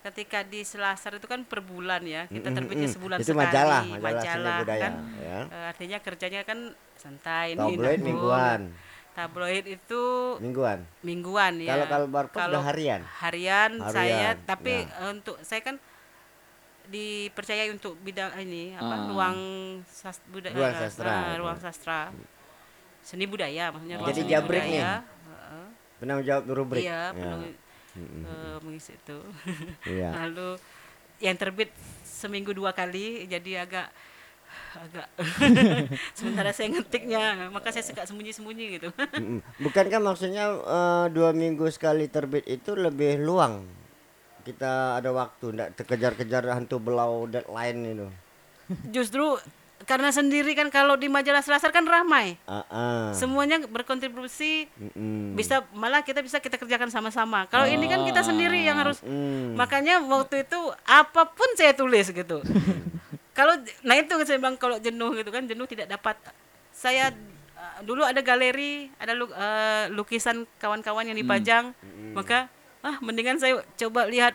Ketika 0.00 0.40
di 0.42 0.62
Selasar 0.62 1.14
itu 1.14 1.26
kan 1.26 1.42
per 1.42 1.58
bulan 1.60 2.00
ya, 2.00 2.26
kita 2.26 2.48
terbitnya 2.50 2.86
sebulan 2.86 3.18
itu 3.18 3.28
sekali. 3.28 3.40
majalah, 3.40 3.82
majalah, 3.98 4.24
seni 4.24 4.50
budaya 4.58 4.80
kan. 4.80 4.92
ya. 5.18 5.38
Eh, 5.44 5.64
artinya 5.68 5.98
kerjanya 5.98 6.40
kan 6.42 6.58
santai 6.94 7.48
Tabloid 7.52 7.76
nabung. 7.96 8.04
mingguan, 8.04 8.60
Tabloid 9.10 9.64
itu 9.66 10.02
mingguan. 10.38 10.78
mingguan 11.00 11.58
ya. 11.58 11.74
Kalau 11.74 11.86
Kalbar 11.86 12.24
Pos 12.26 12.38
Kalau 12.38 12.54
udah 12.54 12.64
harian. 12.66 13.00
harian, 13.18 13.70
saya 13.84 14.34
Harian, 14.34 14.36
tapi 14.44 14.74
ya. 14.80 14.94
eh, 14.96 15.10
untuk 15.10 15.36
saya 15.40 15.60
kan 15.60 15.76
dipercayai 16.86 17.68
untuk 17.68 17.98
bidang 17.98 18.32
ini 18.40 18.72
apa 18.72 18.94
Ah. 18.94 19.04
ruang 19.06 19.38
sas, 19.84 20.24
buda- 20.24 20.48
Ruang 20.50 20.72
eh, 20.72 20.80
sastra, 20.80 21.04
eh, 21.04 21.20
itu. 21.20 21.34
ruang 21.38 21.58
sastra 21.58 22.00
seni 23.00 23.24
budaya 23.24 23.68
maksudnya 23.68 23.96
ruang 23.96 24.08
Jadi 24.08 24.20
seni 24.22 24.30
jabrik 24.30 24.62
nih. 24.62 24.72
budaya. 24.74 24.92
Heeh. 25.02 25.66
Pernah 25.98 26.14
menjawab 26.16 26.42
rubrik. 26.48 26.80
Iya, 26.80 27.02
Ya. 27.10 27.32
eh, 27.98 28.56
mengisi 28.62 28.92
itu. 28.94 29.18
Iya. 29.84 30.08
Lalu 30.22 30.56
yang 31.18 31.34
terbit 31.34 31.74
seminggu 32.00 32.52
dua 32.52 32.70
kali, 32.70 33.26
jadi 33.26 33.64
agak 33.64 33.90
agak 34.76 35.06
sementara 36.18 36.50
saya 36.52 36.68
ngetiknya, 36.70 37.48
maka 37.48 37.72
saya 37.72 37.80
suka 37.80 38.04
sembunyi-sembunyi 38.04 38.64
gitu. 38.76 38.88
Bukankah 39.58 39.96
maksudnya 39.98 40.52
eh, 40.52 41.06
dua 41.08 41.32
minggu 41.32 41.64
sekali 41.68 42.06
terbit 42.06 42.44
itu 42.44 42.76
lebih 42.76 43.16
luang? 43.18 43.64
Kita 44.44 44.96
ada 44.96 45.12
waktu, 45.12 45.52
ndak 45.52 45.68
terkejar-kejar 45.76 46.44
hantu 46.48 46.80
belau 46.80 47.24
deadline 47.24 47.80
itu. 47.84 48.06
Justru 48.88 49.36
karena 49.84 50.12
sendiri 50.12 50.52
kan 50.52 50.68
kalau 50.68 50.96
di 50.96 51.08
majalah 51.08 51.40
Selasar 51.40 51.72
kan 51.72 51.84
ramai, 51.84 52.36
Ah, 52.44 52.60
ah. 52.68 53.08
semuanya 53.16 53.60
berkontribusi, 53.64 54.68
Mm-mm. 54.76 55.32
bisa 55.32 55.64
malah 55.72 56.04
kita 56.04 56.20
bisa 56.20 56.40
kita 56.40 56.60
kerjakan 56.60 56.92
sama-sama. 56.92 57.48
Kalau 57.48 57.64
ini 57.64 57.88
kan 57.88 58.04
kita 58.04 58.20
sendiri 58.20 58.64
yang 58.64 58.76
harus 58.76 59.00
Mm. 59.00 59.56
Makanya 59.56 60.04
waktu 60.04 60.44
itu 60.44 60.60
apa 60.84 61.28
pun 61.32 61.48
saya 61.56 61.72
tulis 61.72 62.08
gitu. 62.12 62.44
kalau 63.38 63.54
nah 63.80 63.94
itu 63.94 64.10
saya 64.24 64.36
bilang 64.36 64.58
kalau 64.58 64.76
jenuh 64.78 65.14
gitu 65.14 65.30
kan 65.30 65.46
jenuh 65.46 65.62
tidak 65.64 65.86
dapat. 65.88 66.18
Saya 66.68 67.14
uh, 67.54 67.78
dulu 67.80 68.02
ada 68.02 68.18
galeri, 68.18 68.90
ada 68.96 69.14
lu- 69.14 69.30
uh, 69.30 69.86
lukisan 69.88 70.42
kawan-kawan 70.56 71.06
yang 71.06 71.14
dipajang, 71.16 71.70
maka 72.10 72.50
ah 72.78 72.98
mendingan 72.98 73.38
saya 73.38 73.58
coba 73.76 74.06
lihat 74.06 74.34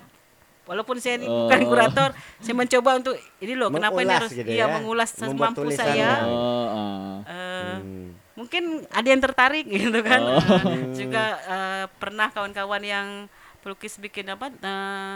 walaupun 0.64 0.96
saya 0.96 1.16
ini 1.18 1.28
bukan 1.28 1.60
Oh. 1.60 1.70
kurator, 1.70 2.10
saya 2.40 2.52
mencoba 2.54 2.90
untuk 2.96 3.16
ini 3.38 3.54
loh 3.54 3.68
kenapa 3.68 3.96
ini 3.98 4.08
Mengulas 4.08 4.20
harus 4.22 4.32
gitu 4.34 4.48
iya 4.50 4.60
ya, 4.62 4.74
mengulas 4.74 5.10
semampu 5.12 5.68
saya. 5.70 6.10
Oh. 6.24 7.20
Eh, 7.24 7.76
Hmm. 7.76 8.16
mungkin 8.34 8.64
ada 8.90 9.08
yang 9.08 9.20
tertarik 9.20 9.68
gitu 9.78 10.00
kan 10.00 10.20
Oh. 10.20 10.40
Juga 10.92 11.24
eh, 11.42 11.86
pernah 11.98 12.28
kawan-kawan 12.30 12.80
yang 12.80 13.08
pelukis 13.60 13.96
bikin 13.98 14.28
apa 14.28 14.52
eh, 14.54 15.16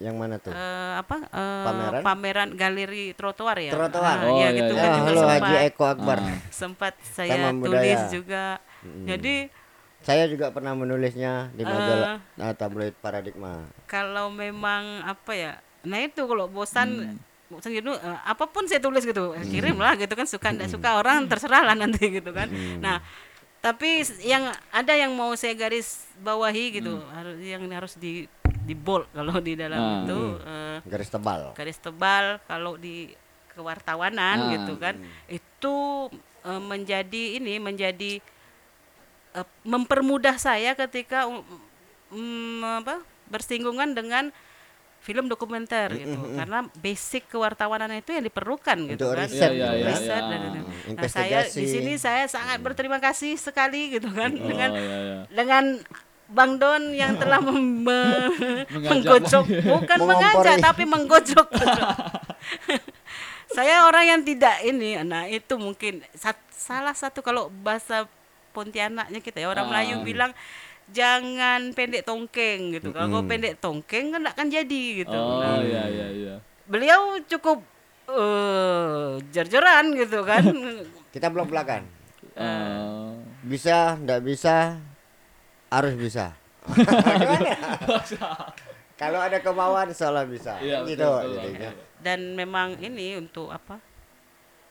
Yang 0.00 0.16
mana 0.16 0.34
tuh? 0.36 0.48
eh, 0.50 0.92
apa 0.96 1.16
eh, 1.22 1.62
Pameran? 1.62 2.00
pameran 2.00 2.48
galeri 2.54 3.12
trotoar 3.12 3.60
ya 3.60 3.68
Trotoar. 3.70 4.16
Ah, 4.18 4.26
Oh, 4.26 4.40
ya 4.40 4.48
iya, 4.48 4.58
gitu 4.58 4.72
iya. 4.72 4.80
kan 4.80 4.90
juga 4.90 5.04
halo 5.06 5.20
sempat 5.20 5.40
Haji 5.42 5.54
Eko 5.62 5.84
Akbar. 5.86 6.18
Ah. 6.18 6.38
sempat 6.50 6.94
saya 7.04 7.30
Taman 7.30 7.54
tulis 7.58 7.68
Budaya. 7.76 8.08
juga 8.10 8.44
jadi 9.04 9.34
Saya 10.00 10.24
juga 10.24 10.48
pernah 10.48 10.72
menulisnya 10.72 11.52
di 11.52 11.60
Eh. 11.60 11.68
majalah 11.68 12.16
nah, 12.34 12.52
tabloid 12.52 12.96
Paradigma. 12.96 13.68
kalau 13.84 14.32
memang 14.32 15.04
apa 15.04 15.32
ya 15.32 15.52
nah 15.82 15.96
itu 15.96 16.24
kalau 16.24 16.48
bosan 16.48 17.20
bosan 17.46 17.68
gitu 17.70 17.92
eh, 17.92 18.18
apa 18.22 18.44
pun 18.46 18.64
saya 18.64 18.80
tulis 18.80 19.04
gitu 19.04 19.32
eh, 19.32 19.44
kirim 19.44 19.76
lah 19.76 19.92
gitu 19.94 20.08
kan 20.10 20.24
suka 20.24 20.48
tidak 20.50 20.72
suka 20.72 20.96
orang 20.96 21.28
terserah 21.28 21.60
lah 21.62 21.76
nanti 21.76 22.08
gitu 22.10 22.32
kan 22.32 22.48
nah 22.80 23.04
tapi 23.58 24.00
yang 24.18 24.48
ada 24.70 24.96
yang 24.96 25.12
mau 25.12 25.28
saya 25.34 25.52
garis 25.52 26.08
bawahi 26.16 26.80
gitu 26.80 26.96
harus 27.06 27.36
yang 27.38 27.60
harus 27.68 27.92
di 27.94 28.24
di 28.70 28.76
bold 28.76 29.10
kalau 29.16 29.36
di 29.38 29.52
dalam 29.54 29.76
Ah. 29.76 30.00
itu 30.00 30.18
eh, 30.40 30.76
Garis 30.86 31.10
tebal. 31.10 31.40
garis 31.52 31.78
tebal 31.78 32.24
kalau 32.44 32.78
di 32.78 33.10
kewartawanan 33.50 34.36
Ah. 34.40 34.50
gitu 34.54 34.78
kan 34.78 34.94
itu 35.26 35.76
eh, 36.40 36.62
menjadi 36.62 37.22
ini 37.36 37.58
menjadi 37.58 38.22
eh, 39.32 39.46
mempermudah 39.64 40.38
saya 40.38 40.72
ketika 40.74 41.26
um, 41.26 41.42
mm, 42.10 42.62
apa 42.80 43.02
bersinggungan 43.26 43.90
dengan 43.90 44.30
film 45.00 45.26
dokumenter 45.26 45.88
gitu 45.96 46.12
karena 46.36 46.60
basic 46.76 47.24
kewartawanan 47.26 47.88
itu 47.94 48.12
yang 48.12 48.20
diperlukan 48.20 48.76
gitu 48.86 49.00
Untuk 49.00 49.16
kan 49.16 49.24
riset 49.24 49.50
iya, 49.50 49.70
iya, 49.72 49.86
Riset 49.88 50.12
iya. 50.12 50.28
dan 50.28 50.40
itu. 50.44 50.60
Hmm, 50.60 50.68
Nah, 50.92 51.08
saya 51.08 51.38
investigasi. 51.40 51.56
di 51.56 51.66
sini 51.66 51.92
saya 51.96 52.24
sangat 52.26 52.58
berterima 52.60 52.98
kasih 52.98 53.32
sekali 53.34 53.96
gitu 53.96 54.12
kan 54.12 54.28
Oh, 54.28 54.44
dengan 54.44 54.70
iya, 54.70 54.98
iya. 55.00 55.18
dengan 55.26 55.64
Bang 56.30 56.56
Don 56.56 56.90
yang 56.90 57.14
telah 57.14 57.42
mem- 57.42 57.82
me- 57.82 58.30
Mengajak 58.66 58.86
menggocok 58.88 59.44
bukan 59.46 59.98
mengajak 60.00 60.56
tapi 60.60 60.84
menggocok 60.84 61.46
saya 63.50 63.82
orang 63.82 64.04
yang 64.08 64.20
tidak 64.22 64.62
ini 64.62 64.94
nah 65.02 65.26
itu 65.26 65.54
mungkin 65.56 66.06
sat- 66.14 66.38
salah 66.50 66.94
satu 66.94 67.20
kalau 67.20 67.50
bahasa 67.52 68.06
Pontianaknya 68.50 69.18
kita 69.18 69.38
ya 69.38 69.46
orang 69.46 69.62
Ah. 69.64 69.70
Melayu 69.70 70.02
bilang 70.02 70.34
jangan 70.88 71.70
pendek 71.70 72.02
tongkeng 72.02 72.74
gitu 72.74 72.90
kalau 72.90 73.06
kau 73.08 73.22
pendek 73.22 73.54
tongkeng 73.56 74.10
kan 74.10 74.20
tidak 74.20 74.34
akan 74.34 74.48
jadi 74.50 74.82
gitu 74.96 75.14
Oh, 75.14 75.38
Nah, 75.38 75.62
iya, 75.62 75.86
iya, 75.86 76.06
iya. 76.10 76.34
beliau 76.64 77.22
cukup 77.24 77.62
eh 78.08 79.08
jer-jeran 79.30 79.94
gitu 79.94 80.22
kan 80.22 80.42
Kita 81.14 81.26
belak-belakan. 81.26 81.86
Oh. 82.34 83.18
Bisa, 83.40 83.94
ndak 83.96 84.18
bisa, 84.20 84.78
harus 85.70 85.94
bisa. 85.94 86.34
Gimana? 86.76 87.54
Kalau 89.00 89.16
ada 89.16 89.40
kemauan, 89.40 89.88
salah 89.96 90.28
bisa. 90.28 90.60
Iya, 90.60 90.84
gitu. 90.84 91.00
betul, 91.00 91.20
betul. 91.24 91.34
jadinya. 91.40 91.70
dan 92.00 92.18
memang 92.32 92.80
ini 92.80 93.20
untuk 93.20 93.52
apa 93.52 93.76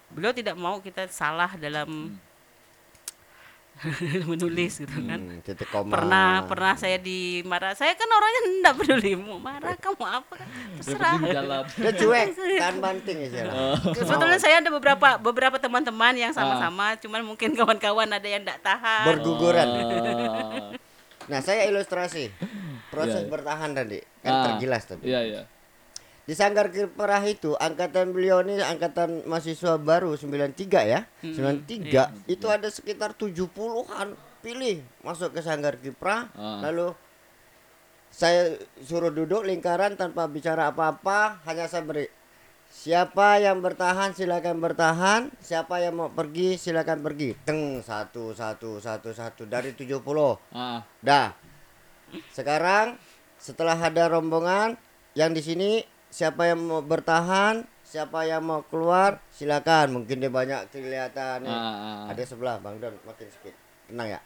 beliau 0.09 0.33
tidak 0.33 0.57
mau 0.57 0.81
kita 0.81 1.05
salah 1.05 1.53
dalam 1.53 2.17
menulis 4.29 4.81
gitu 4.81 4.97
kan 5.05 5.21
Hmm, 5.21 5.39
titik 5.39 5.69
koma. 5.69 5.93
pernah 5.93 6.41
pernah 6.43 6.73
saya 6.75 6.97
dimarah 6.97 7.77
saya 7.77 7.93
kan 7.93 8.09
orangnya 8.09 8.41
enggak 8.49 8.73
peduli 8.75 9.13
mau 9.13 9.37
marah 9.39 9.77
kamu 9.77 10.03
apa 10.03 10.33
kan 10.35 10.47
terserah. 10.81 11.15
Dia 11.79 11.91
cuek, 11.93 12.27
kan 12.59 12.75
banting 12.81 13.17
istilah. 13.29 13.77
sebetulnya 13.93 14.39
saya 14.41 14.59
ada 14.59 14.73
beberapa 14.73 15.21
beberapa 15.21 15.61
teman-teman 15.61 16.17
yang 16.17 16.33
sama-sama 16.33 16.97
cuman 16.99 17.21
mungkin 17.23 17.53
kawan-kawan 17.55 18.09
ada 18.09 18.27
yang 18.27 18.41
enggak 18.43 18.59
tahan 18.59 19.05
Berguguran. 19.15 19.67
Ah. 19.69 20.73
Nah, 21.29 21.39
saya 21.39 21.69
ilustrasi 21.69 22.33
proses 22.89 23.21
Iya, 23.21 23.25
iya. 23.25 23.31
bertahan 23.31 23.71
tadi. 23.71 23.99
Kan 24.19 24.33
Ah. 24.33 24.43
tergilas 24.49 24.83
tadi. 24.83 25.05
Iya, 25.05 25.21
iya. 25.23 25.41
Di 26.25 26.33
Sanggar 26.33 26.69
Kiprah 26.69 27.25
itu 27.25 27.57
angkatan 27.57 28.13
beliau 28.13 28.41
ini 28.41 28.61
angkatan 28.61 29.25
mahasiswa 29.25 29.77
baru 29.77 30.13
93 30.13 30.85
ya. 30.85 31.05
Hmm, 31.21 31.33
93 31.33 32.13
itu 32.25 32.45
ada 32.45 32.69
sekitar 32.69 33.13
70-an 33.13 34.13
pilih 34.41 34.85
masuk 35.01 35.33
ke 35.33 35.41
Sanggar 35.41 35.77
Kiprah. 35.77 36.29
Ah. 36.33 36.61
Lalu 36.65 36.93
saya 38.09 38.57
suruh 38.81 39.09
duduk 39.09 39.41
lingkaran 39.41 39.93
tanpa 39.93 40.25
bicara 40.25 40.69
apa-apa, 40.69 41.41
hanya 41.45 41.65
saya 41.65 41.85
beri 41.85 42.09
Siapa 42.69 43.41
yang 43.41 43.65
bertahan 43.65 44.13
silakan 44.13 44.61
bertahan, 44.61 45.33
siapa 45.41 45.81
yang 45.81 45.97
mau 45.97 46.09
pergi 46.13 46.53
silakan 46.53 47.01
pergi. 47.01 47.33
Teng 47.41 47.81
satu 47.81 48.31
satu 48.37 48.77
satu 48.77 49.09
satu 49.09 49.49
dari 49.49 49.73
70. 49.73 49.97
Ah. 50.53 50.85
Dah. 51.01 51.33
Sekarang 52.29 52.93
setelah 53.41 53.73
ada 53.73 54.05
rombongan 54.05 54.77
yang 55.17 55.33
di 55.33 55.41
sini 55.41 55.81
siapa 56.13 56.49
yang 56.49 56.61
mau 56.65 56.81
bertahan 56.81 57.65
siapa 57.85 58.25
yang 58.25 58.41
mau 58.45 58.65
keluar 58.65 59.21
silakan 59.29 60.01
mungkin 60.01 60.21
dia 60.21 60.29
banyak 60.29 60.73
kelihatan 60.73 61.45
ah. 61.45 62.09
ada 62.09 62.21
sebelah 62.25 62.57
bang 62.61 62.81
Don 62.81 62.93
makin 63.05 63.29
sedikit 63.29 63.55
tenang 63.85 64.17
ya 64.17 64.19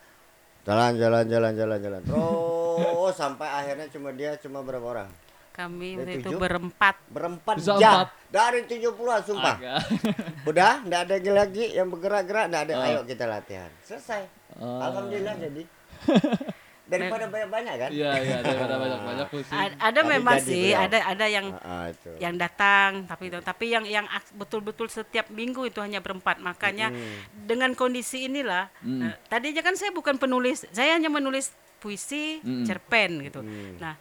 jalan 0.63 0.95
jalan 0.95 1.23
jalan 1.27 1.51
jalan 1.55 1.79
jalan 1.79 2.01
terus 2.07 3.15
sampai 3.15 3.47
akhirnya 3.51 3.87
cuma 3.91 4.09
dia 4.15 4.35
cuma 4.39 4.63
berapa 4.63 4.83
orang 4.83 5.09
Kami 5.53 5.89
Ada 5.91 6.01
waktu 6.01 6.13
itu 6.15 6.25
tujuh? 6.27 6.39
berempat. 6.39 6.95
berempat 7.07 7.55
Bisa 7.55 7.77
ja 7.77 7.91
empat. 7.95 8.07
dari 8.27 8.59
70-an 8.65 9.21
sumpah 9.21 9.55
Agak. 9.55 9.77
udah 10.49 10.73
nggak 10.81 11.01
ada 11.03 11.15
lagi 11.31 11.65
yang 11.71 11.87
bergerak-gerak 11.87 12.45
nggak 12.49 12.63
ada 12.63 12.73
Ah. 12.75 12.85
ayo 12.87 12.99
kita 13.03 13.23
latihan 13.23 13.69
selesai 13.79 14.25
Ah. 14.55 14.89
alhamdulillah 14.89 15.35
jadi 15.37 15.63
daripada 16.83 17.25
banyak-banyak 17.25 17.75
kan 17.79 17.89
Iya, 17.89 18.11
iya, 18.19 18.37
daripada 18.39 18.75
banyak-banyak 18.75 19.27
pusing. 19.31 19.55
Ada 19.55 19.77
Tapi 19.95 20.09
memang 20.11 20.35
sih, 20.37 20.67
beliau. 20.67 20.83
ada 20.83 20.97
ada 21.07 21.25
yang 21.27 21.45
Ah, 21.55 21.63
ah, 21.63 21.85
itu 21.87 22.09
yang 22.17 22.35
datang 22.35 22.89
tapi 23.05 23.23
tapi 23.31 23.65
yang 23.67 23.85
yang 23.85 24.05
betul-betul 24.33 24.87
setiap 24.87 25.29
minggu 25.29 25.63
itu 25.63 25.79
hanya 25.79 26.01
berempat 26.01 26.37
makanya 26.39 26.89
dengan 27.31 27.71
kondisi 27.71 28.25
inilah 28.25 28.67
Mm. 28.79 28.99
eh, 29.01 29.15
tadinya 29.23 29.61
kan 29.61 29.73
saya 29.73 29.89
bukan 29.91 30.17
penulis 30.17 30.65
saya 30.69 30.93
hanya 30.93 31.07
menulis 31.07 31.53
puisi 31.77 32.41
Mm. 32.41 32.63
cerpen 32.63 33.11
gitu 33.21 33.39
nah 33.77 33.95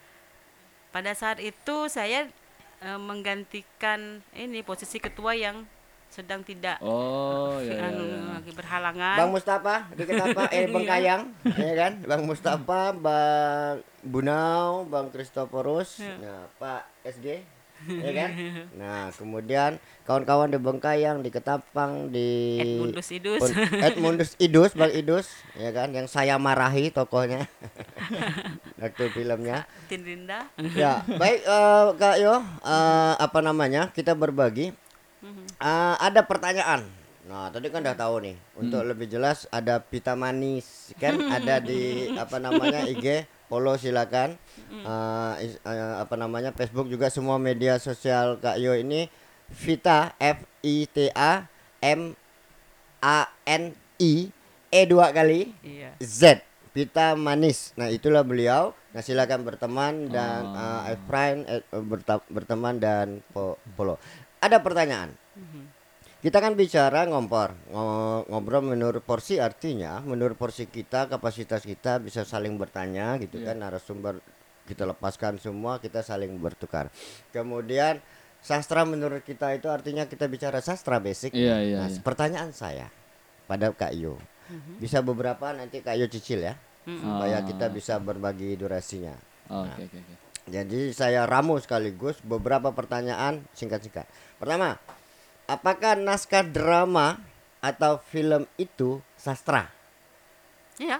pada 0.92 1.16
saat 1.16 1.40
itu 1.40 1.88
saya 1.88 2.28
eh, 2.84 3.00
menggantikan 3.00 4.20
ini 4.36 4.60
posisi 4.60 5.00
ketua 5.00 5.32
yang 5.34 5.64
sedang 6.12 6.44
tidak 6.44 6.76
Oh, 6.84 7.56
iya, 7.64 7.88
iya, 7.88 7.88
iya. 7.88 8.36
lagi 8.36 8.52
berhalangan 8.52 9.16
Bang 9.16 9.32
Mustafa, 9.32 9.88
dikit 9.96 10.20
apa? 10.20 10.44
Eh, 10.52 10.68
Bang 10.68 10.84
Kayang, 10.92 11.22
ya 11.56 11.72
kan? 11.72 11.92
Bang 12.04 12.22
Mustafa, 12.28 12.92
Bang 12.92 13.80
Bunau, 14.04 14.84
Bang 14.84 15.08
Kristoporus, 15.08 16.04
nah 16.20 16.44
Pak 16.60 16.84
SG, 17.08 17.40
ya 17.88 18.10
kan? 18.14 18.30
Nah, 18.80 19.10
kemudian 19.14 19.78
kawan-kawan 20.06 20.50
di 20.50 20.58
Bengkayang, 20.58 21.22
di 21.22 21.30
Ketapang, 21.30 22.10
di 22.10 22.58
Edmundus 22.58 23.08
Idus. 23.10 23.40
Edmundus 23.72 24.30
Idus, 24.38 24.72
Bang 24.74 24.92
Idus, 24.94 25.26
ya 25.58 25.70
kan? 25.74 25.90
Yang 25.90 26.10
saya 26.10 26.38
marahi 26.38 26.90
tokohnya 26.90 27.46
waktu 28.82 29.04
filmnya. 29.14 29.66
Tinrinda 29.86 30.46
Ya, 30.74 31.02
baik 31.06 31.42
eh, 31.44 31.86
Kak 31.98 32.16
Yo, 32.22 32.34
eh, 32.62 33.14
apa 33.18 33.38
namanya? 33.42 33.90
Kita 33.90 34.14
berbagi. 34.14 34.74
Eh, 35.62 35.94
ada 36.02 36.20
pertanyaan. 36.26 37.01
Nah, 37.22 37.48
tadi 37.48 37.70
kan 37.70 37.80
udah 37.80 37.94
tahu 37.94 38.14
nih. 38.20 38.36
Untuk 38.56 38.82
lebih 38.82 39.06
jelas 39.06 39.46
ada 39.48 39.78
pita 39.78 40.12
manis 40.14 40.90
kan 40.96 41.14
ada 41.32 41.58
di 41.58 42.10
apa 42.12 42.36
namanya 42.36 42.82
IG, 42.84 43.22
follow 43.46 43.74
silakan. 43.76 44.34
Eh, 44.68 45.34
is- 45.44 45.60
eh, 45.60 45.94
apa 45.96 46.14
namanya 46.16 46.50
Facebook 46.50 46.86
juga 46.86 47.06
semua 47.08 47.38
media 47.38 47.78
sosial 47.78 48.36
Kak 48.36 48.58
Yo 48.58 48.74
ini 48.74 49.06
Vita 49.48 50.16
F 50.16 50.42
I 50.60 50.86
T 50.86 51.12
A 51.12 51.46
M 51.78 52.16
A 52.98 53.18
N 53.44 53.70
I 53.98 54.32
E 54.68 54.80
dua 54.82 55.12
kali 55.12 55.52
iya 55.60 55.92
Z 55.98 56.40
pita 56.72 57.12
manis. 57.14 57.70
Nah 57.76 57.86
itulah 57.86 58.24
beliau. 58.24 58.72
Nah 58.90 59.00
silakan 59.00 59.44
berteman 59.44 60.08
dan 60.08 60.42
Oh. 60.42 60.56
uh, 60.88 60.96
friend 61.06 61.38
eh, 61.44 61.60
berta- 61.78 62.24
berteman 62.26 62.76
dan 62.76 63.20
follow. 63.70 64.00
Ada 64.38 64.58
pertanyaan. 64.58 65.12
Kita 66.22 66.38
kan 66.38 66.54
bicara 66.54 67.02
ngompor, 67.02 67.50
Ngo- 67.66 68.30
ngobrol 68.30 68.62
menurut 68.64 69.02
porsi 69.02 69.42
artinya 69.42 69.98
menurut 70.00 70.38
porsi 70.38 70.64
kita 70.64 71.10
kapasitas 71.10 71.66
kita 71.66 71.98
bisa 71.98 72.22
saling 72.22 72.54
bertanya 72.54 73.18
gitu 73.18 73.36
Iya. 73.36 73.50
kan 73.50 73.56
narasumber 73.58 74.22
kita 74.62 74.86
lepaskan 74.86 75.36
semua 75.36 75.82
kita 75.82 75.98
saling 76.00 76.30
bertukar. 76.38 76.94
Kemudian 77.34 77.98
sastra 78.38 78.86
menurut 78.86 79.20
kita 79.20 79.50
itu 79.50 79.66
artinya 79.66 80.06
kita 80.06 80.30
bicara 80.30 80.62
sastra 80.62 81.02
basic. 81.02 81.34
Iya, 81.34 81.58
iya, 81.58 81.78
Nah, 81.82 81.90
iya. 81.90 81.98
pertanyaan 81.98 82.54
saya 82.54 82.86
pada 83.44 83.74
Kak 83.74 83.90
Yo. 83.92 84.14
Bisa 84.78 85.02
beberapa 85.02 85.50
nanti 85.50 85.82
Kak 85.82 85.96
Yo 85.96 86.06
cicil 86.06 86.46
ya. 86.46 86.54
Supaya 86.84 87.38
Ah. 87.38 87.46
kita 87.46 87.66
bisa 87.66 87.98
berbagi 87.98 88.54
durasinya. 88.54 89.14
Oh, 89.50 89.66
Oke, 89.66 89.86
oke, 89.86 89.98
oke. 89.98 90.14
Jadi 90.44 90.90
saya 90.90 91.22
ramu 91.22 91.58
sekaligus 91.58 92.18
beberapa 92.20 92.70
pertanyaan 92.70 93.42
singkat-singkat. 93.52 94.06
Pertama, 94.36 94.74
apakah 95.46 95.98
naskah 95.98 96.44
drama 96.46 97.18
atau 97.62 97.98
film 98.02 98.46
itu 98.58 98.98
sastra? 99.14 99.70
iya 100.80 100.98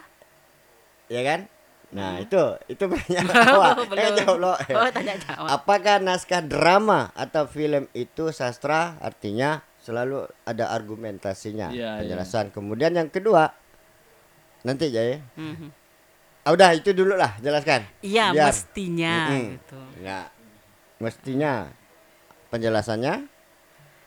Ya 1.11 1.21
kan? 1.21 1.51
Nah, 1.93 2.17
itu 2.17 2.41
itu 2.65 2.83
pertanyaan 2.89 3.29
awal. 3.53 3.85
Eh, 3.93 4.09
jawab 4.17 4.37
lo. 4.41 4.53
oh 4.57 4.89
tanya 4.89 5.13
jawab 5.13 5.45
Apakah 5.45 6.01
naskah 6.01 6.41
drama 6.41 7.13
atau 7.13 7.45
film 7.45 7.85
itu 7.93 8.33
sastra? 8.33 8.97
Artinya 8.97 9.61
selalu 9.77 10.25
ada 10.47 10.73
argumentasinya, 10.73 11.69
Iya, 11.69 12.01
penjelasan. 12.01 12.49
Kemudian 12.49 12.97
yang 12.97 13.13
kedua, 13.13 13.53
nanti 14.65 14.89
ya. 14.89 15.21
Mhm. 15.37 15.69
Ah, 16.43 16.51
udah 16.51 16.75
itu 16.75 16.91
dulu 16.91 17.13
lah, 17.15 17.37
jelaskan. 17.39 17.87
Iya 18.03 18.35
mestinya 18.35 19.31
Mm-mm. 19.31 19.43
gitu. 19.55 19.79
Ya, 20.01 20.27
mestinya 20.99 21.69
penjelasannya. 22.49 23.31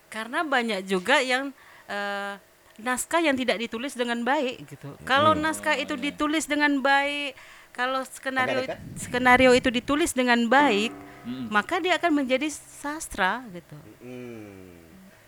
Karena 0.09 0.47
banyak 0.47 0.87
juga 0.87 1.21
yang 1.21 1.51
eh, 1.87 2.35
naskah 2.81 3.25
yang 3.25 3.37
tidak 3.39 3.57
ditulis 3.63 3.97
dengan 3.97 4.21
baik 4.23 4.69
gitu. 4.69 4.93
Kalau 5.09 5.33
naskah 5.33 5.77
itu 5.81 5.97
ditulis 5.97 6.45
dengan 6.45 6.83
baik, 6.83 7.33
kalau 7.73 8.05
skenario 8.05 8.65
Agak 8.65 8.81
skenario 8.97 9.51
itu 9.53 9.69
ditulis 9.73 10.13
dengan 10.13 10.45
baik, 10.49 10.93
Mm. 11.27 11.51
maka 11.51 11.83
dia 11.83 11.99
akan 11.99 12.23
menjadi 12.23 12.47
sastra 12.55 13.43
gitu. 13.51 13.75
Hmm. 13.99 14.79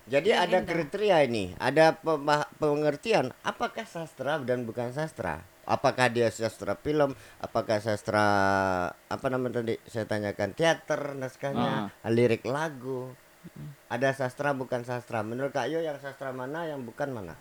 Jadi 0.07 0.31
Yang 0.31 0.41
ada 0.47 0.59
indah. 0.63 0.71
kriteria 0.71 1.17
ini, 1.27 1.45
ada 1.59 1.99
pengertian 2.57 3.35
apakah 3.43 3.83
sastra 3.83 4.39
dan 4.41 4.63
bukan 4.63 4.95
sastra. 4.95 5.43
Apakah 5.69 6.09
dia 6.09 6.33
sastra 6.33 6.79
film, 6.81 7.13
apakah 7.45 7.77
sastra 7.83 8.25
apa 8.95 9.27
namanya 9.29 9.61
tadi 9.61 9.77
saya 9.85 10.09
tanyakan 10.09 10.57
teater 10.57 11.13
naskahnya, 11.13 11.93
lirik 12.09 12.47
lagu. 12.49 13.13
Ada 13.89 14.13
sastra 14.15 14.53
bukan 14.53 14.83
sastra. 14.83 15.21
Menurut 15.21 15.51
Kak 15.51 15.67
Yo 15.67 15.79
yang 15.79 15.97
sastra 15.97 16.29
mana, 16.31 16.65
yang 16.65 16.81
bukan 16.81 17.09
mana? 17.09 17.35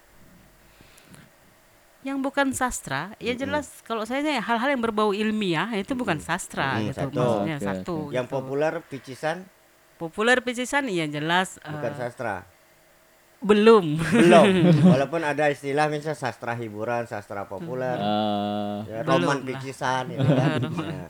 Yang 2.01 2.17
bukan 2.21 2.47
sastra, 2.51 3.11
ya 3.17 3.33
jelas 3.33 3.83
kalau 3.83 4.05
saya 4.05 4.21
hal-hal 4.39 4.69
yang 4.69 4.79
berbau 4.79 5.11
ilmiah 5.11 5.67
itu 5.75 5.91
bukan 5.91 6.21
sastra 6.21 6.77
Mm, 6.77 6.83
gitu 6.85 6.99
satu. 7.03 7.19
maksudnya 7.19 7.57
Oke, 7.57 7.67
satu. 7.67 7.95
Yang 8.09 8.25
gitu. 8.25 8.35
populer 8.37 8.73
picisan 8.85 9.37
populer 9.97 10.37
picisan 10.39 10.85
ya 10.87 11.03
jelas 11.03 11.57
bukan 11.59 11.91
eh, 11.91 11.97
sastra. 11.97 12.35
belum. 13.37 13.97
Belum. 13.99 14.45
Walaupun 14.93 15.21
ada 15.21 15.45
istilah 15.47 15.89
misalnya 15.89 16.15
sastra 16.15 16.53
hiburan, 16.53 17.05
sastra 17.05 17.43
populer. 17.43 17.97
Ah, 17.97 18.81
ya, 18.87 19.01
roman 19.03 19.41
lah. 19.41 19.45
picisan 19.45 20.07
itu 20.07 20.25
kan. 20.37 20.61
Ya. 20.63 21.05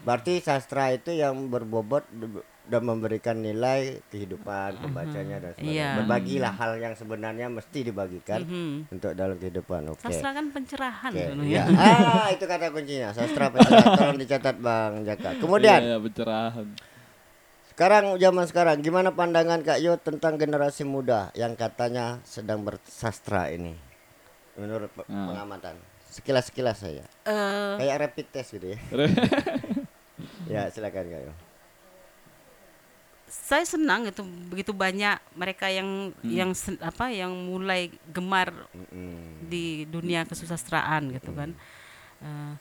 Berarti 0.00 0.38
sastra 0.38 0.88
itu 0.90 1.10
yang 1.10 1.34
berbobot 1.48 2.06
dan 2.66 2.82
memberikan 2.82 3.36
nilai 3.36 4.02
kehidupan 4.06 4.76
pembacanya 4.76 5.38
dan 5.38 5.50
sebagainya. 5.52 5.70
Iya. 5.72 5.90
Berbagilah 5.98 6.52
hal 6.52 6.72
yang 6.76 6.92
sebenarnya 6.92 7.46
mesti 7.46 7.78
dibagikan 7.80 8.42
Mhm. 8.42 8.90
untuk 8.90 9.12
dalam 9.12 9.34
kehidupan. 9.34 9.86
Oke. 9.88 10.02
Sastra 10.02 10.30
kan 10.30 10.50
pencerahan 10.50 11.10
gitu 11.10 11.46
ya. 11.46 11.62
ya. 11.62 11.64
Ah, 11.72 12.28
itu 12.28 12.42
kata 12.42 12.68
kuncinya. 12.68 13.10
Sastra 13.10 13.48
pencerahan. 13.48 13.94
Tolong 14.02 14.18
dicatat 14.18 14.56
Bang 14.56 15.02
Jaka. 15.02 15.38
Kemudian 15.38 15.78
iya, 15.78 15.88
iya, 15.88 15.98
pencerahan. 15.98 16.66
sekarang 17.68 18.04
zaman 18.16 18.44
sekarang 18.44 18.76
gimana 18.80 19.12
pandangan 19.12 19.60
Kak 19.60 19.78
Yo 19.78 19.94
tentang 19.96 20.34
generasi 20.34 20.82
muda 20.82 21.28
yang 21.32 21.54
katanya 21.54 22.18
sedang 22.22 22.60
bersastra 22.60 23.46
ini? 23.48 23.76
Menurut 24.56 24.90
pe- 24.90 25.06
Ah. 25.06 25.30
pengamatan. 25.30 25.76
Sekilas-sekilas 26.08 26.80
saya. 26.80 27.04
Eh, 27.22 27.74
Kayak 27.76 27.96
rapid 28.02 28.26
test 28.32 28.56
gitu 28.56 28.72
ya. 28.72 28.78
ya, 30.48 30.62
silakan 30.66 31.04
Kak 31.06 31.20
Yo. 31.22 31.32
Saya 33.46 33.62
senang 33.68 34.08
itu 34.08 34.24
begitu 34.50 34.72
banyak 34.72 35.20
mereka 35.36 35.68
yang 35.70 36.10
yang 36.24 36.50
sen- 36.56 36.80
apa 36.82 37.12
yang 37.12 37.30
mulai 37.30 37.92
gemar 38.10 38.50
Mm-mm. 38.72 39.46
di 39.46 39.86
dunia 39.86 40.24
kesusastraan 40.24 41.14
gitu 41.14 41.30
kan. 41.36 41.52
Eh, 42.24 42.54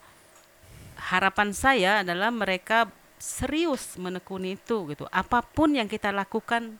harapan 1.09 1.55
saya 1.55 2.03
adalah 2.03 2.30
mereka 2.30 2.91
serius 3.17 3.95
menekuni 3.97 4.59
itu 4.59 4.86
gitu. 4.91 5.09
Apa 5.09 5.41
pun 5.41 5.73
yang 5.73 5.89
kita 5.89 6.13
lakukan 6.13 6.78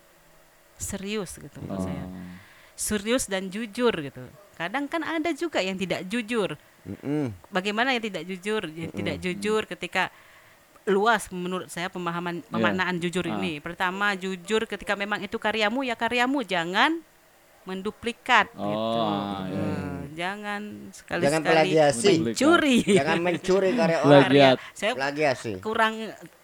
serius 0.76 1.40
gitu 1.40 1.58
maksud 1.64 1.88
saya. 1.88 2.06
Oh. 2.06 2.14
Serius 2.76 3.26
dan 3.26 3.48
jujur 3.48 3.96
gitu. 3.96 4.22
Kadang 4.60 4.86
kan 4.92 5.02
ada 5.02 5.32
juga 5.34 5.64
yang 5.64 5.80
tidak 5.80 6.06
jujur. 6.06 6.60
Mm-mm. 6.86 7.34
Bagaimana 7.50 7.96
yang 7.96 8.04
tidak 8.04 8.24
jujur? 8.30 8.70
Yang 8.70 8.92
tidak 8.94 9.18
jujur 9.24 9.62
ketika 9.66 10.14
luas 10.86 11.26
menurut 11.30 11.66
saya 11.66 11.88
pemahaman 11.88 12.46
pemaknaan 12.46 12.98
jujur 12.98 13.26
Ah. 13.26 13.36
ini. 13.36 13.58
Pertama 13.58 14.14
jujur 14.14 14.64
ketika 14.64 14.94
memang 14.94 15.20
itu 15.20 15.36
karyamu 15.36 15.82
ya 15.82 15.94
karyamu 15.94 16.42
jangan 16.42 17.02
menduplikat 17.64 18.54
Oh, 18.54 18.62
gitu. 18.64 19.02
iya. 19.50 19.66
Eh, 19.66 20.02
jangan 20.14 20.62
sekali 20.92 21.22
Jangan 21.26 21.42
sekali 21.42 21.56
plagiasi. 21.66 22.14
mencuri. 22.22 22.78
Jangan 22.86 23.18
mencuri 23.20 23.70
karya 23.74 23.98
orang. 24.00 24.12
Plagiat. 24.22 24.58
Saya 24.72 24.92
Plagiasi. 24.94 25.52
kurang 25.60 25.94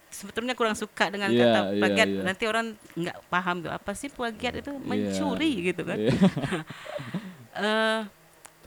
sebetulnya 0.10 0.54
kurang 0.54 0.74
suka 0.74 1.08
dengan 1.08 1.30
Iya, 1.30 1.39
kata 1.39 1.60
iya, 1.70 1.80
plagiat. 1.80 2.08
iya. 2.10 2.22
Nanti 2.26 2.44
orang 2.44 2.66
nggak 2.96 3.18
paham 3.28 3.56
tuh 3.62 3.72
apa 3.72 3.92
sih 3.94 4.10
plagiat 4.10 4.54
itu 4.58 4.72
mencuri 4.76 5.52
Iya. 5.54 5.66
gitu 5.68 5.82
kan. 5.84 5.98
Iya. 6.00 6.12
Eh, 7.54 8.02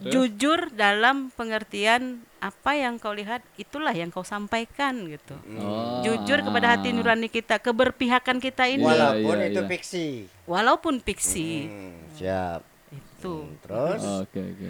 jujur 0.05 0.69
dalam 0.71 1.31
pengertian 1.31 2.21
apa 2.45 2.71
yang 2.73 2.95
kau 2.95 3.09
lihat 3.11 3.41
itulah 3.55 3.89
yang 3.89 4.07
kau 4.07 4.21
sampaikan 4.21 4.93
gitu. 5.07 5.33
Oh. 5.57 6.01
Jujur 6.01 6.39
kepada 6.39 6.77
hati 6.77 6.91
nurani 6.91 7.25
kita, 7.27 7.57
keberpihakan 7.57 8.37
kita 8.37 8.69
ini 8.69 8.81
Wala- 8.81 9.17
Walaupun 9.17 9.35
iya, 9.35 9.47
itu 9.47 9.59
iya. 9.59 9.67
fiksi. 9.67 10.07
walaupun 10.45 10.93
fiksi 10.99 11.49
Hmm, 11.65 11.97
siap. 12.13 12.61
itu. 12.91 13.33
Hmm, 13.41 13.57
terus 13.59 14.01
Oke, 14.21 14.37
oke. 14.37 14.69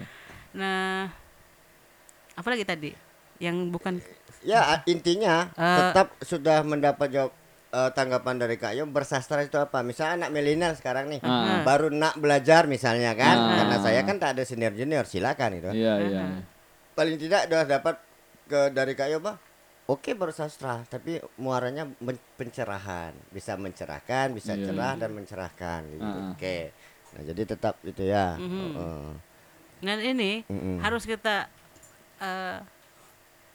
Nah, 0.54 1.12
apa 2.34 2.48
lagi 2.48 2.64
tadi? 2.64 2.90
Yang 3.38 3.56
bukan 3.70 3.94
ya 4.42 4.80
intinya 4.86 5.52
Eh. 5.52 5.76
tetap 5.82 6.16
sudah 6.22 6.64
mendapat 6.64 7.08
jawab 7.10 7.32
eh, 7.70 7.92
tanggapan 7.92 8.40
dari 8.40 8.56
Kak 8.56 8.72
Yo 8.74 8.88
bersastra 8.88 9.44
itu 9.44 9.58
apa? 9.58 9.84
Misalnya 9.84 10.16
anak 10.18 10.30
milenial 10.32 10.72
sekarang 10.74 11.12
nih 11.12 11.20
Ah. 11.20 11.60
baru 11.62 11.92
nak 11.92 12.16
belajar 12.16 12.64
misalnya 12.66 13.12
kan, 13.14 13.36
Ah. 13.36 13.56
karena 13.60 13.78
saya 13.82 14.00
kan 14.02 14.16
tak 14.16 14.32
ada 14.32 14.44
senior 14.44 14.72
junior 14.72 15.04
silakan 15.04 15.60
itu. 15.60 15.70
Iya, 15.74 15.94
iya. 16.02 16.24
Paling 16.96 17.20
tidak 17.20 17.46
sudah 17.46 17.68
dapat 17.68 17.96
ke 18.48 18.72
dari 18.72 18.96
Kak 18.96 19.08
Yo 19.10 19.20
bah. 19.20 19.36
Oke 19.86 20.18
bersastra, 20.18 20.82
tapi 20.90 21.22
muaranya 21.38 21.86
men- 22.02 22.18
pencerahan, 22.34 23.14
bisa 23.30 23.54
mencerahkan, 23.54 24.34
bisa 24.34 24.58
Iya, 24.58 24.66
cerah 24.66 24.98
dan 24.98 25.14
mencerahkan 25.14 25.86
gitu. 25.86 26.02
Ah. 26.02 26.34
Oke. 26.34 26.74
Nah, 27.14 27.22
jadi 27.22 27.42
tetap 27.46 27.78
itu 27.86 28.02
ya. 28.02 28.34
Mhm. 28.36 28.74
Heeh. 28.74 29.08
dan 29.76 30.00
ini 30.02 30.42
Mm-mm. 30.48 30.80
harus 30.82 31.04
kita 31.04 31.46
eh, 32.18 32.58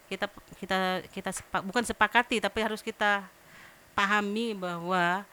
kita 0.07 0.29
kita 0.61 0.79
kita 1.11 1.31
sepa- 1.33 1.65
bukan 1.65 1.83
sepakati 1.83 2.39
tapi 2.39 2.61
harus 2.61 2.85
kita 2.85 3.25
pahami 3.97 4.55
bahwa 4.55 5.25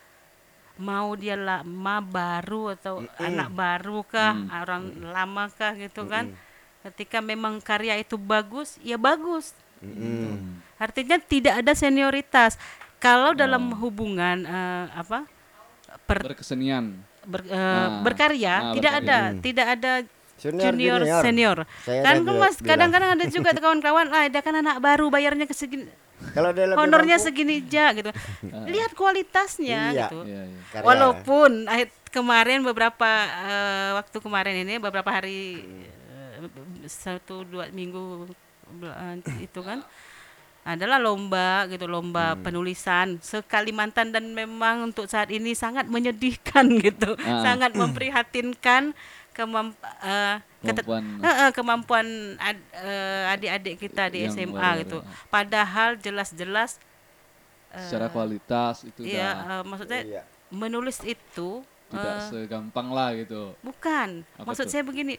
mau 0.79 1.13
dia 1.13 1.35
lama 1.35 1.97
baru 2.01 2.73
atau 2.73 3.03
anak 3.19 3.51
baru 3.51 4.01
kah 4.01 4.31
orang 4.49 4.89
lama 5.11 5.51
kah 5.51 5.75
gitu 5.75 6.07
kan 6.07 6.33
ketika 6.83 7.19
memang 7.19 7.57
karya 7.57 7.97
itu 7.97 8.15
bagus 8.15 8.77
ya 8.79 8.95
bagus 8.95 9.51
Mm-mm. 9.79 10.57
artinya 10.75 11.17
tidak 11.17 11.59
ada 11.59 11.73
senioritas 11.73 12.55
kalau 12.97 13.31
dalam 13.31 13.73
hubungan 13.75 14.41
eh, 14.41 14.85
apa 14.91 15.25
per, 16.03 16.23
Berkesenian. 16.23 16.97
ber- 17.23 17.43
eh, 17.43 17.53
Ah. 17.53 18.01
berkarya 18.01 18.53
Ah, 18.53 18.73
tidak 18.73 18.93
berkarya. 18.95 19.17
ada 19.31 19.39
tidak 19.39 19.67
ada 19.69 19.91
Junior, 20.37 20.69
junior, 20.69 20.99
junior. 21.01 21.21
senior. 21.23 21.57
Saya 21.81 22.01
kan 22.05 22.15
mas 22.21 22.55
kadang-kadang 22.61 23.17
ada 23.17 23.25
juga 23.25 23.49
kawan-kawan, 23.57 24.05
ah 24.07 24.29
dia 24.29 24.37
kan 24.39 24.53
anak 24.53 24.77
baru 24.77 25.09
bayarnya 25.09 25.43
ke 25.43 25.53
segini, 25.53 25.89
Kalau 26.29 26.53
dia 26.53 26.69
lebih 26.69 26.77
honornya 26.77 27.17
mampu, 27.17 27.25
segini 27.25 27.57
aja 27.59 27.89
gitu. 27.91 28.13
Lihat 28.69 28.93
kualitasnya 28.93 29.81
Iya. 29.89 30.01
gitu. 30.05 30.19
Iya, 30.23 30.41
iya. 30.45 30.61
karya. 30.69 30.85
Walaupun 30.85 31.65
akhir 31.65 31.89
kemarin 32.07 32.61
beberapa 32.61 33.09
eh, 33.49 33.91
waktu 33.97 34.17
kemarin 34.21 34.55
ini 34.61 34.77
beberapa 34.77 35.09
hari 35.09 35.65
eh, 35.65 35.96
satu 36.87 37.43
dua 37.43 37.67
minggu 37.69 38.27
bela- 38.73 38.97
itu 39.37 39.59
kan 39.59 39.83
adalah 40.63 40.97
lomba 40.97 41.63
gitu 41.67 41.85
lomba 41.85 42.33
Hmm. 42.33 42.43
penulisan 42.43 43.07
sekalimantan 43.21 44.11
dan 44.11 44.27
memang 44.29 44.83
untuk 44.85 45.07
saat 45.07 45.29
ini 45.29 45.53
sangat 45.53 45.87
menyedihkan 45.87 46.67
gitu 46.83 47.15
Ah. 47.17 47.39
sangat 47.41 47.71
memprihatinkan 47.79 48.91
kemamp 49.31 49.71
eh, 50.01 50.43
Kemampuan. 50.57 51.03
Eh, 51.21 51.35
eh, 51.39 51.51
kemampuan 51.53 52.07
ad- 52.37 52.67
eh, 52.73 53.31
adik-adik 53.31 53.75
kita 53.79 54.09
di 54.09 54.25
SMA 54.25 54.49
baru-baru, 54.49 54.79
gitu 54.81 54.97
ah. 54.99 55.07
padahal 55.29 55.89
jelas-jelas 55.95 56.81
eh, 57.71 57.79
Secara 57.79 58.09
kualitas 58.09 58.83
itu 58.83 59.05
Iya, 59.05 59.29
udah 59.31 59.31
eh, 59.53 59.63
maksudnya 59.63 60.01
Iya. 60.03 60.21
menulis 60.49 60.99
itu 61.01 61.61
tidak 61.87 62.15
eh, 62.17 62.23
segampang 62.27 62.89
lah 62.89 63.15
gitu. 63.15 63.55
bukan. 63.61 64.27
Apa 64.35 64.43
Maksud 64.43 64.65
tuh? 64.65 64.71
saya 64.73 64.83
begini, 64.83 65.15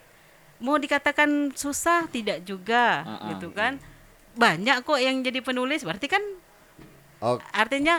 mau 0.59 0.76
dikatakan 0.76 1.54
susah 1.54 2.06
tidak 2.11 2.42
juga, 2.42 3.02
Ah, 3.02 3.11
ah. 3.11 3.28
gitu 3.34 3.50
kan? 3.54 3.78
Banyak 4.34 4.86
kok 4.86 4.98
yang 5.02 5.22
jadi 5.22 5.42
penulis, 5.42 5.82
berarti 5.82 6.06
kan 6.06 6.22
Oke. 7.18 7.42
artinya 7.50 7.98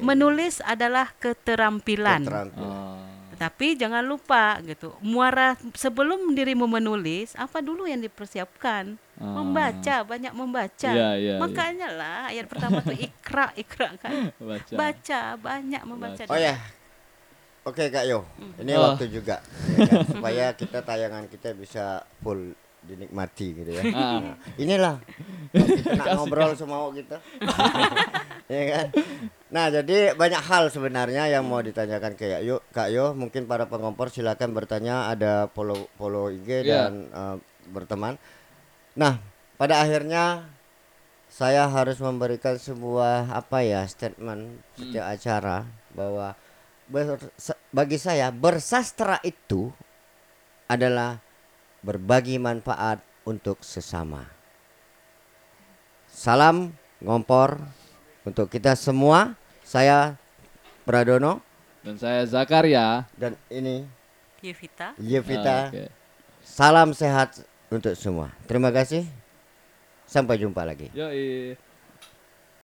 menulis 0.00 0.62
adalah 0.62 1.10
keterampilan. 1.18 2.22
Keterampilan. 2.22 2.70
Oh. 2.70 2.98
Tapi 3.40 3.72
jangan 3.72 4.04
lupa 4.04 4.60
gitu, 4.68 4.92
muara 5.00 5.56
sebelum 5.72 6.36
dirimu 6.36 6.68
menulis, 6.68 7.32
apa 7.40 7.64
dulu 7.64 7.88
yang 7.88 8.04
dipersiapkan? 8.04 9.00
Ah. 9.16 9.32
Membaca, 9.40 9.96
banyak 10.04 10.32
membaca. 10.36 10.90
Iya, 10.92 11.10
iya, 11.16 11.34
Makanya 11.40 11.88
lah 11.88 12.20
ayat 12.28 12.46
pertama 12.46 12.84
tuh 12.84 12.92
ikra, 13.00 13.56
ikra 13.56 13.96
kan. 13.96 14.28
Baca. 14.38 14.74
Baca, 14.76 15.20
banyak 15.40 15.82
membaca. 15.88 16.22
Oh 16.28 16.36
ya. 16.36 16.60
Oke 17.60 17.92
Kak 17.92 18.08
Yo, 18.08 18.24
ini 18.56 18.72
Oh. 18.72 18.88
waktu 18.88 19.12
juga 19.12 19.44
ya 19.70 19.84
kan? 19.84 20.00
supaya 20.08 20.44
kita 20.56 20.80
tayangan 20.80 21.28
kita 21.28 21.52
bisa 21.52 22.00
full 22.18 22.56
dinikmati 22.80 23.52
gitu 23.52 23.70
ya. 23.70 23.82
Ah. 23.92 24.16
Nah, 24.32 24.36
inilah 24.56 24.96
kita 25.52 25.92
nak 25.94 26.16
ngobrol 26.16 26.56
semua 26.56 26.88
kita. 26.88 27.20
ya 28.48 28.62
kan? 28.66 28.86
Nah, 29.52 29.68
jadi 29.68 30.16
banyak 30.16 30.40
hal 30.40 30.72
sebenarnya 30.72 31.28
yang 31.28 31.44
mau 31.44 31.60
ditanyakan 31.60 32.16
ke 32.16 32.32
Kak 32.32 32.42
Yo. 32.42 32.64
Kak 32.72 32.88
Yo, 32.88 33.12
mungkin 33.12 33.44
para 33.44 33.68
pengompor 33.68 34.08
silakan 34.08 34.56
bertanya 34.56 35.12
ada 35.12 35.52
follow 35.52 35.92
follow 36.00 36.32
IG 36.32 36.64
Iya. 36.64 36.88
dan 36.88 36.92
eh, 37.06 37.36
berteman. 37.68 38.16
Nah, 38.96 39.20
pada 39.54 39.84
akhirnya 39.84 40.48
saya 41.28 41.68
harus 41.68 42.00
memberikan 42.00 42.56
sebuah 42.56 43.28
apa 43.30 43.60
ya 43.60 43.84
statement 43.84 44.48
setiap 44.74 45.04
acara 45.06 45.68
bahwa 45.92 46.32
bagi 47.70 47.96
saya 47.96 48.34
bersastra 48.34 49.22
itu 49.22 49.70
adalah 50.66 51.22
berbagi 51.80 52.36
manfaat 52.36 53.00
untuk 53.22 53.62
sesama. 53.62 54.26
Salam 56.10 56.74
ngompor 56.98 57.62
untuk 58.26 58.50
kita 58.50 58.74
semua. 58.74 59.38
Saya 59.62 60.18
Pradono 60.82 61.38
Dan 61.86 61.94
saya 61.94 62.26
Zakaria. 62.26 63.06
dan 63.14 63.38
ini 63.46 63.86
Yevita. 64.42 64.98
Yevita. 64.98 65.70
Oke. 65.70 65.86
Salam 66.42 66.90
sehat 66.90 67.46
untuk 67.70 67.94
semua. 67.94 68.34
Terima 68.50 68.74
kasih. 68.74 69.06
Sampai 70.10 70.42
jumpa 70.42 70.66
lagi. 70.66 70.90
Yoi. 70.90 71.54